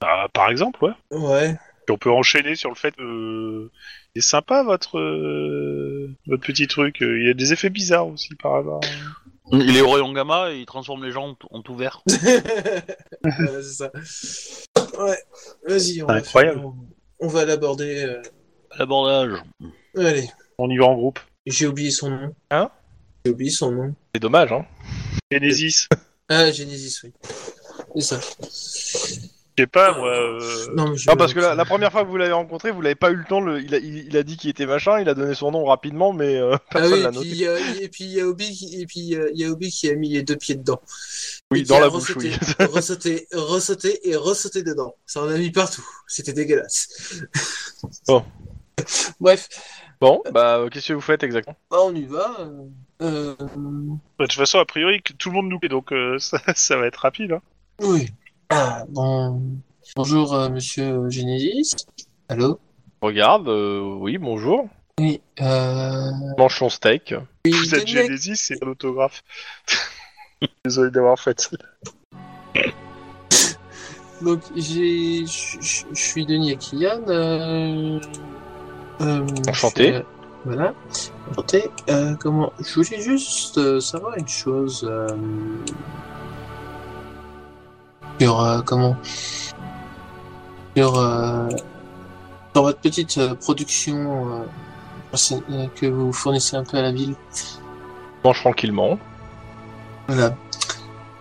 [0.00, 0.92] Ah, par exemple, ouais.
[1.18, 1.56] ouais.
[1.88, 3.70] Et on peut enchaîner sur le fait que euh,
[4.14, 7.00] c'est sympa votre euh, votre petit truc.
[7.02, 8.80] Euh, Il y a des effets bizarres aussi par hasard.
[9.52, 12.02] Il est au rayon gamma et il transforme les gens en, tout vert.
[13.22, 13.90] Voilà, c'est ça.
[14.98, 15.18] Ouais.
[15.66, 16.60] Vas-y, on va Incroyable.
[16.60, 16.72] faire-
[17.20, 18.04] on va l'aborder.
[18.04, 18.22] euh,
[18.78, 19.38] L'abordage.
[19.96, 20.28] Allez.
[20.58, 21.20] On y va en groupe.
[21.46, 22.34] J'ai oublié son nom.
[22.50, 22.70] Hein?
[23.26, 23.94] J'ai oublié son nom.
[24.14, 24.64] C'est dommage, hein.
[25.32, 25.88] Genesis.
[26.28, 27.12] Ah, Genesis, oui.
[27.96, 28.20] C'est ça.
[29.58, 30.10] Je sais pas, moi.
[30.10, 32.70] euh, Non, mais je- Non, parce que la, la première fois que vous l'avez rencontré,
[32.70, 33.40] vous l'avez pas eu le temps.
[33.40, 35.64] le- il, a, il, il a dit qu'il était machin, il a donné son nom
[35.64, 37.28] rapidement, mais euh, Ah personne oui, l'a et puis, noté.
[37.30, 39.44] il y a- et puis il y a Obi qui, et puis euh, il y
[39.44, 40.80] a Obi qui a mis les deux pieds dedans.
[41.50, 42.66] Oui, Et dans la bouche, ressauté, oui.
[42.72, 44.94] ressauté, ressauté et ressauté dedans.
[45.04, 45.84] Ça en a mis partout.
[46.06, 47.22] C'était dégueulasse.
[49.20, 49.48] Bref,
[49.98, 51.56] Bon, bah, qu'est-ce que vous faites exactement?
[51.70, 52.46] Bah, on y va.
[53.02, 53.46] Euh, Bah,
[54.20, 56.86] De toute façon, a priori, tout le monde nous plaît, donc euh, ça, ça va
[56.86, 57.32] être rapide.
[57.32, 57.42] Hein.
[57.80, 58.08] oui.
[58.48, 59.42] Ah, bon.
[59.96, 61.74] Bonjour, euh, monsieur Genesis.
[62.28, 62.60] Allô?
[63.00, 64.68] Regarde, euh, oui, bonjour.
[65.00, 66.10] Oui, euh...
[66.38, 67.14] Mange son steak.
[67.44, 69.22] oui, Vous êtes Genesis, c'est un autographe.
[70.64, 71.50] Désolé d'avoir fait ça.
[74.22, 77.02] Donc, j'ai, je suis Denis Akian.
[77.08, 78.00] Euh,
[79.02, 80.00] euh, Enchanté.
[80.46, 80.74] Je- voilà.
[81.90, 84.86] Euh, comment Je voulais juste euh, savoir une chose.
[84.88, 85.08] Euh,
[88.20, 88.96] sur euh, comment
[90.76, 91.48] Sur euh,
[92.54, 94.44] sur votre petite production
[95.74, 97.14] que vous fournissez un peu à la ville.
[98.24, 98.98] Mange tranquillement.
[100.08, 100.34] Voilà.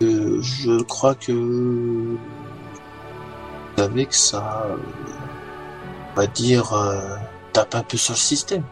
[0.01, 2.17] Euh, je crois que vous
[3.77, 4.65] savez que ça,
[6.13, 7.15] on va dire, euh,
[7.53, 8.63] tape un peu sur le système.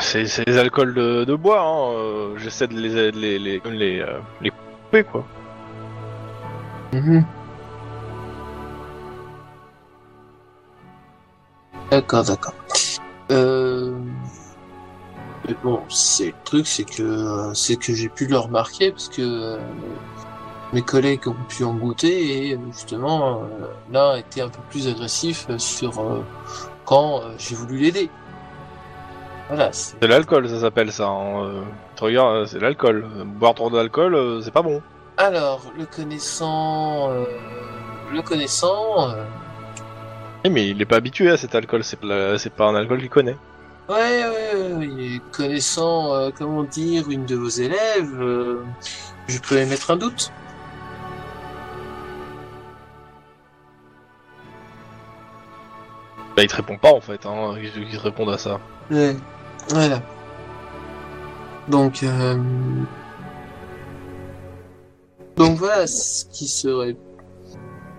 [0.00, 1.92] C'est des alcools de, bois, hein.
[1.92, 5.24] euh, J'essaie de les, les, les, les, euh, les couper, quoi.
[6.92, 7.24] Mhm.
[11.90, 12.54] D'accord, d'accord.
[13.30, 13.98] Euh...
[15.62, 19.58] Bon, c'est le truc, c'est que c'est que j'ai pu le remarquer parce que
[20.74, 23.40] mes collègues ont pu en goûter et justement
[23.90, 25.92] l'un était un peu plus agressif sur
[26.84, 28.10] quand j'ai voulu l'aider.
[29.48, 29.72] Voilà.
[29.72, 31.06] c'est- C'est l'alcool, ça s'appelle ça.
[31.08, 31.44] Hein.
[31.44, 31.62] euh,
[31.96, 33.06] tu regardes, euh, c'est l'alcool.
[33.24, 34.82] Boire trop d'alcool, euh, c'est pas bon.
[35.16, 37.24] Alors, le connaissant, euh,
[38.12, 39.10] le connaissant.
[39.10, 39.24] euh,
[40.44, 42.98] Eh, mais il est pas habitué à cet alcool, c'est pas, c'est pas un alcool
[43.00, 43.36] qu'il connaît.
[43.88, 48.62] Ouais, ouais, ouais, connaissant, euh, comment dire, une de vos élèves, euh,
[49.28, 50.30] je peux émettre un doute.
[56.36, 57.54] Bah, il te répond pas en fait, hein.
[57.60, 59.16] Qu'il te réponde à ça Ouais,
[59.70, 60.02] voilà.
[61.68, 62.36] Donc, euh...
[65.36, 66.96] donc voilà ce qui serait,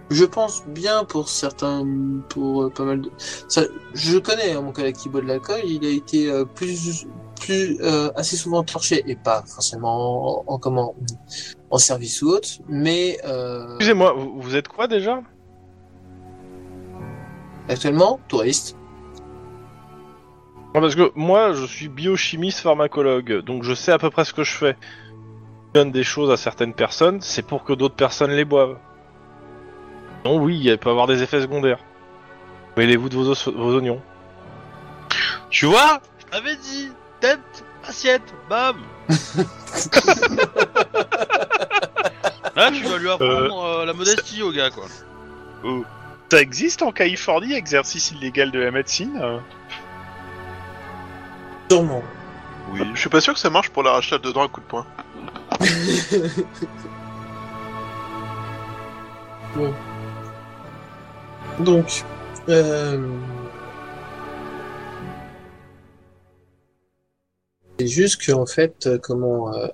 [0.10, 1.86] je pense bien pour certains,
[2.30, 3.12] pour euh, pas mal de,
[3.48, 3.62] ça,
[3.94, 7.06] je connais hein, mon collègue qui boit de l'alcool, il a été euh, plus,
[7.40, 10.96] plus euh, assez souvent torché et pas forcément en, en comment,
[11.70, 15.22] en service ou autre, mais euh, Excusez-moi, vous, vous êtes quoi déjà?
[17.68, 18.76] actuellement touriste.
[20.76, 24.34] Non, Parce que moi, je suis biochimiste pharmacologue, donc je sais à peu près ce
[24.34, 24.78] que je fais.
[25.74, 28.78] Je donne des choses à certaines personnes, c'est pour que d'autres personnes les boivent.
[30.26, 31.80] Non, oui, il peut avoir des effets secondaires.
[32.78, 34.02] Mêlez-vous de vos, os- vos oignons.
[35.50, 36.02] Tu vois?
[36.20, 36.90] Je t'avais dit
[37.20, 37.40] Tête,
[37.88, 38.78] assiette, bam
[42.56, 44.86] Là, tu vas lui apprendre euh, la modestie au gars, quoi.
[46.32, 49.20] Ça existe en Californie, exercice illégal de la médecine?
[49.22, 49.38] euh
[51.70, 52.04] Sûrement.
[52.72, 52.82] Oui.
[52.94, 54.86] Je suis pas sûr que ça marche pour l'arrachage dedans à coup de poing.
[59.56, 59.74] Bon.
[61.60, 62.06] Donc,
[62.50, 63.18] euh...
[67.80, 69.68] c'est juste que en fait, euh, comment, euh,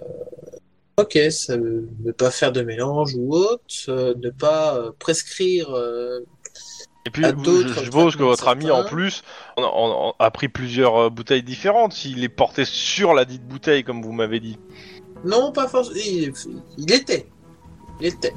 [0.98, 5.68] ok, ça veut ne pas faire de mélange ou autre, euh, ne pas euh, prescrire.
[7.08, 9.22] Et puis, je suppose que votre ami, en plus,
[9.58, 11.94] on a, on a- a pris plusieurs euh, bouteilles différentes.
[11.94, 14.58] S'il est porté sur la dite bouteille, comme vous m'avez dit.
[15.24, 15.96] Non, pas forcément.
[16.04, 16.34] Il,
[16.80, 17.28] il était.
[18.02, 18.34] Il était.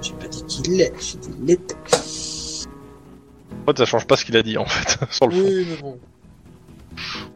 [0.00, 1.74] J'ai pas dit qu'il l'est, j'ai dit il était.
[3.62, 5.42] En fait, ça change pas ce qu'il a dit, en fait, sur le fond.
[5.44, 5.98] Oui, mais bon.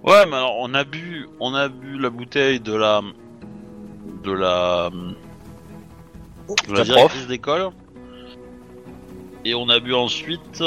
[0.04, 3.00] Ouais, mais alors on a bu, on a bu la bouteille de la,
[4.22, 7.70] de la, de la La directrice d'école,
[9.48, 10.62] et on a bu ensuite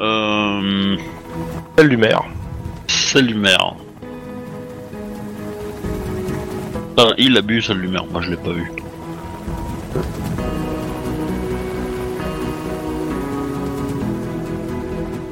[0.00, 0.96] euh,
[1.76, 2.24] Celle lumière.
[2.86, 3.74] celle du maire.
[6.96, 8.70] Enfin, il a bu celle du maire, moi je l'ai pas vu.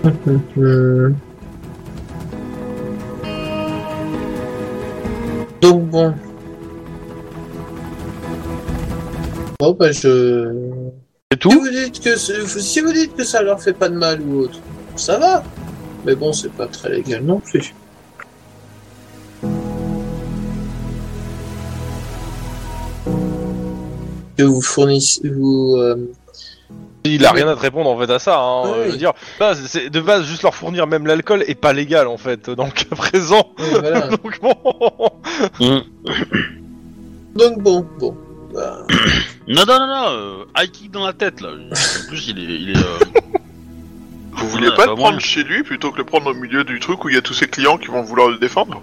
[5.61, 6.15] Donc bon.
[9.59, 10.76] Bon bah je.
[11.33, 13.97] C'est tout Si vous dites que si vous dites que ça leur fait pas de
[13.97, 14.61] mal ou autre,
[14.95, 15.43] ça va.
[16.05, 17.75] Mais bon, c'est pas très légal non plus.
[24.37, 25.77] Que vous fournissez, vous.
[25.79, 25.97] euh,
[27.05, 28.39] Il a rien à te répondre en fait à ça.
[28.39, 28.63] Hein.
[28.65, 28.99] Oui, Euh, Je veux oui.
[28.99, 32.51] dire, bah, c'est de base juste leur fournir même l'alcool est pas légal en fait
[32.51, 33.51] dans le cas présent.
[33.59, 34.09] oui, voilà.
[34.09, 34.55] Donc bon.
[37.35, 38.17] Donc bon, bon.
[38.57, 38.79] Bah,
[39.49, 41.51] Non, non, non, non, euh, high kick dans la tête là.
[41.51, 43.21] En plus, il est, il est, euh,
[44.33, 46.65] Vous vouliez Ouais, pas bah, le prendre chez lui plutôt que le prendre au milieu
[46.65, 48.83] du truc où il y a tous ses clients qui vont vouloir le défendre?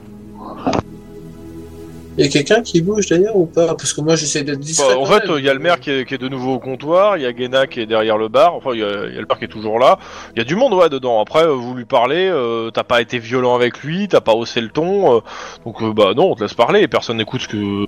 [2.15, 3.73] Il y a quelqu'un qui bouge d'ailleurs ou pas?
[3.73, 4.93] Parce que moi j'essaie d'être discret.
[4.93, 6.59] Bah, en fait, il y a le maire qui est, qui est de nouveau au
[6.59, 9.15] comptoir, il y a Guéna qui est derrière le bar, enfin, il y, a il
[9.15, 9.97] y a le bar qui est toujours là.
[10.35, 11.19] Il y a du monde, ouais, dedans.
[11.19, 14.61] Après, euh, vous lui parlez, euh, t'as pas été violent avec lui, t'as pas haussé
[14.61, 15.19] le ton, euh,
[15.65, 17.87] donc euh, bah non, on te laisse parler, et personne n'écoute ce que...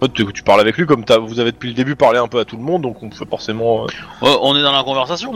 [0.00, 2.18] En fait, tu, tu parles avec lui comme t'as- vous avez depuis le début parlé
[2.18, 3.84] un peu à tout le monde, donc on fait forcément...
[3.84, 3.86] euh,
[4.26, 5.32] Ouais, on est dans la conversation.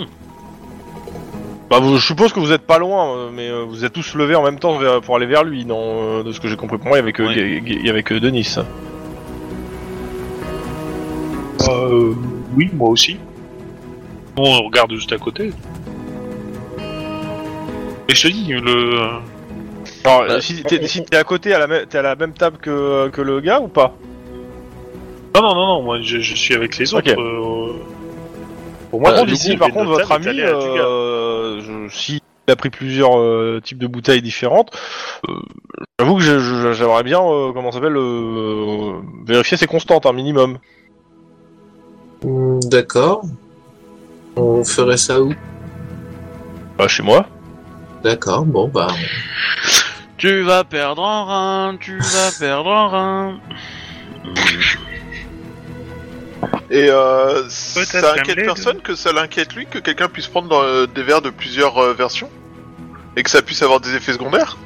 [1.71, 4.15] Bah, vous- je suppose que vous êtes pas loin, euh, mais euh, vous êtes tous
[4.15, 6.57] levés en même temps vers- pour aller vers lui, non euh, De ce que j'ai
[6.57, 7.35] compris pour moi, il y avait que, Oui.
[7.35, 8.57] Gu- Gu- il y avait que Denis.
[11.69, 12.15] Euh,
[12.57, 13.19] oui, moi aussi.
[14.37, 15.53] On regarde juste à côté.
[18.09, 19.01] Et je te dis, le...
[20.05, 22.57] Alors, Bah, si t'es si t'es à côté, à la t'es à la même table
[22.59, 23.95] que, que le gars ou pas?
[25.41, 27.13] Non, non, non, non, moi je, je suis avec les autres.
[27.13, 27.19] Ok.
[27.19, 27.73] euh,
[28.91, 32.21] Pour Par moi, contre, ici, par est contre, votre ami, allé à euh, je- s'il
[32.49, 34.71] a pris plusieurs euh, types de bouteilles différentes,
[35.29, 35.35] euh,
[36.01, 38.95] j'avoue que je- je- j'aimerais bien, euh, comment ça s'appelle, euh,
[39.27, 40.59] vérifier ses constantes, un minimum.
[42.25, 43.23] Hmm, D'accord.
[44.37, 45.35] On ferait ça où?
[46.79, 47.27] Bah, chez moi.
[48.03, 48.89] D'accord, bon bah.
[50.17, 53.41] Tu vas perdre un rein, tu vas perdre un rein.
[56.71, 60.87] Et euh, ça inquiète personne que ça l'inquiète lui que quelqu'un puisse prendre dans, euh,
[60.87, 62.31] des verres de plusieurs euh, versions?
[63.17, 64.57] Et que ça puisse avoir des effets secondaires?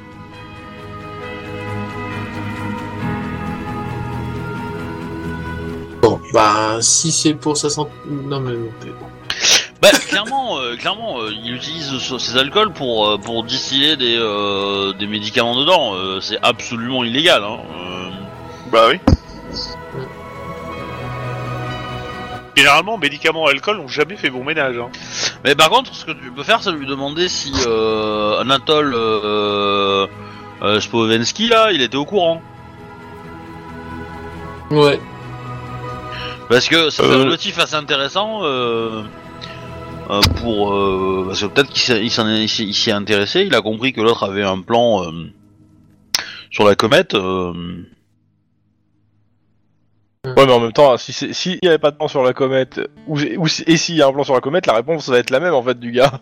[6.01, 7.91] Bon, bah si c'est pour sa santé.
[8.09, 8.53] Non mais.
[9.81, 14.15] Bah clairement, euh, clairement, euh, il utilise ce- ces alcools pour euh, pour distiller des
[14.17, 15.95] euh, des médicaments dedans.
[15.95, 17.43] Euh, c'est absolument illégal.
[17.43, 17.57] Hein.
[17.75, 18.09] Euh,
[18.71, 18.99] Bah oui.
[22.55, 24.77] Généralement, médicaments et alcool ont jamais fait bon ménage.
[24.77, 24.89] Hein.
[25.43, 30.05] Mais par contre, ce que tu peux faire, c'est lui demander si euh, Anatole euh,
[30.61, 32.41] euh, Spovensky là, il était au courant.
[34.71, 34.99] Ouais.
[36.49, 37.23] Parce que ça fait Euh.
[37.23, 39.01] un motif assez intéressant euh,
[40.09, 43.41] euh, pour euh, parce que peut-être qu'il s'est- il s'en est- il s'y est intéressé,
[43.47, 45.11] il a compris que l'autre avait un plan euh,
[46.51, 47.15] sur la comète.
[50.25, 52.23] Euh, Ouais, mais en même temps, si c'est- s'il y avait pas de plan sur
[52.23, 54.73] la comète, ou, ou si- et s'il y a un plan sur la comète, la
[54.73, 56.21] réponse va être la même en fait du gars.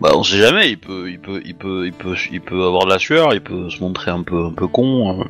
[0.00, 2.84] bah on sait jamais, il peut il peut il peut il peut il peut avoir
[2.86, 5.20] de la sueur, il peut se montrer un peu un peu con.
[5.20, 5.24] euh.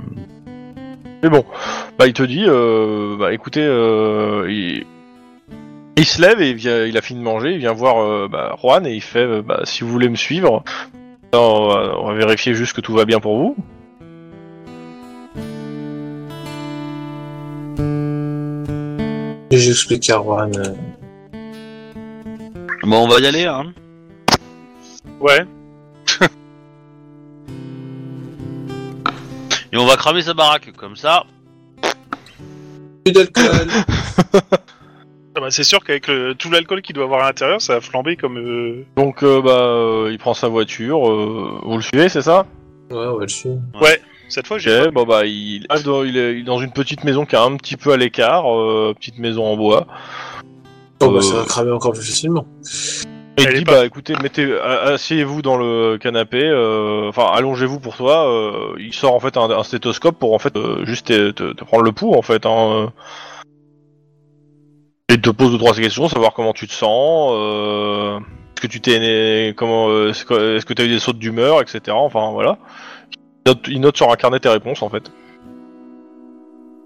[1.22, 1.44] Mais bon,
[1.98, 4.86] bah il te dit, euh, bah écoutez, euh, il...
[5.98, 8.26] il se lève et il, vient, il a fini de manger, il vient voir euh,
[8.26, 10.62] bah, Juan et il fait, euh, bah si vous voulez me suivre,
[11.34, 13.56] on va, on va vérifier juste que tout va bien pour vous.
[19.60, 20.50] J'explique à Juan.
[20.56, 20.74] euh,
[22.82, 23.72] Bon, on va y aller hein.
[25.20, 25.44] Ouais.
[29.72, 31.24] Et on va cramer sa baraque comme ça.
[33.04, 33.68] Plus d'alcool.
[35.36, 37.80] Ah bah, c'est sûr qu'avec le- tout l'alcool qu'il doit avoir à l'intérieur, ça va
[37.80, 38.36] flamber comme.
[38.36, 42.46] euh, Donc euh, bah euh, il prend sa voiture, euh, vous le suivez, c'est ça?
[42.90, 43.60] Ouais, ouais, le suivre.
[44.30, 44.90] Cette fois, j'ai.
[44.90, 47.38] Bon bah il arrive dans, il est, il est dans une petite maison qui est
[47.38, 49.86] un petit peu à l'écart, euh, petite maison en bois.
[51.00, 52.46] Bon, bah, Euh, ça va cramer encore plus facilement.
[53.38, 57.96] Et il dit pas- bah écoutez, mettez, asseyez-vous dans le canapé, euh, enfin allongez-vous pour
[57.96, 58.28] toi.
[58.28, 61.52] euh, il sort en fait un, un stéthoscope pour en fait euh, juste te, te-
[61.52, 62.44] te prendre le pouls en fait.
[62.46, 62.86] Hein, euh.
[65.08, 68.66] et il te pose deux trois questions, savoir comment tu te sens, euh, est-ce que
[68.66, 71.80] tu t'es né, comment, est-ce que est-ce que t'as eu des sautes d'humeur, etc.
[71.92, 72.58] Enfin voilà.
[73.46, 75.10] Il note, il note sur un carnet tes réponses en fait.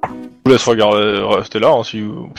[0.05, 0.09] Je
[0.47, 2.31] vous laisse regarder, rester là hein, si vous...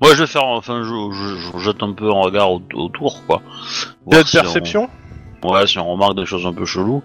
[0.00, 3.24] Moi, je vais faire, enfin, je, je, je jette un peu un regard au- autour,
[3.26, 3.42] quoi.
[4.06, 4.88] Voir de si on- perception
[5.44, 7.02] Ouais, si on remarque des choses un peu cheloues.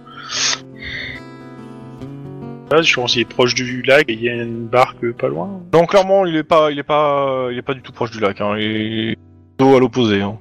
[2.72, 5.28] Là, je pense qu'il est proche du lac et il y a une barque pas
[5.28, 5.62] loin.
[5.74, 8.20] Non, clairement, il est pas, il est pas, il est pas du tout proche du
[8.20, 8.40] lac.
[8.40, 8.56] Hein.
[8.58, 9.18] Il est
[9.58, 10.22] plutôt à l'opposé.
[10.22, 10.38] Hein.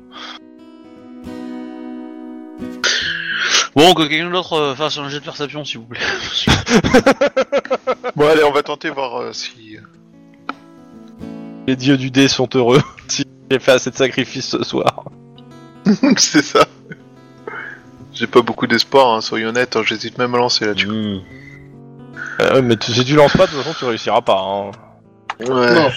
[3.76, 6.00] Bon, que quelqu'un d'autre euh, fasse un jet de perception, s'il vous plaît.
[8.16, 9.76] Bon allez, on va tenter voir euh, si...
[11.66, 15.04] Les dieux du dé sont heureux si j'ai fait assez de sacrifices ce soir.
[16.16, 16.64] c'est ça.
[18.12, 20.88] J'ai pas beaucoup d'espoir, hein, soyons honnêtes, hein, j'hésite même à lancer là-dessus.
[22.40, 24.40] Euh, mais tu- si tu lances pas, de toute façon, tu réussiras pas.
[24.40, 24.70] Hein.
[25.40, 25.74] Ouais.
[25.74, 25.90] Non.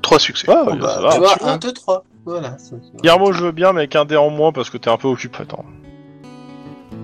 [0.00, 0.46] Trois succès.
[0.50, 1.12] Ah, ça bah, va.
[1.12, 2.04] tu vois, 1, 2, 3.
[2.24, 2.56] Voilà.
[2.58, 4.90] ça- ça- Guillermo, je veux bien, mais avec un dé en moins parce que t'es
[4.90, 5.38] un peu occupé.
[5.42, 5.64] Attends.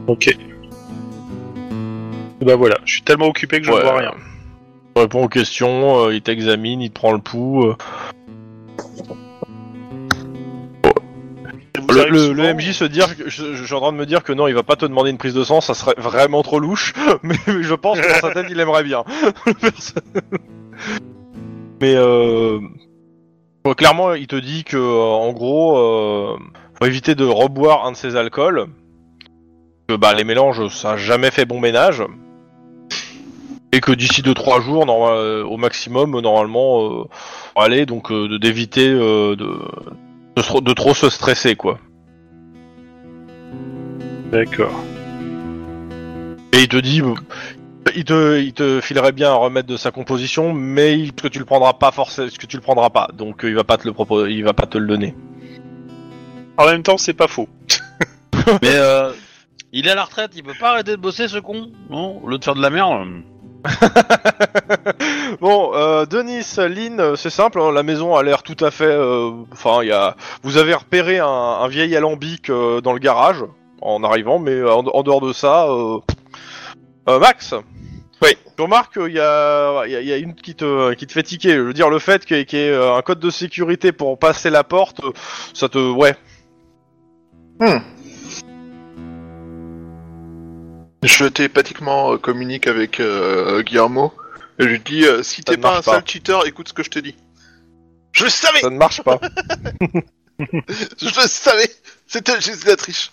[0.09, 0.37] Ok.
[2.41, 3.79] Bah voilà, je suis tellement occupé que je Ouais.
[3.79, 4.13] ne vois rien.
[4.97, 7.65] Tu réponds aux questions, euh, il t'examine, il te prend le pouls.
[7.67, 7.77] euh.
[11.81, 12.43] Vous le, arrive le- souvent.
[12.43, 14.47] le MJ se dire, que- je, je suis en train de me dire que non,
[14.49, 17.37] il va pas te demander une prise de sang, ça serait vraiment trop louche, mais,
[17.47, 19.05] je pense que dans sa tête, il aimerait bien.
[21.81, 22.59] mais euh,
[23.65, 26.37] bon, clairement, il te dit que, euh, en gros, euh,
[26.79, 28.67] faut éviter de reboire un de ces alcools,
[29.89, 32.03] que bah les mélanges, ça a jamais fait bon ménage,
[33.73, 37.05] et que d'ici 2-3 jours, euh, au maximum, normalement, euh,
[37.57, 39.59] aller donc euh, de- d'éviter euh, de,
[40.37, 41.79] de, se- de trop se stresser, quoi.
[44.31, 44.73] D'accord.
[46.53, 47.01] Et il te dit,
[47.97, 51.39] il te, il te filerait bien un remède de sa composition, mais il- que tu
[51.39, 53.95] le prendras pas forcément, que tu le prendras pas, donc il va pas te le
[53.95, 55.15] proposer, il va pas te le donner.
[56.59, 57.49] En même temps, c'est pas faux.
[58.63, 59.13] Mais euh,
[59.73, 62.29] il est à la retraite, il peut pas arrêter de bosser ce con Non Au
[62.29, 63.07] lieu de faire de la merde.
[65.41, 68.85] Bon, euh, Denis, Lynn, euh, c'est simple, hein, la maison a l'air tout à fait,
[68.87, 72.99] euh, enfin, il y a, vous avez repéré un, un vieil alambic euh, dans le
[72.99, 73.45] garage
[73.83, 75.99] en arrivant, mais euh, en, en dehors de ça, euh,
[77.09, 77.55] euh, Max?
[78.23, 78.31] Oui.
[78.57, 81.23] Tu remarques qu'il y y, a, il y a une qui te, qui te fait
[81.23, 81.51] tiquer.
[81.55, 83.31] Je veux dire, le fait qu'il y ait- qu'il y ait euh, un code de
[83.31, 85.13] sécurité pour passer la porte, euh,
[85.55, 86.17] ça te, ouais.
[91.03, 94.13] Je télépathiquement euh, communique avec euh, Guillermo
[94.59, 95.93] et je lui dis euh, si Ça t'es ne pas un marche pas.
[95.93, 97.15] sale cheater, écoute ce que je te dis.
[98.13, 99.21] Je le savais, Ça ne marche pas.
[100.41, 101.71] je le savais.
[102.07, 103.13] C'était juste de la triche.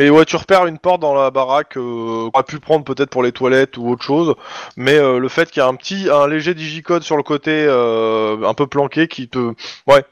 [0.00, 3.10] Mais ouais, tu repères une porte dans la baraque euh, qu'on aurait pu prendre peut-être
[3.10, 4.36] pour les toilettes ou autre chose,
[4.76, 7.50] mais euh, le fait qu'il y a un petit, un léger digicode sur le côté,
[7.66, 9.54] euh, un peu planqué, qui te,
[9.88, 10.04] ouais,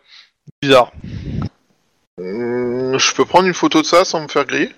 [0.60, 0.90] bizarre.
[2.18, 4.72] Hum, je peux prendre une photo de ça sans me faire griller?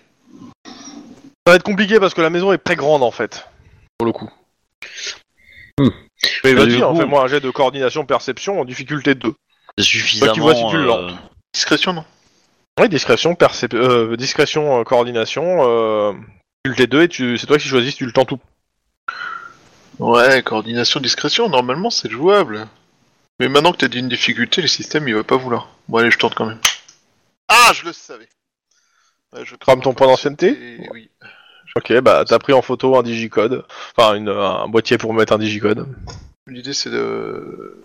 [1.49, 3.49] Ça va être compliqué parce que la maison est très grande en fait,
[3.97, 4.31] pour le coup.
[5.81, 5.89] Hmm.
[6.45, 9.33] Mais vas-y, hein, coup- fais-moi un jet de coordination perception en difficulté 2.
[9.79, 10.35] C'est suffisamment.
[10.35, 11.11] vois si tu le euh,
[11.55, 12.05] Discrétion, non
[12.79, 16.13] Oui, discrétion, percep- euh, discrétion, euh, coordination, euh,
[16.67, 18.39] difficulté 2 et tu, c'est toi qui choisis si tu le tentes ou
[20.01, 22.69] Ouais, coordination, discrétion, normalement c'est jouable.
[23.41, 25.71] Mais maintenant que t'as dit une difficulté, le système il va pas vouloir.
[25.89, 26.61] Bon allez, je tente quand même.
[27.49, 28.29] Ah, je le savais
[29.33, 31.11] ouais, je Crame ton point d'ancienneté Et Oui.
[31.79, 33.65] Ok, bah t'as pris en photo un digicode,
[33.97, 35.87] enfin une, un boîtier pour mettre un digicode.
[36.49, 37.81] L'idée c'est de...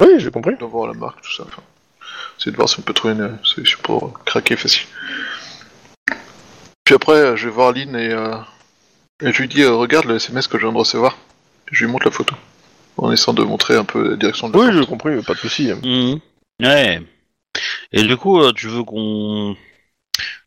[0.00, 0.56] Oui, j'ai compris.
[0.56, 1.44] de voir la marque, tout ça.
[1.46, 1.62] Enfin,
[2.38, 4.88] c'est de voir si on peut trouver une solution pour craquer facile.
[6.84, 8.34] Puis après, euh, je vais voir Lynn et, euh,
[9.22, 11.16] et je lui dis euh, regarde le SMS que je viens de recevoir.
[11.70, 12.34] Je lui montre la photo.
[12.96, 14.78] En essayant de montrer un peu la direction de la Oui, porte.
[14.80, 15.70] j'ai compris, pas de souci.
[15.72, 16.18] mhm.
[16.60, 17.02] Ouais.
[17.92, 19.56] Et du coup, euh, tu veux qu'on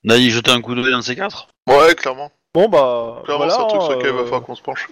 [0.10, 1.48] aille jeter un coup d'œil dans ces quatre?
[1.70, 2.32] Ouais, clairement.
[2.56, 4.62] Bon bah, Clairement, voilà, c'est un truc sur lequel il va euh, falloir qu'on se
[4.62, 4.88] penche.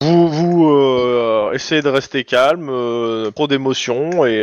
[0.00, 4.42] vous vous euh, essayez de rester calme, euh, trop d'émotions et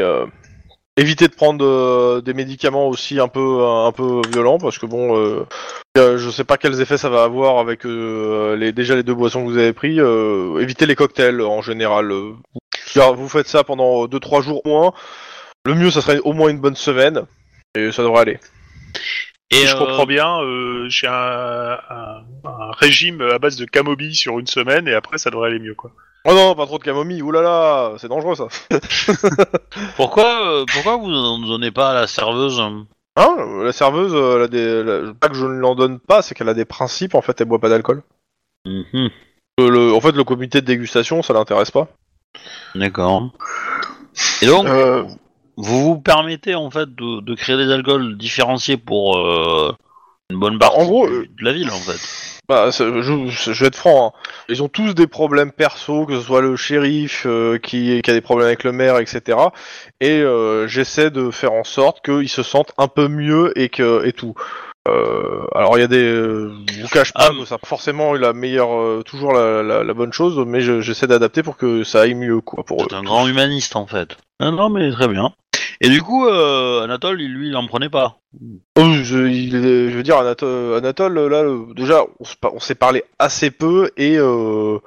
[0.96, 5.18] évitez de prendre euh, des médicaments aussi un peu un peu violents parce que bon,
[5.18, 5.48] euh,
[5.96, 9.44] je sais pas quels effets ça va avoir avec euh, les déjà les deux boissons
[9.44, 9.98] que vous avez pris.
[10.62, 12.14] évitez les cocktails en général.
[12.14, 14.94] vous faites ça pendant 2-3 jours au moins.
[15.66, 17.24] Le mieux, ça serait au moins une bonne semaine
[17.76, 18.40] et ça devrait aller.
[19.52, 23.66] Et Si je euh, comprends bien, euh, j'ai un, un- un régime à base de
[23.66, 25.92] camomille sur une semaine et après ça devrait aller mieux quoi.
[26.28, 27.22] Oh non, pas trop de camomille.
[27.32, 28.48] Là, c'est dangereux ça.
[29.96, 32.60] Pourquoi, euh, pourquoi vous n'en donnez pas à la serveuse
[33.18, 33.36] Hein?
[33.64, 34.84] La serveuse, elle a des...
[34.84, 37.40] la- pas que je ne l'en donne pas, c'est qu'elle a des principes, en fait,
[37.40, 38.02] elle boit pas d'alcool.
[38.66, 39.10] Mhm.
[39.60, 41.88] Le- En fait, le comité de dégustation, ça l'intéresse pas.
[42.74, 43.30] D'accord.
[44.42, 45.04] Et donc, Euh,
[45.57, 49.73] vous vous permettez en fait de, de créer des alcools différenciés pour euh,
[50.30, 51.99] une bonne partie en gros, euh, de la ville en fait.
[52.48, 54.19] Bah, je, je- je vais être franc, hein.
[54.49, 58.14] ils ont tous des problèmes perso, que ce soit le shérif euh, qui, qui a
[58.14, 59.38] des problèmes avec le maire, etc.
[59.99, 64.06] Et euh, j'essaie de faire en sorte qu'ils se sentent un peu mieux et que
[64.06, 64.36] et tout.
[64.88, 68.34] Euh, alors il y a des, je vous cache pas Ah, que ça forcément la
[68.34, 72.14] meilleure, toujours la, la- la bonne chose, mais je- j'essaie d'adapter pour que ça aille
[72.14, 72.88] mieux quoi pour eux.
[72.88, 74.15] C'est un grand humaniste en fait.
[74.40, 75.34] Non mais très bien.
[75.81, 78.19] Et du coup, euh, Anatole, il- lui, il en prenait pas.
[78.77, 82.03] Oh, je, il est- je veux dire, Anatole, Anatole, là, le- déjà,
[82.43, 84.80] on, s'est parlé assez peu et euh,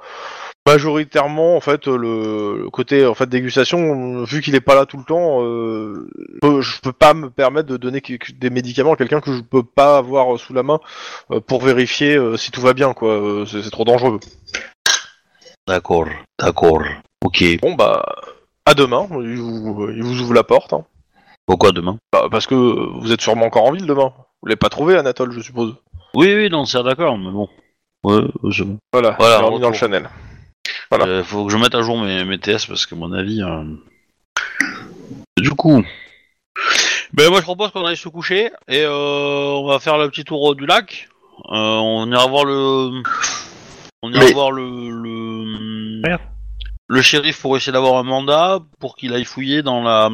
[0.67, 4.97] majoritairement, en fait, le, le côté en fait dégustation, vu qu'il est pas là tout
[4.97, 8.95] le temps, euh, je peux- je peux pas me permettre de donner des médicaments à
[8.95, 10.79] quelqu'un que je peux pas avoir sous la main
[11.31, 13.13] euh, pour vérifier euh, si tout va bien, quoi.
[13.13, 14.19] Euh, c'est trop dangereux.
[15.67, 16.05] D'accord,
[16.39, 16.81] d'accord.
[17.23, 17.43] Ok.
[17.61, 18.03] Bon, bah,
[18.69, 19.07] à demain.
[19.11, 20.73] Il vous, il vous ouvre la porte.
[20.73, 20.85] hein.
[21.45, 21.97] Pourquoi demain?
[22.13, 24.13] Bah, parce que vous êtes sûrement encore en ville demain.
[24.41, 25.75] Vous l'avez pas trouvé, Anatole, je suppose.
[26.13, 27.47] Oui, oui, non, c'est d'accord, mais bon.
[28.03, 28.21] Ouais,
[28.55, 28.77] c'est bon.
[28.93, 29.15] Voilà.
[29.19, 29.79] Voilà, il est remis dans le retour.
[29.79, 30.09] Chanel.
[30.91, 31.05] Voilà.
[31.05, 33.41] Euh, faut que je mette à jour mes, mes TS parce que à mon avis.
[33.41, 33.63] euh,
[35.37, 35.83] Du coup.
[37.13, 40.23] Ben moi je propose qu'on aille se coucher et euh, on va faire le petit
[40.23, 41.09] tour du lac.
[41.51, 43.01] Euh, on ira voir le,
[44.03, 46.21] on ira Mais- voir le le, Merde.
[46.89, 50.09] Le shérif pour essayer d'avoir un mandat pour qu'il aille fouiller dans la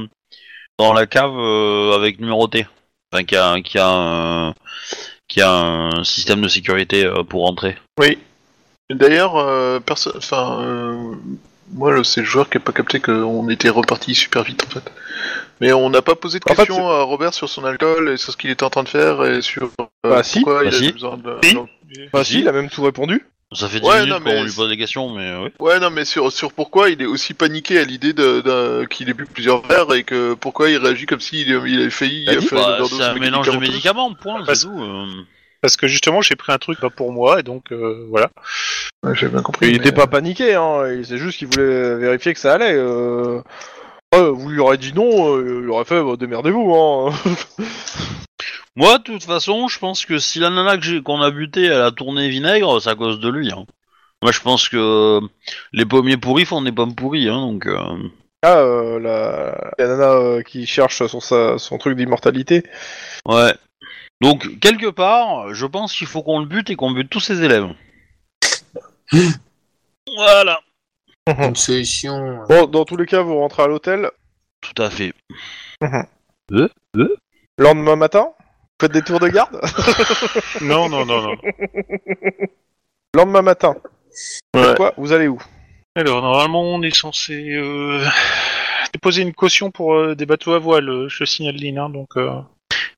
[0.78, 2.68] dans la cave euh, avec numéroté.
[3.14, 4.54] Enfin qui a qui a un,
[5.28, 7.78] qui a un système de sécurité euh, pour rentrer.
[8.00, 8.18] Oui.
[8.90, 11.14] D'ailleurs, euh, enfin, euh,
[11.74, 14.70] moi, le- c'est le joueur qui a pas capté qu'on était reparti super vite en
[14.70, 14.92] fait.
[15.62, 18.18] Mais on n'a pas posé de En fait, questions à Robert sur son alcool et
[18.18, 20.42] sur ce qu'il était en train de faire et sur euh, Bah, si.
[20.42, 20.88] pourquoi Bah, il si.
[20.90, 21.38] a besoin de.
[21.44, 21.56] Si.
[22.12, 22.34] Bah Si.
[22.34, 23.26] si, il a même tout répondu.
[23.54, 25.50] Ça fait 10 Ouais, minutes non, qu'on mais lui pose des questions mais euh, oui.
[25.60, 29.08] Ouais, non, mais sur, sur pourquoi il est aussi paniqué à l'idée de, de- qu'il
[29.10, 32.34] ait bu plusieurs verres et que pourquoi il réagit comme s'il il avait failli Bah,
[32.34, 34.82] euh, faire une Bah, overdose c'est un mélange de médicaments, point, Parce- c'est tout.
[34.82, 35.06] euh.
[35.62, 38.30] Parce que justement, j'ai pris un truc pas pour moi, et donc euh, voilà.
[39.04, 39.68] Ouais, j'ai bien compris.
[39.68, 40.88] Il mais- était pas paniqué, hein.
[40.92, 42.74] il- C'est juste qu'il voulait vérifier que ça allait.
[42.76, 43.42] Euh...
[44.14, 46.76] ouais, vous lui aurez dit non, euh, il aurait fait bah, démerdez-vous.
[46.76, 47.14] Hein.
[48.76, 51.92] Moi, de toute façon, je pense que si la nana qu'on a buté, elle a
[51.92, 53.52] tourné vinaigre, c'est à cause de lui.
[53.52, 53.66] Hein.
[54.22, 55.20] Moi, je pense que
[55.72, 57.66] les pommiers pourris font des pommes pourries, hein, donc...
[57.68, 58.10] euh,
[58.44, 59.72] Ah, euh, la...
[59.78, 62.64] la nana euh, qui cherche son, sa- son truc d'immortalité.
[63.26, 63.54] Ouais.
[64.22, 67.44] Donc, quelque part, je pense qu'il faut qu'on le bute et qu'on bute tous ses
[67.44, 67.68] élèves.
[70.18, 70.60] voilà.
[71.28, 72.14] Une solution.
[72.14, 74.12] euh, Bon, dans tous les cas, vous rentrez à l'hôtel.
[74.62, 75.14] Tout à fait.
[77.58, 78.30] Lendemain matin,
[78.82, 79.60] faites des tours de garde?
[80.62, 81.36] Non, non, non, non.
[83.16, 83.76] Lendemain matin,
[84.56, 84.74] Ouais.
[84.76, 85.40] quoi Vous allez où?
[85.96, 88.04] Alors, normalement, on est censé euh,
[88.94, 92.10] déposer une caution pour euh, des bateaux à voile, euh, je signale Lynn, hein, donc...
[92.18, 92.32] euh,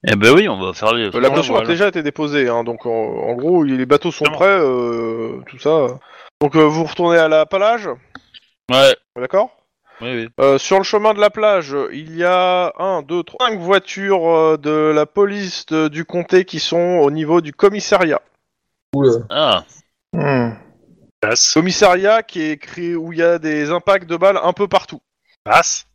[0.07, 1.11] Eh ben oui, on va faire les...
[1.11, 4.25] La on caution a déjà été déposée, hein, donc en, en gros, les bateaux sont
[4.25, 5.87] prêts, euh, tout ça.
[6.41, 7.89] Donc euh, vous retournez à la plage,
[8.71, 9.56] Ouais, d'accord?
[10.01, 10.29] Oui, oui.
[10.39, 14.27] Euh, sur le chemin de la plage, il y a un, deux, trois, cinq voitures
[14.29, 18.21] euh, de la police de- du comté qui sont au niveau du commissariat.
[18.95, 19.19] Oula.
[19.29, 19.63] Ah,
[20.13, 20.51] Hmm.
[21.19, 24.67] passe, Commissariat qui est écrit où il y a des impacts de balles un peu
[24.67, 25.01] partout.
[25.43, 25.85] passe.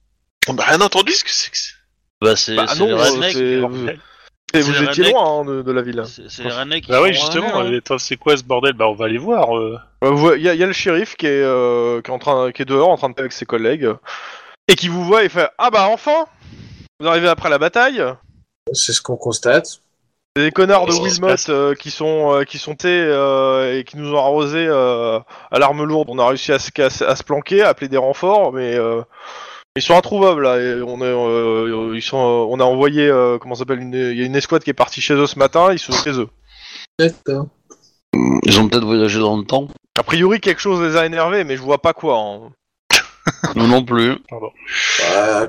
[0.49, 1.73] On n'a rien entendu ce que c'est que c'est.
[2.21, 3.33] bah c'est Bah c'est non, les rednecks.
[3.33, 4.01] c'est- bordel.
[4.55, 5.13] Et C'est vous les étiez rednecks.
[5.15, 6.03] loin hein, de, de la ville.
[6.07, 7.73] C'est c'est les rednecks qui Bah sont oui, justement, hein.
[7.75, 8.75] attends, c'est quoi ce bordel?
[8.75, 9.57] Bah on va aller voir.
[9.57, 9.79] euh.
[10.05, 12.15] Euh, vous- Il y, a- il y a le shérif qui est, euh, qui est
[12.15, 13.89] en train, qui est dehors en train de parler avec ses collègues
[14.69, 16.27] et qui vous voit et fait ah bah enfin
[17.01, 18.03] vous arrivez après la bataille?
[18.73, 19.81] C'est ce qu'on constate.
[20.37, 21.49] Des connards de Oh, Wilmot passe?
[21.49, 25.19] euh, qui sont euh, qui sont tés euh, et qui nous ont arrosé euh,
[25.51, 26.09] à l'arme lourde.
[26.11, 28.75] On a réussi à se, à se- à se planquer, à appeler des renforts, mais
[28.77, 29.03] euh,
[29.77, 30.59] ils sont introuvables là.
[30.59, 33.95] Et on est, euh, ils sont, euh, on a envoyé euh, comment ça s'appelle une,
[33.95, 35.73] il y a une escouade qui est partie chez eux ce matin.
[35.73, 36.29] Ils sont chez eux.
[36.99, 37.47] D'accord.
[38.45, 39.69] Ils ont peut-être voyagé dans le temps.
[39.99, 42.19] A priori quelque chose les a énervés, mais je vois pas quoi.
[42.19, 42.53] hein.
[43.55, 44.19] Nous non plus.
[45.15, 45.49] Euh,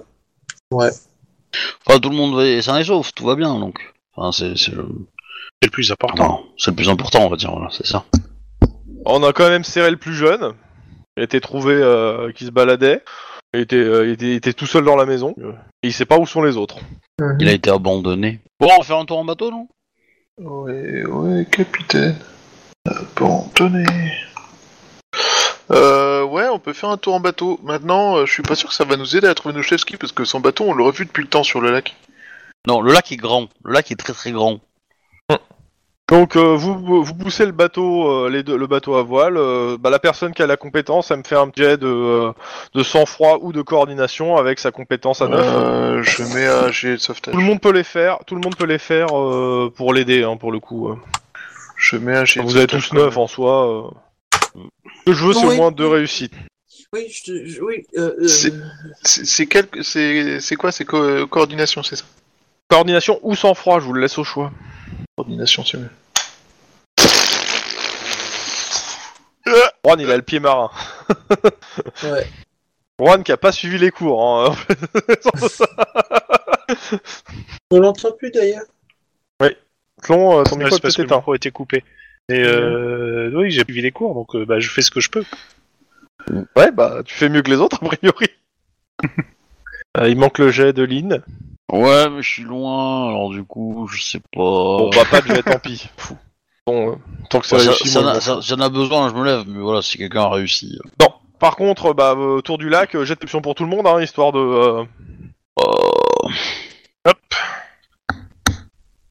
[0.72, 0.90] ouais.
[1.86, 3.94] Enfin, tout le monde est sain et sauf, tout va bien, donc.
[4.16, 4.88] Enfin, c'est c'est le...
[5.62, 6.44] C'est le plus important.
[6.58, 8.04] c'est le plus important, on va dire, voilà, c'est ça.
[9.06, 10.54] On a quand même serré le plus jeune.
[11.16, 13.02] Il a été trouvé euh, qui se baladait.
[13.54, 15.36] Il était, euh, il, était, il était tout seul dans la maison.
[15.84, 16.78] Et il sait pas où sont les autres.
[17.40, 18.40] Il a été abandonné.
[18.60, 19.68] Bon, on va faire un tour en bateau, non?
[20.40, 22.18] Ouais, ouais, capitaine.
[22.86, 23.86] Abandonné.
[25.72, 27.60] Euh, ouais, on peut faire un tour en bateau.
[27.64, 29.86] Maintenant, euh, je suis pas sûr que ça va nous aider à trouver nos chefs
[30.00, 31.96] parce que son bateau, on l'aurait vu depuis le temps sur le lac.
[32.68, 33.48] Non, le lac est grand.
[33.64, 34.60] Le lac est très très grand.
[36.14, 39.36] Donc euh, vous, vous poussez le bateau, euh, les deux, le bateau à voile.
[39.36, 42.32] euh, bah, la personne qui a la compétence, elle me fait un jet de, euh,
[42.76, 45.40] de sang-froid ou de coordination avec sa compétence à 9.
[45.44, 47.34] Euh, je mets un G de sauvetage.
[47.34, 48.20] Tout le monde peut les faire.
[48.28, 50.90] Tout le monde peut les faire euh, pour l'aider, hein, pour le coup.
[50.92, 50.98] euh.
[51.78, 53.88] Je mets un G de Vous avez sauvetage tous 9 en soi.
[53.88, 53.90] euh.
[54.54, 55.56] Ce que je veux, c'est Oui.
[55.56, 56.36] au moins deux réussites.
[56.94, 57.88] Oui, je te- je- oui.
[57.98, 58.54] Euh, euh, C'est-
[59.02, 59.66] C'est c'est quel...
[59.82, 62.06] c'est c'est quoi C'est co- coordination, c'est ça?
[62.70, 64.52] Coordination ou sang-froid, je vous le laisse au choix.
[65.18, 65.90] Coordination, c'est mieux.
[69.86, 70.70] Juan, il a le pied marin.
[72.04, 72.28] ouais.
[73.00, 74.24] Juan qui a pas suivi les cours.
[74.24, 74.56] Hein.
[77.72, 78.64] On l'entend plus d'ailleurs.
[80.04, 81.84] Clon, euh, ton micro parce que le micro a été coupé.
[82.30, 85.10] Et euh, oui, j'ai suivi les cours, donc euh, bah, je fais ce que je
[85.10, 85.24] peux.
[86.56, 88.28] Ouais, bah tu fais mieux que les autres a priori.
[89.98, 91.22] Euh, il manque le jet de Lynn.
[91.72, 94.26] Ouais, mais je suis loin, alors du coup, je sais pas.
[94.36, 95.90] Bon, bah pas de jet, tant pis.
[95.98, 96.18] Fou.
[96.66, 96.96] Bon, euh,
[97.30, 97.90] tant que c'est ça, réussi.
[97.90, 98.00] ça
[98.64, 100.78] a besoin, je me lève, mais voilà, si quelqu'un a réussi.
[100.82, 100.90] fous.
[101.02, 101.14] Non.
[101.40, 104.02] Par contre, bah euh, tour du lac, euh, jet d'option pour tout le monde, hein,
[104.02, 104.40] histoire de.
[104.40, 104.84] euh,
[105.60, 107.12] euh,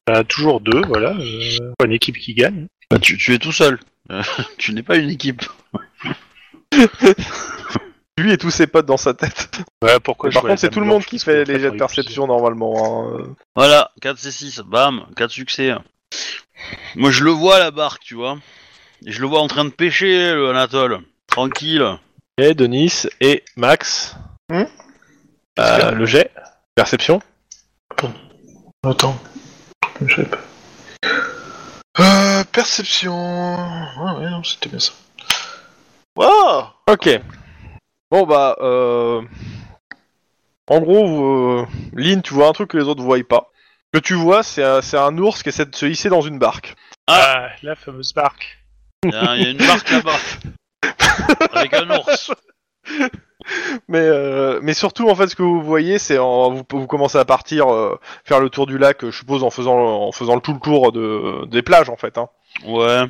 [0.07, 1.11] Bah, toujours deux, voilà.
[1.15, 2.67] Euh, une équipe qui gagne.
[2.91, 3.79] bah, tu, tu es tout seul.
[4.11, 4.21] Euh,
[4.57, 5.43] tu n'es pas une équipe.
[8.17, 9.61] Lui et tous ses potes dans sa tête.
[9.81, 12.27] Ouais, pourquoi je Par contre, c'est tout le monde qui fait les jets de perception
[12.27, 13.15] normalement.
[13.17, 13.35] hein.
[13.55, 15.73] Voilà, 4 C6, bam, 4 succès.
[16.95, 18.37] Moi je le vois la barque, tu vois.
[19.05, 20.99] Et je le vois en train de pêcher, le Anatole.
[21.27, 21.97] Tranquille.
[22.37, 24.15] Et Denis et Max.
[24.49, 24.63] Hmm
[25.59, 26.31] Euh, le jet.
[26.75, 27.21] Perception.
[28.83, 29.17] Attends.
[30.05, 30.39] Je sais pas.
[31.99, 33.55] Euh, perception.
[33.57, 34.93] Ah ouais, non, c'était bien ça.
[36.15, 37.09] Waouh Ok.
[38.09, 39.21] Bon bah, euh...
[40.67, 41.65] en gros, euh...
[41.93, 43.51] Lynn, tu vois un truc que les autres voient pas.
[43.93, 46.39] Que tu vois, c'est un, c'est un ours qui essaie de se hisser dans une
[46.39, 46.73] barque.
[47.07, 48.57] Ah, la fameuse barque.
[49.03, 50.17] Il y, a il y a une barque là-bas.
[51.53, 52.31] Avec un ours.
[53.87, 57.17] Mais, euh, mais surtout, en fait, ce que vous voyez, c'est en, vous, vous commencez
[57.17, 60.35] à partir, euh, faire le tour du lac, euh, je suppose, en faisant, en faisant
[60.35, 62.17] le tout le tour de, des plages, en fait.
[62.17, 62.29] Hein.
[62.65, 63.03] Ouais.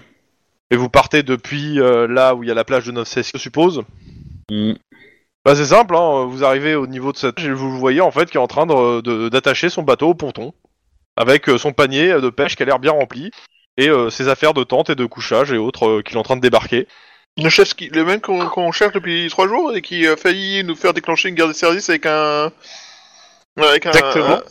[0.71, 3.37] Et vous partez depuis euh, là où il y a la plage de 9 je
[3.37, 3.83] suppose.
[4.49, 4.73] Mm.
[5.45, 7.37] Bah c'est simple, hein, vous arrivez au niveau de cette...
[7.39, 10.07] et Vous le voyez en fait qui est en train de- de- d'attacher son bateau
[10.09, 10.53] au ponton.
[11.15, 13.31] Avec euh, son panier de pêche qui a l'air bien rempli.
[13.77, 16.23] Et euh, ses affaires de tente et de couchage et autres euh, qu'il est en
[16.23, 16.87] train de débarquer.
[17.37, 20.75] Le chef, qui, le même qu'on cherche depuis trois jours et qui a failli nous
[20.75, 22.51] faire déclencher une guerre de service avec un.
[23.57, 24.41] Avec un, Exactement.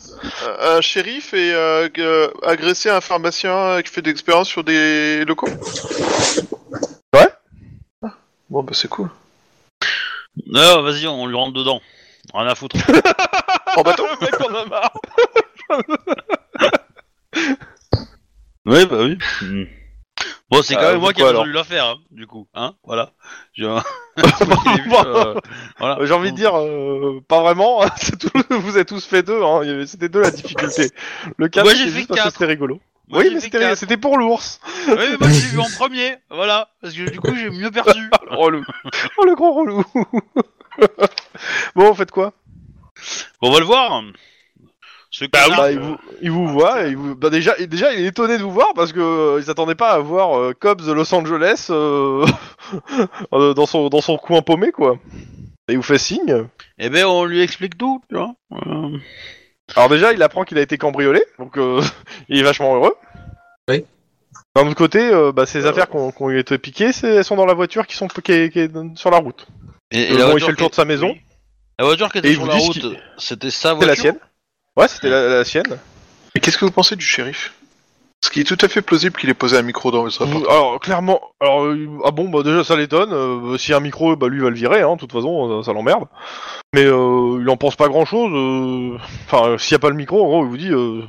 [0.59, 5.49] un, un shérif et euh, agresser un pharmacien qui fait de l'expérience sur des locaux
[7.13, 7.29] Ouais.
[8.01, 8.13] Ah,
[8.49, 9.09] Bon, bah c'est cool.
[10.47, 11.81] Non, vas-y, on lui rentre dedans.
[12.33, 12.75] Rien à foutre.
[13.75, 14.93] En bateau Le mec en a marre
[18.65, 19.17] oui, bah oui.
[19.41, 19.63] Mm.
[20.49, 22.47] Bon, c'est quand Ah, même moi qui ai pourquoi, résolu l'affaire, hein, du coup.
[22.53, 23.11] Hein, voilà.
[23.57, 25.33] Vu, euh,
[25.79, 25.97] voilà.
[26.05, 29.61] J'ai envie de dire, euh, pas vraiment, c'est tout, vous êtes tous fait deux, hein,
[29.63, 30.89] il y avait- c'était deux la difficulté.
[31.37, 32.33] Le 4 Moi, j'ai c'était fait juste parce que quatre.
[32.33, 32.79] c'était rigolo.
[33.09, 33.77] Moi, oui, j'ai mais fait c'était quatre.
[33.77, 36.69] c'était pour l'ours Oui, mais moi je l'ai vu en premier, voilà.
[36.81, 38.09] Parce que du coup j'ai mieux perçu.
[38.29, 38.63] Relou
[39.17, 39.83] Oh le gros relou
[41.75, 42.31] Bon, vous faites quoi?
[43.41, 44.01] Bon, on va le voir.
[45.23, 45.61] Ce connard.
[45.61, 47.15] Bah, il, vous, il vous voit, et il vous...
[47.15, 49.75] bah, déjà, et déjà il est étonné de vous voir parce que euh, ils s'attendaient
[49.75, 52.25] pas à voir euh, Cobbs de Los Angeles euh,
[53.33, 54.97] euh, dans, son, dans son coin paumé quoi.
[55.69, 56.47] Et il vous fait signe.
[56.77, 58.33] Eh ben, on lui explique tout, tu vois.
[58.51, 58.97] Euh,
[59.75, 61.81] Alors déjà, il apprend qu'il a été cambriolé, donc euh,
[62.29, 62.95] il est vachement heureux.
[63.69, 63.85] Oui.
[64.55, 67.53] D'un autre côté, euh, bah, ces affaires qui ont, été piquées, elles sont dans la
[67.53, 69.47] voiture qui sont qui est, qui est sur la route.
[69.91, 71.15] Et, Euh, la, bon, il fait le tour de sa maison,
[71.79, 73.87] la voiture qui était Et ils sur vous la disent route, c'était sa voiture.
[73.87, 74.19] la sienne.
[74.75, 75.77] Ouais, c'était la, sienne.
[76.35, 77.53] Et qu'est-ce que vous pensez du shérif?
[78.23, 80.45] Ce qui est tout à fait plausible qu'il ait posé un micro dans Vous- appartement.
[80.49, 83.11] alors clairement, alors euh, ah bon, bah déjà ça l'étonne.
[83.11, 85.73] euh, si un micro, bah lui va le virer, hein, de toute façon, ça, ça
[85.73, 86.05] l'emmerde.
[86.73, 88.31] Mais euh, il en pense pas grand chose.
[89.25, 91.01] Enfin, euh, s'il y a pas le micro, en gros, il vous dit, euh,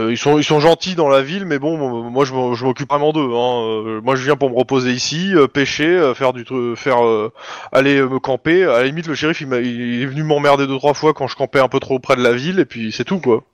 [0.00, 1.74] euh, ils sont ils sont gentils dans la ville, mais bon,
[2.06, 2.32] euh, moi je
[2.64, 3.20] m'occupe vraiment d'eux.
[3.34, 3.62] Hein.
[3.66, 7.04] Euh, moi je viens pour me reposer ici, euh, pêcher, euh, faire du tru- faire
[7.04, 7.30] euh,
[7.72, 8.64] aller euh, me camper.
[8.64, 11.26] À la limite, le shérif il, m'a- il est venu m'emmerder deux trois fois quand
[11.26, 13.44] je campais un peu trop près de la ville, et puis c'est tout quoi.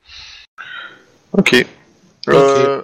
[1.33, 1.67] Ok.
[2.37, 2.83] Euh,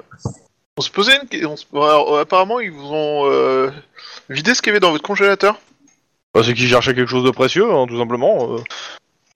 [0.76, 1.54] on se posait une question.
[1.74, 3.70] Alors, euh, apparemment, ils vous ont euh,
[4.28, 5.56] vidé ce qu'il y avait dans votre congélateur.
[6.34, 8.54] Bah, c'est qu'il cherchait quelque chose de précieux, hein, tout simplement.
[8.54, 8.58] euh.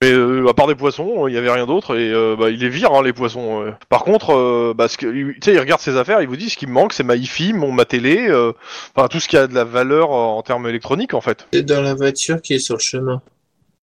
[0.01, 2.59] Mais euh, à part des poissons, il y avait rien d'autre et euh, bah, il
[2.59, 3.73] les vire hein, les poissons.
[3.89, 6.67] Par contre, euh, bah, ce que- il- regarde ses affaires, il vous dit ce qui
[6.67, 8.53] me manque, c'est ma hi-fi, mon ma télé, euh,
[8.95, 11.47] enfin tout ce qui a de la valeur en termes électroniques en fait.
[11.51, 13.21] C'est dans la voiture qui est sur le chemin.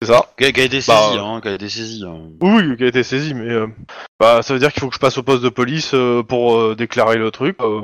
[0.05, 0.27] C'est ça.
[0.39, 2.05] Qui a, qui a été Bah, saisi, hein, qui a été saisi.
[2.07, 2.19] hein.
[2.41, 3.67] Oui, oui, qui a été saisi, mais euh,
[4.19, 6.57] bah ça veut dire qu'il faut que je passe au poste de police euh, pour
[6.57, 7.57] euh, déclarer le truc.
[7.61, 7.83] euh.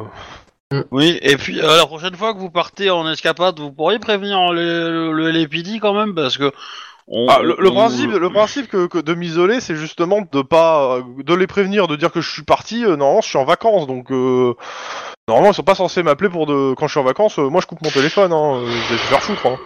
[0.91, 4.53] Oui, et puis euh, la prochaine fois que vous partez en escapade, vous pourriez prévenir
[4.53, 6.53] le, le, le LAPD quand même, parce que.
[7.11, 10.43] On, Ah, le, le on- principe, le principe que, que de m'isoler, c'est justement de
[10.43, 12.85] pas, de les prévenir, de dire que je suis parti.
[12.85, 14.53] euh, normalement, je suis en vacances, donc euh,
[15.27, 16.75] normalement, ils sont pas censés m'appeler pour de.
[16.75, 18.31] Quand je suis en vacances, euh, moi, je coupe mon téléphone.
[18.35, 19.47] Hein, je vais te faire foutre.
[19.47, 19.57] Hein.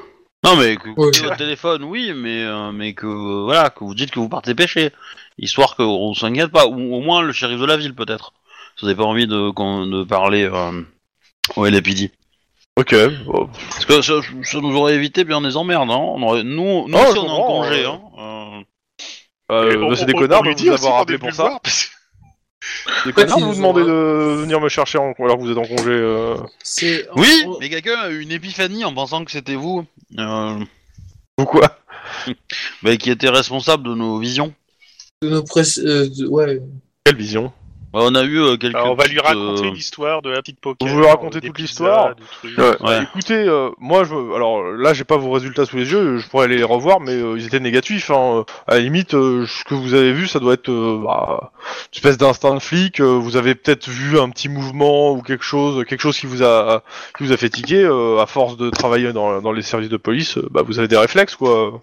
[0.44, 3.84] Non, mais que vous coupez votre téléphone, oui, mais, euh, mais que euh, voilà, que
[3.84, 4.90] vous dites que vous partez pêcher,
[5.38, 8.32] histoire qu'on s'inquiète pas, ou au moins le shérif de la ville peut-être.
[8.76, 10.82] Si vous n'avez pas envie de, qu'on- de parler euh,
[11.56, 12.10] au LAPD.
[12.76, 12.94] Ok.
[13.26, 13.48] bon.
[13.70, 15.96] Parce que ça, ça nous aurait évité bien des emmerdes, hein.
[15.98, 17.90] On aurait, nous, nous Oh, aussi je on est en comprends, congé, euh.
[17.90, 18.00] hein.
[18.18, 18.62] Euh,
[19.50, 21.36] Euh, Et on- c'est des on- connards on de lui dit aussi qu'on est parce
[21.36, 21.88] que-
[23.04, 25.12] Des connards vous ont- de venir me chercher en...
[25.18, 25.90] alors que vous êtes en congé.
[25.90, 26.36] euh.
[26.62, 29.84] C'est Oui, on- mais quelqu'un a eu une épiphanie en pensant que c'était vous,
[30.18, 30.58] euh,
[31.38, 31.78] Ou quoi
[32.82, 34.52] bah, qui était responsable de nos visions.
[35.22, 36.60] de nos press- euh, de- ouais.
[37.04, 37.52] Quelle vision?
[37.94, 38.74] On a eu euh, quelques.
[38.74, 40.88] Alors, on va lui petites, raconter euh, l'histoire de la petite poker.
[40.88, 42.22] Vous voulez raconter des toute pizzas, l'histoire des
[42.54, 42.58] trucs.
[42.58, 42.88] Ouais.
[42.88, 43.02] Ouais.
[43.02, 46.44] Écoutez, euh, moi, je, alors là, j'ai pas vos résultats sous les yeux, je pourrais
[46.46, 48.10] aller les revoir, mais euh, ils étaient négatifs.
[48.10, 48.44] Hein.
[48.66, 51.96] À la limite, euh, ce que vous avez vu, ça doit être euh, bah, une
[51.96, 53.00] espèce d'instinct de flic.
[53.00, 56.42] euh, vous avez peut-être vu un petit mouvement ou quelque chose, quelque chose qui vous
[56.42, 56.82] a,
[57.16, 57.82] qui vous a fait tiquer.
[57.84, 60.88] euh, à force de travailler dans, dans les services de police, euh, bah, vous avez
[60.88, 61.80] des réflexes, quoi.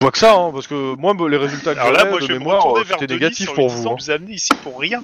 [0.00, 2.26] Je vois que ça, hein, parce que moi, les résultats que Alors là, moi, de
[2.26, 3.88] je mémoire, euh, c'était négatif pour vous.
[3.88, 3.96] hein.
[3.98, 5.02] vous amenez ici pour rien.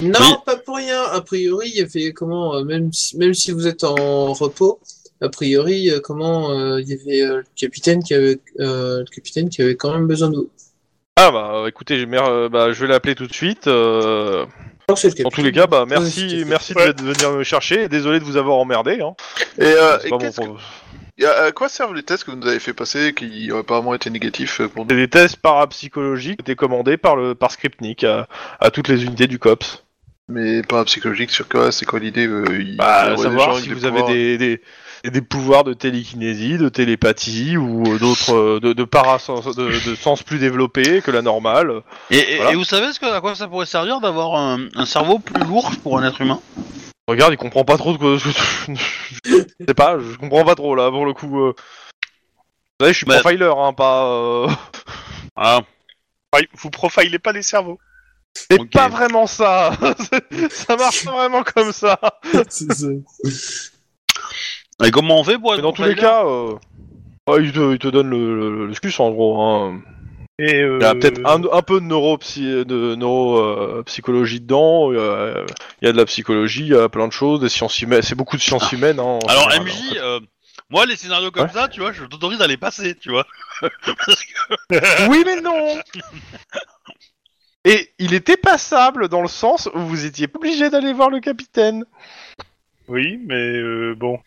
[0.00, 0.34] Non, Oui.
[0.44, 1.02] pas pour rien.
[1.04, 4.78] A priori, il y avait comment, euh, même si, même si vous êtes en repos,
[5.22, 9.14] a priori, euh, comment, euh, il y avait euh, le capitaine qui avait, euh, le
[9.14, 10.50] capitaine qui avait quand même besoin de vous.
[11.16, 13.66] Ah bah, écoutez, euh, bah, je vais l'appeler tout de suite.
[13.68, 14.44] euh,
[14.86, 15.30] capitaine.
[15.30, 16.92] tous les cas, bah merci, merci Ouais.
[16.92, 17.84] de venir me chercher.
[17.84, 19.00] et Désolé de vous avoir emmerdé.
[19.00, 19.14] Hein.
[19.58, 20.46] Et, euh, C'est et pas mon qu'est-ce que-
[21.16, 21.38] problème.
[21.38, 23.58] y a- à quoi servent les tests que vous nous avez fait passer qui ont
[23.58, 27.34] apparemment été négatifs euh, pour nous C'est des tests parapsychologiques qui étaient commandés par le
[27.34, 28.26] par Skripnik à,
[28.60, 29.82] à toutes les unités du COPS.
[30.28, 33.84] Mais pas psychologique sur quoi C'est quoi l'idée euh, il- Bah, y savoir si vous
[33.84, 34.60] avez des, des,
[35.08, 39.94] des pouvoirs de télékinésie, de télépathie ou euh, d'autres euh, de, de parasens de, de
[39.94, 41.82] sens plus développés que la normale.
[42.10, 42.52] Et, et- Voilà.
[42.52, 45.44] et vous savez ce que, à quoi ça pourrait servir d'avoir un, un cerveau plus
[45.44, 46.40] lourd pour un être humain?
[47.08, 48.16] Regarde, il comprend pas trop de quoi.
[49.28, 51.40] Je sais pas, je comprends pas trop là pour le coup.
[51.40, 51.52] euh.
[51.56, 54.06] Vous savez, je suis Bah- profiler, hein, pas.
[54.12, 54.48] euh,
[55.36, 55.60] Ah,
[56.34, 57.78] Ouais, Vous profilez pas les cerveaux.
[58.34, 58.70] C'est Ok.
[58.72, 59.72] pas vraiment ça.
[60.50, 61.98] ça marche pas vraiment comme ça.
[62.48, 62.86] C'est ça.
[64.84, 66.54] et comment on fait pour être Mais dans tous les profiler cas, euh,
[67.30, 69.40] ouais, il, te, il te donne le, le, le scus, en gros.
[69.40, 69.80] Hein.
[70.38, 74.92] Et euh, Il y a peut-être un, un peu de neuropsy, de neuropsychologie dedans.
[74.92, 75.46] euh,
[75.80, 78.02] Il y a de la psychologie, il y a plein de choses, des sciences humaines.
[78.02, 79.00] C'est beaucoup de sciences humaines.
[79.00, 79.98] Hein, Alors général, MJ, en fait.
[80.00, 80.20] euh,
[80.68, 81.52] moi les scénarios comme Ouais.
[81.52, 83.26] ça, tu vois, je t'autorise à les passer, tu vois.
[83.60, 85.80] Parce que- Oui, mais non.
[87.64, 91.20] Et il était passable dans le sens où vous étiez pas obligé d'aller voir le
[91.20, 91.84] capitaine.
[92.88, 94.20] Oui, mais euh, bon.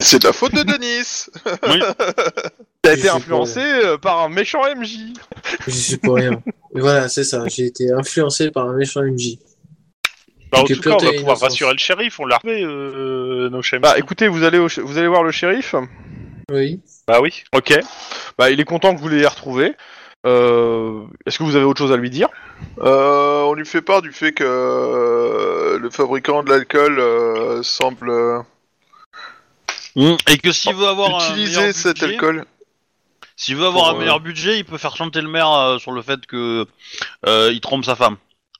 [0.00, 1.26] C'est de la faute de Denis
[1.68, 1.80] oui.
[2.84, 4.96] Il a Je été influencé euh, par un méchant MJ.
[5.66, 6.42] Je suis pour rien.
[6.74, 7.44] Et voilà, c'est ça.
[7.46, 9.36] J'ai été influencé par un méchant MJ.
[10.50, 12.18] Bah, en tout cas, on va pouvoir rassurer le shérif.
[12.18, 13.80] On l'a refait, euh, nos chemins.
[13.82, 15.74] Bah écoutez, vous allez, au ch- vous allez voir le shérif.
[16.50, 16.80] Oui.
[17.06, 17.44] Bah oui.
[17.54, 17.78] Ok.
[18.38, 19.74] Bah il est content que vous l'ayez retrouvé.
[20.26, 22.28] Euh, Est-ce que vous avez autre chose à lui dire?
[22.80, 28.10] Euh, on lui fait part du fait que euh, le fabricant de l'alcool euh, semble
[29.96, 32.44] euh, Et que s'il veut avoir un meilleur cet budget, alcool.
[33.36, 35.78] s'il veut avoir pour, un euh, meilleur budget, il peut faire chanter le maire euh,
[35.78, 36.66] sur le fait que
[37.26, 38.16] euh, il trompe sa femme.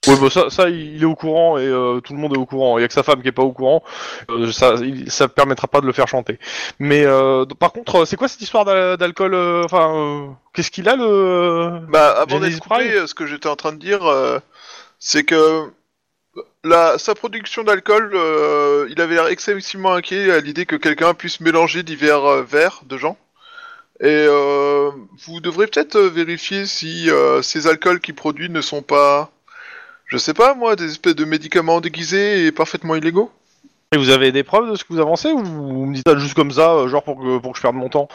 [0.07, 2.47] Oui, bah ça, ça, il est au courant et euh, tout le monde est au
[2.47, 2.79] courant.
[2.79, 3.83] Il y a que sa femme qui est pas au courant.
[4.31, 6.39] Euh, ça, il, ça permettra pas de le faire chanter.
[6.79, 10.89] Mais euh, par contre, c'est quoi cette histoire d'al- d'alcool euh, Enfin, euh, qu'est-ce qu'il
[10.89, 14.07] a le Bah, avant Genesis d'être coupé, euh, ce que j'étais en train de dire,
[14.07, 14.39] euh,
[14.99, 15.71] c'est que
[16.65, 21.41] la, sa production d'alcool, euh, il avait l'air excessivement inquiet à l'idée que quelqu'un puisse
[21.41, 23.17] mélanger divers euh, verres de gens.
[24.01, 24.91] Et euh,
[25.27, 27.11] vous devrez peut-être vérifier si
[27.43, 29.31] ces alcools qu'il produit ne sont pas,
[30.07, 33.31] je sais pas moi, des espèces de médicaments déguisés et parfaitement illégaux.
[33.93, 36.17] Et vous avez des preuves de ce que vous avancez ou vous me dites ça
[36.17, 38.09] juste comme ça, genre pour que, pour que je perde mon temps?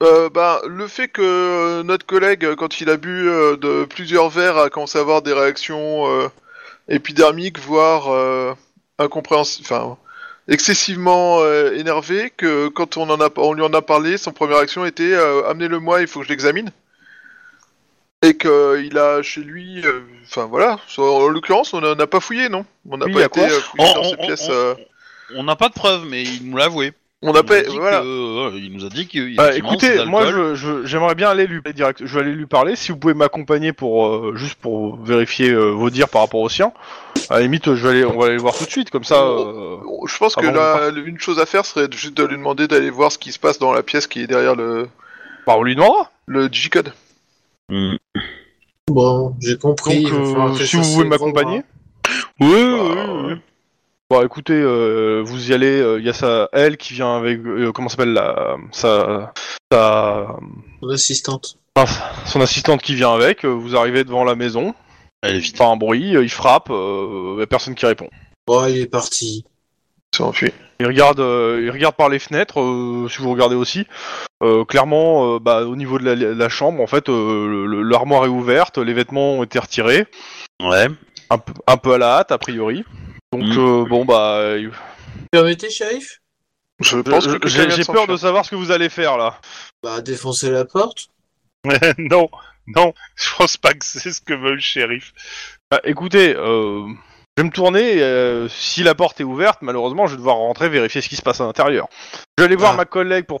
[0.00, 4.56] Euh, bah, le fait que notre collègue, quand il a bu euh, de plusieurs verres,
[4.56, 6.28] a commencé à avoir des réactions euh,
[6.88, 8.54] épidermiques, voire euh,
[8.98, 9.96] incompréhensibles, enfin
[10.48, 14.56] excessivement euh, énervé, que quand on en a, on lui en a parlé, son première
[14.58, 16.70] réaction était euh, amenez-le-moi, il faut que je l'examine.
[18.22, 19.80] Et qu'il a chez lui,
[20.24, 22.64] enfin voilà, en l'occurrence, on n'a pas fouillé, non?
[22.90, 24.48] On n'a Oui, pas été fouillé On- dans on- ses on- pièces.
[24.50, 24.76] on-
[25.36, 26.92] On n'a pas de preuves, mais il nous l'a avoué.
[27.22, 28.00] On n'a Il nous pas, a dit voilà.
[28.00, 30.54] que- ouais, il nous a dit qu'il Bah, écoutez, moi, d'alcool.
[30.54, 32.00] je, je- j'aimerais bien aller lui direct.
[32.04, 32.76] Je vais aller lui parler.
[32.76, 36.48] Si vous pouvez m'accompagner pour euh, juste pour vérifier euh, vos dires par rapport au
[36.48, 36.72] sien.
[37.30, 39.04] À la limite, je vais aller, on va aller le voir tout de suite, comme
[39.04, 39.16] ça.
[39.22, 39.76] euh,
[40.06, 43.10] Je pense que là, une chose à faire serait juste de lui demander d'aller voir
[43.12, 44.88] ce qui se passe dans la pièce qui est derrière le,
[45.46, 46.10] bah, on lui demandera.
[46.26, 46.92] le digicode.
[47.70, 47.96] Mm.
[48.88, 50.04] Bon, j'ai compris.
[50.04, 51.04] Donc, euh, que si vous voit.
[51.04, 51.62] m'accompagner.
[52.40, 53.34] Oui, oui, Bah, oui, oui.
[54.10, 55.84] Bon, écoutez, euh, vous y allez.
[55.98, 59.32] Il y a sa elle qui vient avec euh, comment s'appelle la sa
[59.70, 60.26] sa
[60.80, 61.58] Son assistante.
[62.24, 63.44] son assistante qui vient avec.
[63.44, 64.74] euh, Vous arrivez devant la maison.
[65.22, 65.58] Elle est Il vite.
[65.58, 66.16] fait un bruit.
[66.16, 66.70] euh, Il frappe.
[66.70, 68.08] euh, y a personne qui répond.
[68.46, 69.44] Bon, il est parti.
[70.14, 70.52] C'est enfui.
[70.80, 72.60] Il regarde, euh, il regarde par les fenêtres.
[72.60, 73.86] euh, si vous regardez aussi,
[74.42, 78.28] euh, clairement, euh, bah, au niveau de la, la chambre, en fait, euh, l'armoire est
[78.28, 80.06] ouverte, les vêtements ont été retirés,
[80.62, 80.86] Ouais.
[81.28, 82.84] un, peu- un peu à la hâte a priori.
[83.32, 83.58] Donc Mm.
[83.58, 84.70] euh, bon bah, il-
[85.30, 86.20] Permettez, shérif
[86.80, 89.40] Je pense que je- quelqu'un j'ai peur de savoir ce que vous allez faire là.
[89.82, 91.08] Bah, défoncer la porte.
[91.98, 92.28] non,
[92.68, 95.12] non, je pense pas que c'est ce que veut le shérif.
[95.70, 96.86] Bah, écoutez, euh,
[97.36, 98.00] je vais me tourner.
[98.02, 101.22] euh, si la porte est ouverte, malheureusement, je vais devoir rentrer vérifier ce qui se
[101.22, 101.88] passe à l'intérieur.
[102.38, 102.76] Je vais aller voir Ah.
[102.76, 103.40] ma collègue pour.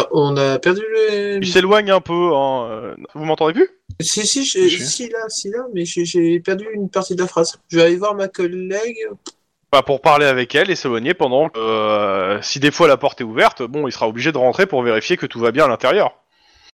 [0.00, 1.38] Ah, on a perdu le.
[1.42, 2.34] Il s'éloigne un peu.
[2.34, 2.68] Hein.
[2.70, 3.68] euh, Vous m'entendez plus?
[4.00, 5.08] Si, si, Si.
[5.08, 7.58] là, si, là, mais j'ai- perdu une partie de la phrase.
[7.68, 8.96] Je vais aller voir ma collègue.
[9.72, 11.58] Bah, Pour parler avec elle et s'éloigner pendant que.
[11.58, 14.82] euh, si des fois la porte est ouverte, bon, il sera obligé de rentrer pour
[14.82, 16.14] vérifier que tout va bien à l'intérieur.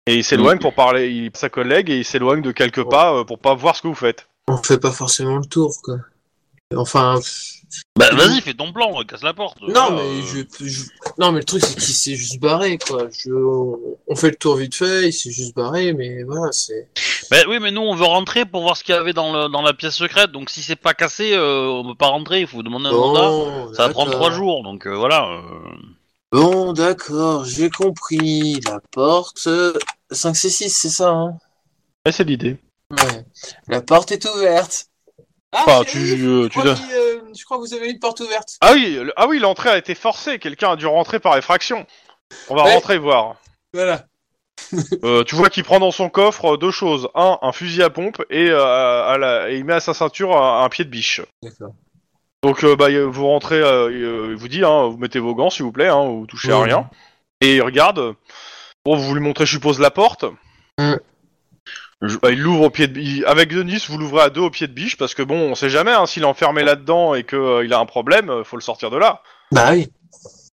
[0.07, 1.09] Et il s'éloigne pour parler.
[1.11, 3.89] Il sa collègue et il s'éloigne de quelques pas euh, pour pas voir ce que
[3.89, 4.27] vous faites.
[4.49, 5.97] On fait pas forcément le tour, quoi.
[6.75, 7.17] Enfin.
[7.19, 7.62] pff,
[7.99, 9.61] Bah vas-y, fais ton plan, casse la porte.
[9.63, 10.23] Non, Voilà, mais euh.
[10.61, 10.85] je, je-
[11.19, 13.09] Non, mais le truc, c'est qu'il s'est juste barré, quoi.
[13.11, 13.31] Je...
[13.33, 16.89] On fait le tour vite fait, il s'est juste barré, mais voilà, c'est.
[17.31, 19.49] Bah oui, mais nous on veut rentrer pour voir ce qu'il y avait dans, le,
[19.49, 20.33] dans la pièce secrète.
[20.33, 22.41] Donc si c'est pas cassé, euh, on peut pas rentrer.
[22.41, 23.21] Il faut demander un mandat.
[23.29, 25.29] Bon, Ça va prendre trois jours, donc euh, voilà.
[25.31, 25.41] euh.
[26.33, 28.59] Bon, d'accord, j'ai compris.
[28.67, 29.49] La porte.
[30.11, 31.39] 5 C6, c'est ça, hein?
[32.05, 32.59] Ouais, c'est l'idée.
[32.91, 33.25] Ouais.
[33.69, 34.87] La porte est ouverte.
[35.53, 38.21] Ah, Enfin, tu, euh, je, crois qu'il, euh, je crois que vous avez une porte
[38.21, 38.57] ouverte.
[38.63, 40.39] Ah oui, le- ah oui, l'entrée a été forcée.
[40.39, 41.87] Quelqu'un a dû rentrer par effraction.
[42.49, 42.75] On va Ouais.
[42.75, 43.37] rentrer voir.
[43.75, 44.05] Voilà.
[45.05, 47.09] Euh, tu vois qu'il prend dans son coffre deux choses.
[47.15, 50.37] Un, un fusil à pompe et, euh, à la- et il met à sa ceinture
[50.37, 51.21] un, un pied de biche.
[51.43, 51.73] D'accord.
[52.43, 55.89] Donc bah, vous rentrez, il, vous dit, hein, vous mettez vos gants s'il vous plaît,
[55.89, 56.89] hein, vous touchez à rien.
[57.41, 58.15] Et il regarde.
[58.85, 60.25] Bon, vous lui montrez, je suppose, la porte.
[62.03, 63.23] Je- bah, il l'ouvre au pied de biche.
[63.27, 65.71] Avec Denis, vous l'ouvrez à deux au pied de biche parce que bon, on sait
[65.71, 68.91] jamais hein, s'il est enfermé là-dedans et qu'il a un problème, euh, faut le sortir
[68.91, 69.23] de là.
[69.53, 69.89] Bah oui.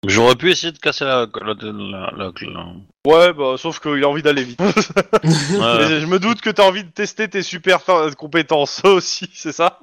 [0.07, 1.27] J'aurais pu essayer de casser la.
[1.41, 2.65] la, la, la- la-
[3.05, 4.59] Ouais, bah sauf qu'il a envie d'aller vite.
[5.23, 5.99] Ouais.
[5.99, 9.79] Je me doute que t'as envie de tester tes super fa- compétences aussi, c'est ça?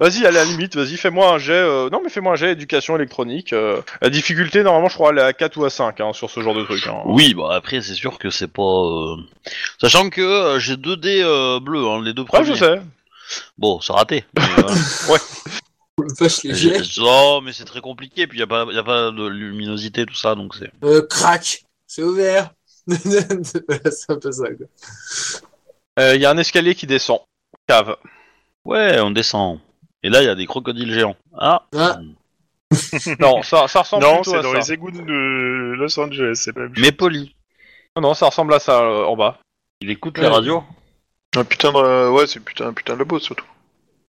[0.00, 1.52] Vas-y, à la limite, vas-y, fais-moi un jet.
[1.52, 3.52] euh, Non, mais fais-moi un jet éducation électronique.
[3.52, 6.30] euh, La difficulté, normalement, je crois, elle est à 4 ou à 5 hein, sur
[6.30, 6.84] ce genre de truc.
[6.88, 7.00] Hein.
[7.04, 8.62] Oui, bah après c'est sûr que c'est pas.
[8.62, 9.16] euh,
[9.80, 12.46] Sachant que euh, j'ai deux dés euh, bleus, hein, les deux Ouais, premiers.
[12.46, 12.80] je sais.
[13.56, 14.24] Bon, c'est raté.
[14.36, 15.16] mais, euh,
[16.18, 17.00] Vache les j'ai- jets.
[17.00, 18.26] non, mais c'est très compliqué.
[18.26, 20.70] Puis y a pas, y a pas de luminosité tout ça, donc c'est.
[20.82, 21.62] Euh, crac.
[21.86, 22.50] C'est ouvert.
[22.88, 24.66] C'est un peu ça, quoi.
[26.14, 27.20] Il y a un escalier qui descend.
[27.68, 27.96] Cave.
[28.64, 29.60] Ouais, on descend.
[30.04, 31.16] Et là, il y a des crocodiles géants.
[31.36, 31.62] Ah.
[31.76, 31.98] Ah.
[33.20, 34.58] Non, ça, ça ressemble Non, plutôt c'est à dans ça.
[34.58, 36.74] les égouts de Los Angeles, c'est pas la même.
[36.78, 37.34] Mais poli.
[37.96, 39.38] Non, non, ça ressemble à ça euh, en bas.
[39.80, 40.24] Il écoute Ouais.
[40.24, 40.62] les radios.
[41.36, 42.08] Un putain de...
[42.10, 43.44] Ouais, c'est putain, un putain de labo, surtout.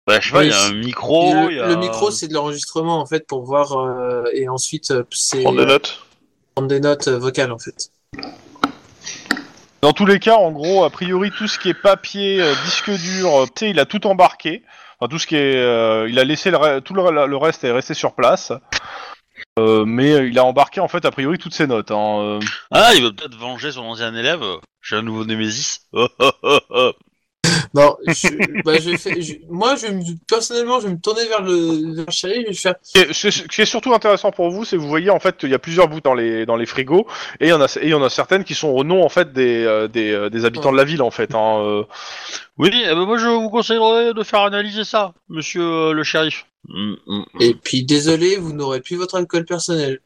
[0.07, 1.34] Bah, je sais pas, Oui, il y a un c'est- micro.
[1.34, 1.68] le, il y a...
[1.68, 3.74] le micro, c'est de l'enregistrement, en fait, pour voir.
[3.78, 5.41] euh, et ensuite, euh, c'est.
[5.44, 6.02] Prendre des notes.
[6.56, 7.90] prendre des notes euh, vocales, en fait.
[9.82, 12.90] Dans tous les cas, en gros, a priori, tout ce qui est papier, euh, disque
[12.91, 14.64] dur, euh, tu sais, il a tout embarqué.
[15.08, 16.52] Tout ce qui est, euh, il a laissé
[16.84, 18.52] tout le, le reste est resté sur place.
[19.60, 21.92] Euh, mais euh, il a embarqué en fait a priori toutes ses notes.
[21.92, 22.40] Hein.
[22.72, 24.44] Ah, il veut peut-être venger son ancien élève.
[24.82, 25.88] J'ai un nouveau Némésis.
[27.76, 31.26] Non, je, bah, je faire- je- moi, je vais me- personnellement, je vais me tourner
[31.28, 32.76] vers le, vers le chéri, je vais faire.
[32.84, 35.10] Ce qui est- Ce ce qui est surtout intéressant pour vous, c'est que vous voyez
[35.10, 37.08] en fait il y a plusieurs bouts dans les dans les frigos
[37.40, 39.04] et il y en a et il y en a certaines qui sont au nom
[39.04, 41.34] en fait des euh, des, euh, des habitants de la ville en fait.
[41.34, 41.62] Hein.
[41.64, 41.84] euh.
[42.60, 46.45] Oui, eh ben moi je vous conseillerais de faire analyser ça, monsieur euh, le shérif.
[46.70, 47.41] Mm, mm, mm.
[47.41, 50.00] Et puis, désolé, vous n'aurez plus votre alcool personnel.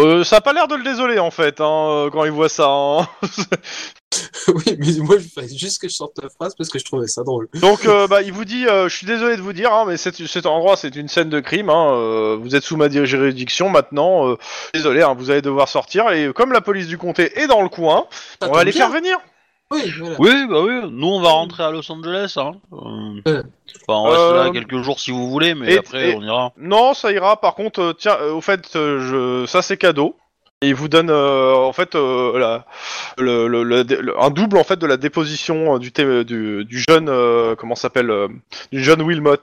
[0.00, 2.48] Euh, ça a pas l'air de le désoler en fait hein, euh, quand il voit
[2.48, 2.66] ça.
[2.68, 3.08] hein.
[4.48, 7.06] oui, mais moi, je fais juste que je sorte la phrase parce que je trouvais
[7.06, 7.48] ça drôle.
[7.54, 9.96] Donc, euh, bah, il vous dit, euh, je suis désolé de vous dire, hein, mais
[9.96, 11.70] cet, cet endroit, c'est une scène de crime.
[11.70, 14.28] Hein, euh, vous êtes sous ma juridiction maintenant.
[14.28, 14.36] euh,
[14.74, 16.10] désolé, hein, vous allez devoir sortir.
[16.10, 18.06] Et comme la police du comté est dans le coin,
[18.40, 18.86] Ça on va tombe les bien.
[18.86, 19.18] faire venir.
[19.72, 20.16] Oui, voilà.
[20.18, 22.34] Oui, bah oui, nous on va rentrer à Los Angeles.
[22.36, 22.52] Hein.
[22.72, 23.42] Euh, Ouais.
[23.86, 26.22] Enfin, on reste Euh, là quelques jours si vous voulez, mais et- après et- on
[26.22, 26.52] ira.
[26.58, 27.40] Non, ça ira.
[27.40, 30.16] Par contre, euh, tiens, euh, au fait, euh, je, ça c'est cadeau.
[30.62, 32.66] Et il vous donne euh, en fait euh, la,
[33.16, 36.64] le, le- le- le- un double en fait de la déposition euh, du, thé- du,
[36.66, 38.28] du jeune euh, comment ça s'appelle euh,
[38.70, 39.36] du jeune Wilmot,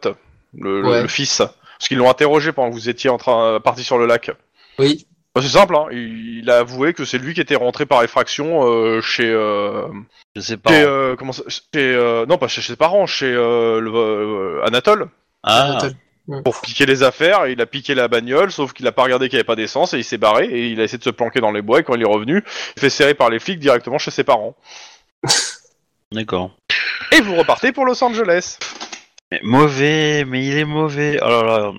[0.55, 1.01] le, le- Ouais.
[1.01, 3.97] le fils, parce qu'ils l'ont interrogé pendant que vous étiez en train euh, parti sur
[3.97, 4.29] le lac.
[4.77, 5.07] Oui.
[5.37, 5.85] Bah, c'est simple, hein.
[5.91, 9.87] il, il a avoué que c'est lui qui était rentré par effraction euh, chez, euh,
[10.35, 10.71] Je sais pas.
[10.71, 14.65] chez, euh, comment ça- chez, euh, non pas chez ses parents, chez euh, le, euh,
[14.65, 15.09] Anatole
[15.43, 15.77] Ah,
[16.43, 17.45] pour piquer les affaires.
[17.45, 19.55] Et il a piqué la bagnole, sauf qu'il a pas regardé qu'il y avait pas
[19.55, 21.79] d'essence et il s'est barré et il a essayé de se planquer dans les bois.
[21.79, 22.43] Et quand il est revenu,
[22.75, 24.55] il fait serrer par les flics directement chez ses parents.
[26.11, 26.51] d'accord.
[27.11, 28.57] Et vous repartez pour Los Angeles.
[29.31, 31.19] Mais mauvais, mais il est mauvais.
[31.21, 31.71] Oh là là.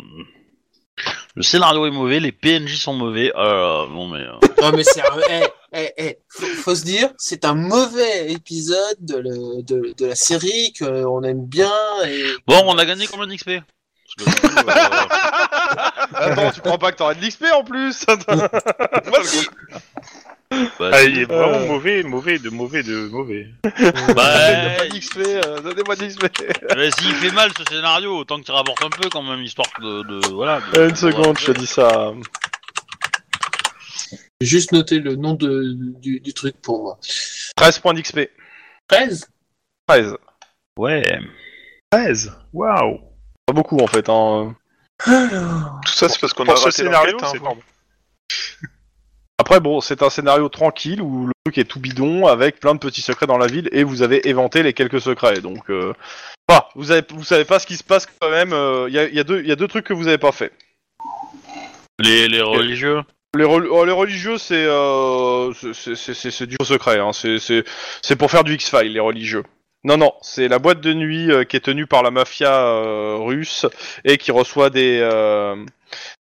[1.38, 3.30] Le scénario est mauvais, les PNJ sont mauvais.
[3.32, 4.18] Oh là là, bon mais.
[4.18, 5.14] euh, Non, mais c'est un.
[5.30, 10.06] eh, eh, eh, faut, faut se dire, c'est un mauvais épisode de, le- de, de
[10.06, 11.70] la série qu'on aime bien.
[12.06, 12.24] Et...
[12.48, 13.50] Bon, on a gagné combien d'XP
[14.16, 14.72] Parce que, du coup, euh,
[16.14, 18.04] Attends, tu crois pas que t'aurais de l'XP en plus?
[18.26, 18.48] Ah,
[20.50, 21.66] Bah, Bah, Ah, il est vraiment Euh.
[21.66, 23.48] mauvais, mauvais, de mauvais, de mauvais.
[23.62, 26.24] Bah, Il y a pas d'XP, euh, donnez-moi d'XP.
[26.76, 29.68] Mais s'il fait mal ce scénario, autant que tu rapportes un peu quand même, histoire
[29.80, 30.02] de.
[30.04, 30.60] de voilà.
[30.72, 32.12] de- Euh, Une seconde, je te dis ça.
[34.40, 36.98] J'ai juste noté le nom de, du, du truc pour moi.
[37.56, 38.30] 13 points d'XP.
[38.88, 39.28] 13
[39.86, 40.16] 13.
[40.78, 41.02] Ouais.
[41.90, 43.00] 13 Waouh
[43.46, 44.08] Pas beaucoup en fait.
[44.08, 44.54] Hein.
[45.06, 45.80] Alors...
[45.84, 48.77] Tout ça, c'est parce qu'on a Pour ce raté scénario, l'enquête, hein, c'est vous.
[49.38, 52.80] Après, bon, c'est un scénario tranquille où le truc est tout bidon avec plein de
[52.80, 55.40] petits secrets dans la ville et vous avez éventé les quelques secrets.
[55.40, 55.92] Donc, euh...
[56.74, 58.50] vous, avez, vous savez pas ce qui se passe quand même.
[58.88, 60.52] Il y, a, y a deux- y a deux trucs que vous avez pas fait.
[61.98, 63.02] Les, les religieux.
[63.36, 66.98] Les, oh, les religieux, c'est euh, c'est- c'est- c'est c'est du secret.
[66.98, 67.10] Hein.
[67.12, 69.44] C'est- pour faire du X-File, les religieux.
[69.84, 73.16] Non, non, c'est la boîte de nuit euh, qui est tenue par la mafia euh,
[73.20, 73.66] russe
[74.04, 75.54] et qui reçoit des, euh,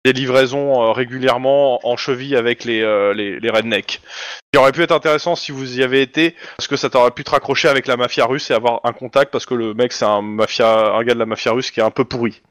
[0.04, 4.02] des livraisons euh, régulièrement en cheville avec les, euh, les, les rednecks.
[4.06, 7.12] Ce qui aurait pu être intéressant si vous y avez été, parce que ça t'aurait
[7.12, 9.92] pu te raccrocher avec la mafia russe et avoir un contact, parce que le mec,
[9.94, 12.42] c'est un, mafia, un gars de la mafia russe qui est un peu pourri.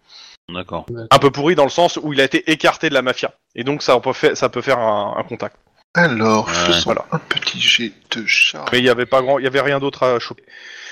[0.52, 0.84] D'accord.
[1.10, 3.32] Un peu pourri dans le sens où il a été écarté de la mafia.
[3.54, 5.56] Et donc ça peut, faire, ça peut faire un- un contact.
[5.94, 6.52] Alors, Ouais.
[6.52, 7.04] faisons Voilà.
[7.12, 9.78] un petit jet de char Mais il y avait pas grand, il y avait rien
[9.78, 10.42] d'autre à choper.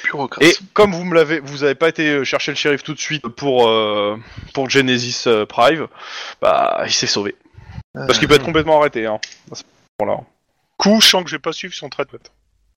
[0.04, 0.50] Bureaucratie.
[0.50, 3.26] Et comme vous me l'avez, vous avez pas été chercher le shérif tout de suite
[3.28, 4.16] pour euh,
[4.54, 5.86] pour Genesis euh, Prime,
[6.40, 7.36] bah il s'est sauvé.
[7.94, 9.06] Parce qu'il peut être complètement arrêté.
[9.06, 9.20] Hein,
[9.50, 9.62] à ce
[10.00, 10.24] moment-là.
[10.78, 12.18] Coup, je sens que je vais pas suivre son traitement.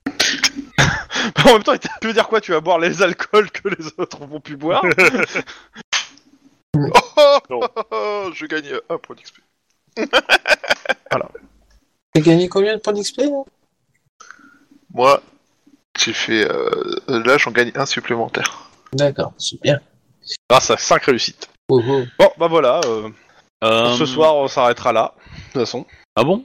[1.46, 4.26] en même temps, tu veux dire quoi Tu vas boire les alcools que les autres
[4.26, 4.84] vont plus boire?
[6.78, 7.60] Oh, oh, Non.
[7.64, 9.40] oh, oh, je gagne un point d'XP.
[12.16, 13.22] T'as gagné combien de points d'XP
[14.94, 15.22] Moi,
[15.98, 16.50] j'ai fait.
[16.52, 18.70] euh, là, j'en gagne un supplémentaire.
[18.94, 19.80] D'accord, c'est bien.
[20.50, 21.50] Grâce à 5 réussites.
[21.70, 22.04] Oh, oh.
[22.20, 22.82] Bon, bah voilà.
[22.86, 23.10] euh,
[23.64, 25.14] Euh, ce soir, on s'arrêtera là.
[25.16, 25.86] De toute façon.
[26.16, 26.44] Ah bon?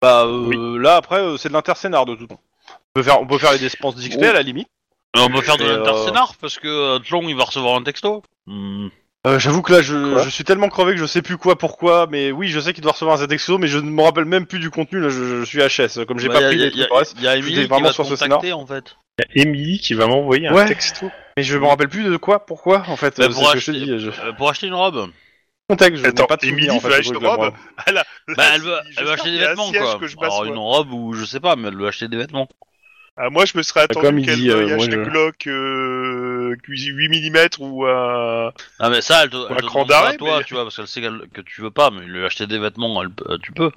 [0.00, 2.40] Bah euh, là après, euh, c'est de l'interscénar de tout temps.
[2.70, 4.68] On peut faire, on peut faire les dépenses d'XP à la limite.
[5.16, 7.82] On peut faire de Et, euh, l'interscénar parce que euh, Tlon il va recevoir un
[7.82, 8.22] texto.
[8.46, 8.88] Hmm.
[9.24, 12.32] Euh, J'avoue que là, je, suis tellement crevé que je sais plus quoi, pourquoi, mais
[12.32, 14.58] oui, je sais qu'il doit recevoir un ZXO, mais je ne me rappelle même plus
[14.58, 15.00] du contenu.
[15.00, 17.14] Là, je, je suis HS, comme j'ai Bah, pas pris les trucs pour le reste.
[17.18, 18.96] Il y a Emily qui vraiment va sur contacter en fait.
[19.34, 20.66] Il y a Emily qui va m'envoyer un Ouais.
[20.66, 21.08] texto.
[21.36, 23.16] Mais je me rappelle plus de quoi, pourquoi, en fait.
[23.18, 23.98] Bah, pour c'est ce que je te acheter- dis.
[24.00, 24.10] Je...
[24.10, 25.10] Euh, pour acheter une robe.
[25.68, 26.88] Contexte, je Attends, pas de Emily en fait.
[26.88, 27.54] veut de acheter une robe
[27.92, 28.04] là,
[28.36, 30.26] Bah, elle veut, elle veut acheter des un vêtements quoi.
[30.26, 32.48] Alors une robe ou je sais pas, mais elle veut acheter des vêtements.
[33.16, 36.56] Ah, moi, je me serais attendu Comme il qu'elle dit, euh, acheter je- Glock euh,
[36.66, 38.52] 8 mm ou un...
[38.78, 40.76] Ah mais ça, elle te, elle te cran pas à toi, mais- tu vois, parce
[40.76, 43.52] qu'elle sait que tu veux pas, mais lui acheter des vêtements, elle peut- euh, tu
[43.52, 43.70] peux.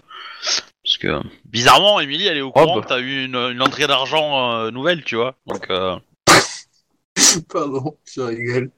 [0.83, 2.83] Parce que bizarrement, Emily, elle est au courant Robe.
[2.83, 5.35] que t'as eu une, une entrée d'argent euh, nouvelle, tu vois.
[5.47, 5.97] Donc euh,
[7.51, 8.71] Pardon, je rigole.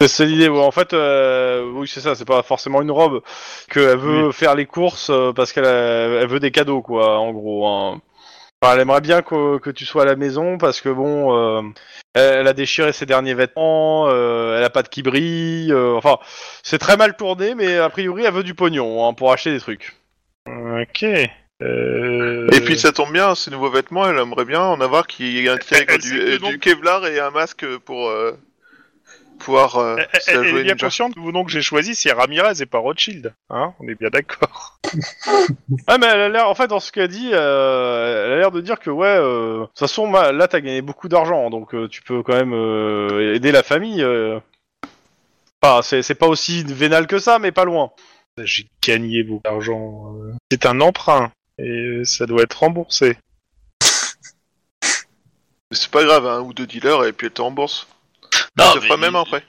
[0.00, 3.22] C'est- C'est l'idée, en fait, euh, oui, c'est ça, c'est pas forcément une robe,
[3.70, 7.32] qu'elle veut faire les courses euh, parce qu'elle a- elle veut des cadeaux, quoi, en
[7.32, 7.66] gros.
[7.66, 8.02] hein.
[8.64, 11.60] Enfin, elle aimerait bien que, que tu sois à la maison parce que bon, euh,
[12.14, 15.94] elle, elle a déchiré ses derniers vêtements, euh, elle a pas de qui brille, euh,
[15.96, 16.16] enfin,
[16.62, 19.60] c'est très mal tourné, mais a priori, elle veut du pognon hein, pour acheter des
[19.60, 19.94] trucs.
[20.46, 21.04] Ok.
[21.60, 22.48] Euh...
[22.52, 25.92] Et puis ça tombe bien, ces nouveaux vêtements, elle aimerait bien en avoir qui intègrent
[25.92, 28.32] elle du, du Kevlar et un masque pour euh,
[29.38, 30.86] pouvoir euh, Elle, elle- la elle est bien ninja.
[30.86, 33.34] consciente que le nom que j'ai choisi, c'est Ramirez et pas Rothschild.
[33.50, 34.78] Hein On est bien d'accord.
[35.88, 38.50] Ah mais elle a l'air, en fait, dans ce qu'elle dit, euh, elle a l'air
[38.52, 41.74] de dire que ouais, euh, de toute façon, ma- là, t'as gagné beaucoup d'argent, donc
[41.74, 44.02] euh, tu peux quand même euh, aider la famille.
[44.02, 44.38] euh.
[45.62, 47.90] Enfin, c'est c'est pas aussi vénal que ça, mais pas loin.
[48.42, 50.14] J'ai gagné beaucoup d'argent.
[50.16, 50.32] euh.
[50.50, 51.32] C'est un emprunt.
[51.58, 53.16] Et ça doit être remboursé.
[55.72, 57.86] C'est pas grave, un ou deux dealers et puis elle te rembourse.
[58.58, 59.44] Non, fera même après.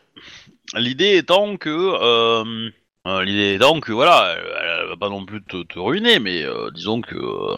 [0.74, 2.70] L'idée étant que, euh,
[3.08, 6.44] euh, l'idée étant que voilà, elle, elle va pas non plus te, te ruiner, mais
[6.44, 7.58] euh, disons que euh,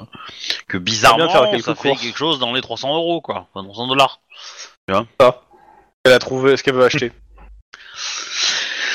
[0.68, 2.02] que bizarrement, faire ça fait courses.
[2.02, 4.19] quelque chose dans les 300 euros quoi, enfin 300 dollars.
[6.03, 7.11] Elle a trouvé ce qu'elle veut acheter.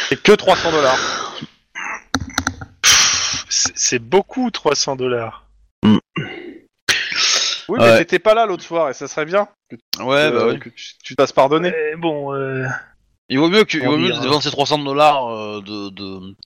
[0.09, 0.99] C'est que 300 dollars.
[3.49, 5.47] C'est c'est beaucoup 300 dollars.
[7.69, 7.99] Oui, mais Ouais.
[7.99, 10.59] t'étais pas là l'autre soir et ça serait bien que, Ouais, bah oui.
[10.59, 11.73] que tu, tu te fasses pardonner.
[11.97, 12.67] Bon, euh,
[13.29, 14.21] Il vaut mieux que, il vaut mieux dira.
[14.23, 16.37] dépenser 300 dollars euh, de de,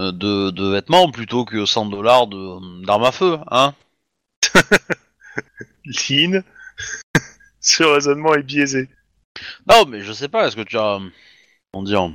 [0.00, 3.74] euh, de de vêtements plutôt que 100 dollars d'armes à feu, hein.
[5.84, 6.42] Lynn,
[7.60, 8.88] ce raisonnement est biaisé.
[9.68, 10.46] Non, mais je sais pas.
[10.46, 11.00] Est-ce que tu as,
[11.72, 12.12] comment dire,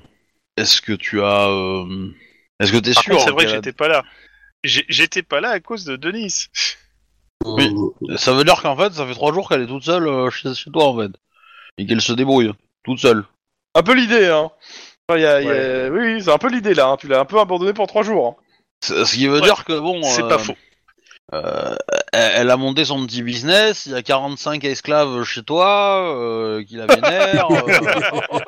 [0.57, 2.09] est-ce que tu as, euh,
[2.59, 4.03] est-ce que t'es Par sûr contre, c'est vrai que qu'elle a- j'étais pas là.
[4.63, 6.47] J'ai- J'étais pas là à cause de Denis.
[7.45, 7.73] Oui.
[7.75, 10.29] Oh, Ça veut dire qu'en fait, ça fait trois jours qu'elle est toute seule euh,
[10.29, 11.11] chez, chez toi, en fait.
[11.77, 12.51] Et qu'elle se débrouille.
[12.83, 13.23] Toute seule.
[13.75, 14.51] Un peu l'idée, hein.
[15.07, 15.89] Enfin, y a- y a- Ouais.
[15.91, 16.87] Oui, oui, c'est un peu l'idée là.
[16.89, 16.97] hein.
[16.99, 18.27] Tu l'as un peu abandonné pour trois jours.
[18.27, 18.35] hein.
[18.83, 20.01] Ce ce qui veut Ouais, dire que bon.
[20.03, 20.55] C'est euh, pas faux.
[21.33, 21.75] euh,
[22.13, 26.63] elle, elle a monté son petit business, il y a 45 esclaves chez toi, euh,
[26.63, 27.47] qui la vénèrent.
[27.51, 27.61] euh,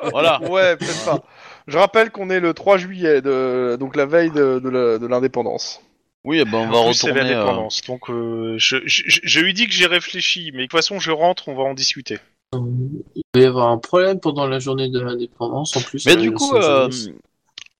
[0.12, 0.40] voilà.
[0.48, 1.20] Ouais, peut-être pas.
[1.68, 3.76] Je rappelle qu'on est le 3 juillet, de...
[3.78, 5.80] donc la veille de, de la- de l'indépendance.
[6.24, 7.30] Oui, eh ben, on va En plus, c'est retourner.
[7.32, 7.80] euh, l'indépendance.
[7.82, 11.00] Donc, euh, je, je, je- je lui dis que j'ai réfléchi, mais de toute façon,
[11.00, 12.18] je rentre, on va en discuter.
[12.54, 16.06] Il va y avoir un problème pendant la journée de l'indépendance en plus.
[16.06, 17.10] Mais à du coup, euh, Angeles.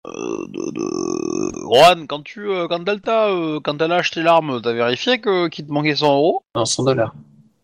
[0.06, 1.60] euh, de, de...
[1.66, 5.48] Juan, quand tu, euh, quand Delta, euh, quand elle a acheté l'arme, t'as vérifié que
[5.48, 6.42] qu'il te manquait 100 euros?
[6.56, 7.14] Non, 100 dollars.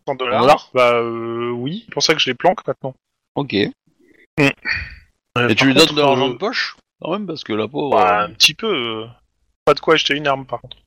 [0.07, 0.69] 100 dollars dollars?
[0.73, 1.83] Bah, euh, oui.
[1.87, 2.93] C'est pour ça que je les planque maintenant.
[3.35, 3.53] Ok.
[3.55, 7.67] Euh, Et tu lui donnes de l'argent euh, de poche Quand même, parce que la
[7.67, 7.91] pauvre.
[7.97, 9.05] bah, euh, un petit peu.
[9.69, 10.77] Euh, Pas de quoi acheter une arme, par contre.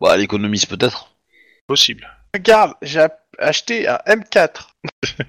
[0.00, 1.12] bah, elle économise peut-être.
[1.66, 2.08] Possible.
[2.34, 3.06] Regarde, j'ai
[3.38, 4.68] acheté un M4.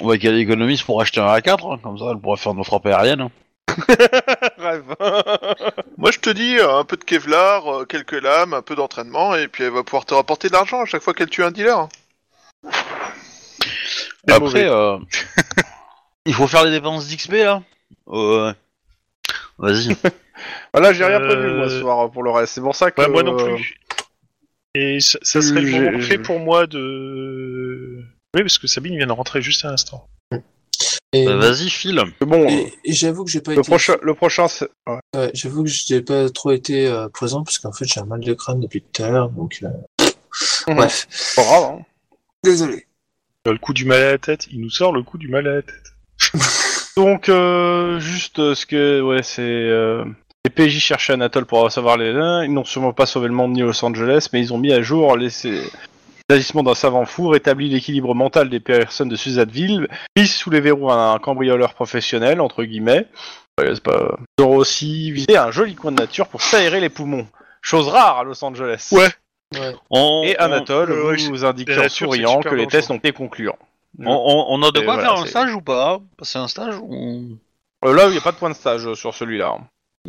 [0.00, 2.86] Ouais, qu'elle économise pour acheter un A4, hein, comme ça elle pourrait faire nos frappes
[2.86, 3.20] aériennes.
[3.20, 3.30] hein.
[4.58, 4.92] Rêve.
[5.98, 9.36] Moi, je te dis, euh, un peu de Kevlar, euh, quelques lames, un peu d'entraînement,
[9.36, 11.52] et puis elle va pouvoir te rapporter de l'argent à chaque fois qu'elle tue un
[11.52, 11.88] dealer.
[14.26, 14.68] C'est Après, mauvais.
[14.68, 14.98] euh,
[16.26, 17.62] il faut faire les dépenses d'XP là
[18.06, 18.52] Ouais.
[19.58, 19.96] Vas-y.
[20.72, 22.54] Voilà, j'ai rien Euh, prévu moi ce soir pour le reste.
[22.54, 23.00] C'est pour ça que.
[23.00, 23.78] Ouais, moi non euh, plus.
[24.74, 28.02] Et ça, ça serait le moment fait pour moi de...
[28.34, 30.08] Oui, parce que Sabine vient de rentrer juste à l'instant.
[31.12, 32.02] Et, Bah, Vas-y, file.
[32.20, 33.68] Bon, et- et j'avoue que j'ai pas le été.
[33.68, 34.98] prochain, le prochain, c'est- ouais.
[35.14, 38.18] Ouais, j'avoue que j'ai pas trop été euh, présent parce qu'en fait j'ai un mal
[38.18, 39.60] de crâne depuis tout à l'heure, donc.
[39.62, 39.68] euh,
[40.66, 40.74] Mhm.
[40.74, 41.06] Bref.
[41.36, 41.64] pas grave.
[41.64, 41.82] Hein.
[42.42, 42.86] Désolé.
[43.46, 45.46] Euh, Le coup du mal à la tête, il nous sort le coup du mal
[45.46, 45.94] à la tête.
[46.96, 50.04] Donc, euh, juste euh, ce que, ouais, c'est euh,
[50.44, 52.10] les PJ cherchaient Anatole pour savoir les.
[52.44, 54.82] Ils n'ont sûrement pas sauvé le monde ni Los Angeles, mais ils ont mis à
[54.82, 55.30] jour les,
[56.30, 60.90] agissements d'un savant fou, rétabli l'équilibre mental des personnes de Suzanville, mis sous les verrous
[60.90, 63.06] un cambrioleur professionnel entre guillemets.
[63.58, 64.16] Ouais, c'est pas.
[64.38, 67.26] Ils ont aussi visité un joli coin de nature pour s'aérer les poumons.
[67.62, 68.88] Chose rare à Los Angeles.
[68.92, 69.08] Ouais.
[69.54, 69.74] Ouais.
[69.90, 72.96] On, Et on- Anatole euh, ouais, vous indique la en souriant que les tests ont
[72.96, 73.58] été concluants.
[74.00, 76.00] on, on- on a de Et quoi voilà, faire un stage ou pas?
[76.22, 77.38] C'est un stage ou...
[77.84, 79.58] Euh, là, il n'y a pas de point de stage sur celui-là.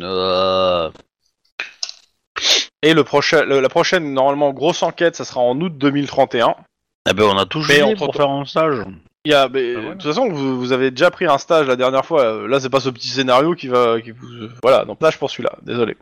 [0.02, 0.90] Euh...
[2.82, 6.54] Et le prochain, le- la prochaine, normalement, grosse enquête, ça sera en août 2031.
[7.08, 7.62] Eh ben, on a tout
[7.92, 8.84] entre- pour faire un stage.
[9.24, 9.84] Il y a, mais, Ah ouais.
[9.88, 12.22] De toute façon, vous, vous avez déjà pris un stage la dernière fois.
[12.22, 14.00] euh, Là, c'est pas ce petit scénario qui va.
[14.00, 14.26] Qui vous...
[14.62, 15.52] Voilà, donc stage pour celui-là.
[15.62, 15.96] Désolé.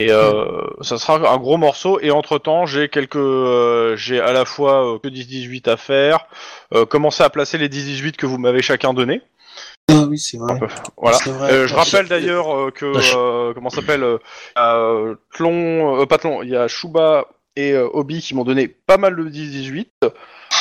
[0.00, 2.00] Et euh, ça sera un gros morceau.
[2.00, 6.26] Et entre temps, j'ai quelques, euh, j'ai à la fois euh, que 10-18 à faire.
[6.74, 9.22] Euh, commencer à placer les 10-18 que vous m'avez chacun donné.
[9.88, 10.58] Ah oui, c'est vrai.
[10.96, 11.16] Voilà.
[11.26, 11.52] Vrai.
[11.52, 14.04] Euh, je rappelle d'ailleurs euh, que euh, comment ça s'appelle
[14.58, 18.66] euh, Tlon, euh, pas Tlon, il y a Shuba et euh, Obi qui m'ont donné
[18.68, 19.86] pas mal de 10-18.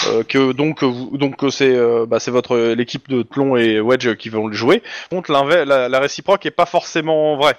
[0.08, 4.16] euh, que donc vous, donc c'est euh, bah, c'est votre l'équipe de Tlon et Wedge
[4.16, 4.84] qui vont le jouer.
[5.10, 7.58] Contre l'inverse, la, la réciproque est pas forcément vraie.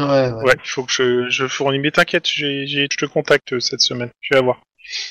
[0.00, 0.32] Ouais, ouais.
[0.44, 1.78] Ouais, il faut que je, je fournis.
[1.78, 4.10] Mais t'inquiète, je te contacte cette semaine.
[4.20, 4.60] Je vais avoir.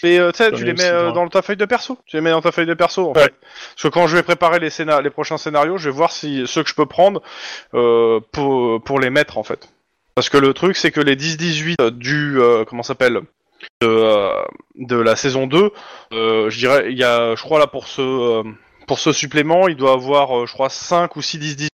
[0.04, 2.00] Et euh, tu sais, tu les mets euh, dans ta feuille de perso.
[2.08, 3.24] Tu les mets dans ta feuille de perso en Ouais.
[3.24, 3.34] fait.
[3.76, 6.44] Parce que quand je vais préparer les scénar les prochains scénarios, je vais voir si
[6.48, 7.22] ceux que je peux prendre
[7.74, 9.70] euh, pour pour les mettre en fait.
[10.16, 13.22] Parce que le truc c'est que les 10-18 du euh, comment ça s'appelle
[13.82, 14.32] de euh,
[14.76, 15.72] de la saison 2,
[16.14, 18.44] euh, je dirais il y a je crois là pour ce euh,
[18.88, 21.68] pour ce supplément, il doit avoir, euh, je crois, 5 ou 6 10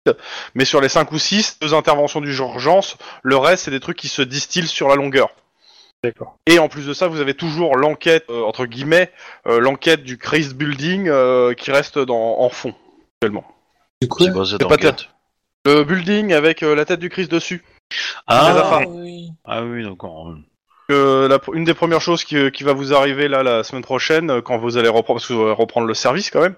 [0.54, 4.06] mais sur les 5 ou 6, deux interventions d'urgence, le reste, c'est des trucs qui
[4.06, 5.30] se distillent sur la longueur.
[6.02, 6.38] D'accord.
[6.46, 9.10] Et en plus de ça, vous avez toujours l'enquête, euh, entre guillemets,
[9.46, 12.74] euh, l'enquête du Christ Building euh, qui reste dans, en fond,
[13.16, 13.44] actuellement.
[14.00, 15.08] Du coup, C'est quoi cette C'est pas enquête
[15.66, 17.62] Le building avec euh, la tête du Christ dessus.
[18.26, 19.30] ah, oui.
[19.44, 20.34] ah oui, d'accord.
[20.92, 24.40] La- une des premières choses qui, qui va vous arriver là la semaine prochaine, euh,
[24.40, 26.54] quand vous allez reprendre, parce que vous allez reprendre le service quand même,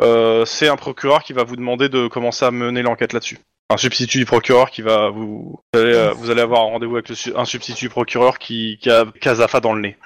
[0.00, 3.38] euh, c'est un procureur qui va vous demander de commencer à mener l'enquête là-dessus.
[3.70, 6.96] Un substitut du procureur qui va vous, vous allez, euh, vous allez avoir un rendez-vous
[6.96, 9.96] avec le su- un substitut du procureur qui, qui a Casafa dans le nez.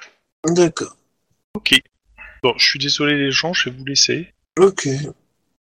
[0.45, 0.95] D'accord.
[1.55, 1.73] Ok.
[2.43, 4.33] Bon, je suis désolé les gens, je vais vous laisser.
[4.59, 4.87] Ok.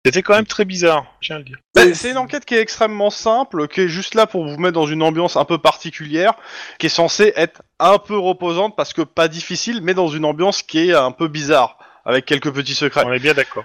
[0.04, 1.56] C'était quand même très bizarre, je tiens à le dire.
[1.74, 4.74] Bah, c'est une enquête qui est extrêmement simple, qui est juste là pour vous mettre
[4.74, 6.34] dans une ambiance un peu particulière,
[6.78, 10.62] qui est censée être un peu reposante parce que pas difficile, mais dans une ambiance
[10.62, 13.02] qui est un peu bizarre, avec quelques petits secrets.
[13.06, 13.64] On est bien d'accord.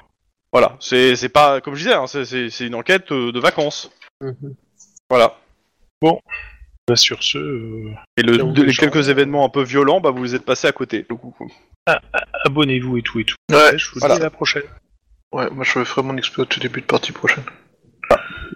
[0.54, 3.40] Voilà, c'est c'est pas comme je disais, hein, c'est- c'est c'est une enquête euh, de
[3.40, 3.92] vacances.
[4.22, 4.56] Mhm.
[5.10, 5.36] Voilà.
[6.88, 10.00] Bah, sur ce, euh, Et le, de- les les gens- quelques événements un peu violents,
[10.02, 11.06] bah vous vous êtes passé à côté.
[11.10, 11.36] le coup.
[12.46, 13.36] abonnez-vous et tout et tout.
[13.52, 14.16] Ouais, je vous voilà.
[14.16, 14.64] dis à la prochaine.
[15.32, 17.44] Ouais, moi je ferai mon exploit au tout début de partie prochaine.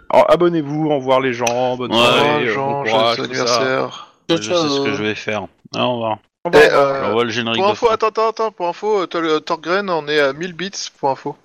[0.10, 3.36] Alors, abonnez-vous, au revoir les gens, bonne Ouais, soirée, euh, Jean, bon courage, joyeux tout
[3.48, 3.56] ça.
[3.58, 4.08] anniversaire.
[4.30, 5.48] Je sais ce que je vais faire.
[5.76, 6.08] Ah, on va.
[6.46, 6.72] Au Eh, revoir.
[6.74, 7.94] euh, On voit le générique pour de info, fin.
[7.94, 11.36] attends, attends, attends, pour info, euh, Tor- Torgren on est à 1000 bits, pour info.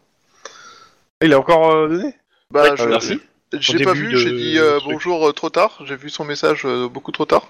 [1.23, 2.15] Il a encore euh, donné
[2.51, 3.21] Bah, je, merci.
[3.53, 4.93] J'ai pas début vu, de- j'ai dit euh, du truc.
[4.95, 7.47] bonjour euh, trop tard, j'ai vu son message euh, beaucoup trop tard.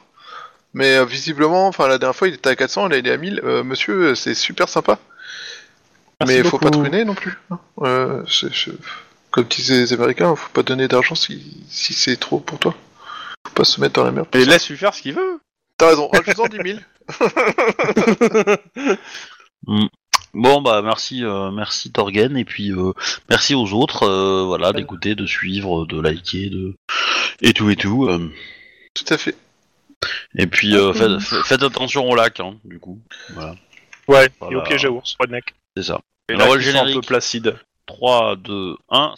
[0.74, 3.16] Mais euh, visiblement, enfin la dernière fois il était à 400, là il est à
[3.16, 3.40] 1000.
[3.44, 4.98] Euh, monsieur, c'est super sympa.
[6.20, 7.38] Merci mais faut pas truiner non plus.
[7.82, 8.24] Euh,
[9.30, 12.74] Comme disaient les Américains, faut pas donner d'argent si, si c'est trop pour toi.
[13.46, 14.26] Faut pas se mettre dans la merde.
[14.34, 14.50] Et ça.
[14.50, 15.40] laisse-lui faire ce qu'il veut.
[15.76, 16.78] T'as raison, rajoute-en 10 000.
[20.34, 22.92] Bon bah merci euh, merci Torgen et puis euh,
[23.30, 26.74] merci aux autres euh, voilà d'écouter, de suivre, de liker, de
[27.40, 28.06] et tout et tout.
[28.08, 28.30] euh.
[28.94, 29.34] Tout à fait.
[30.36, 33.00] Et puis euh, faites, fa- faites attention au lac hein, du coup.
[33.30, 33.54] Voilà,
[34.06, 34.54] Ouais, Voilà.
[34.54, 35.54] et au piège à ours, redneck.
[35.82, 36.00] C'est ça.
[36.28, 37.06] Et On là, envoie le ils sont un peu générique.
[37.06, 37.56] placide.
[37.86, 39.14] 3 2 1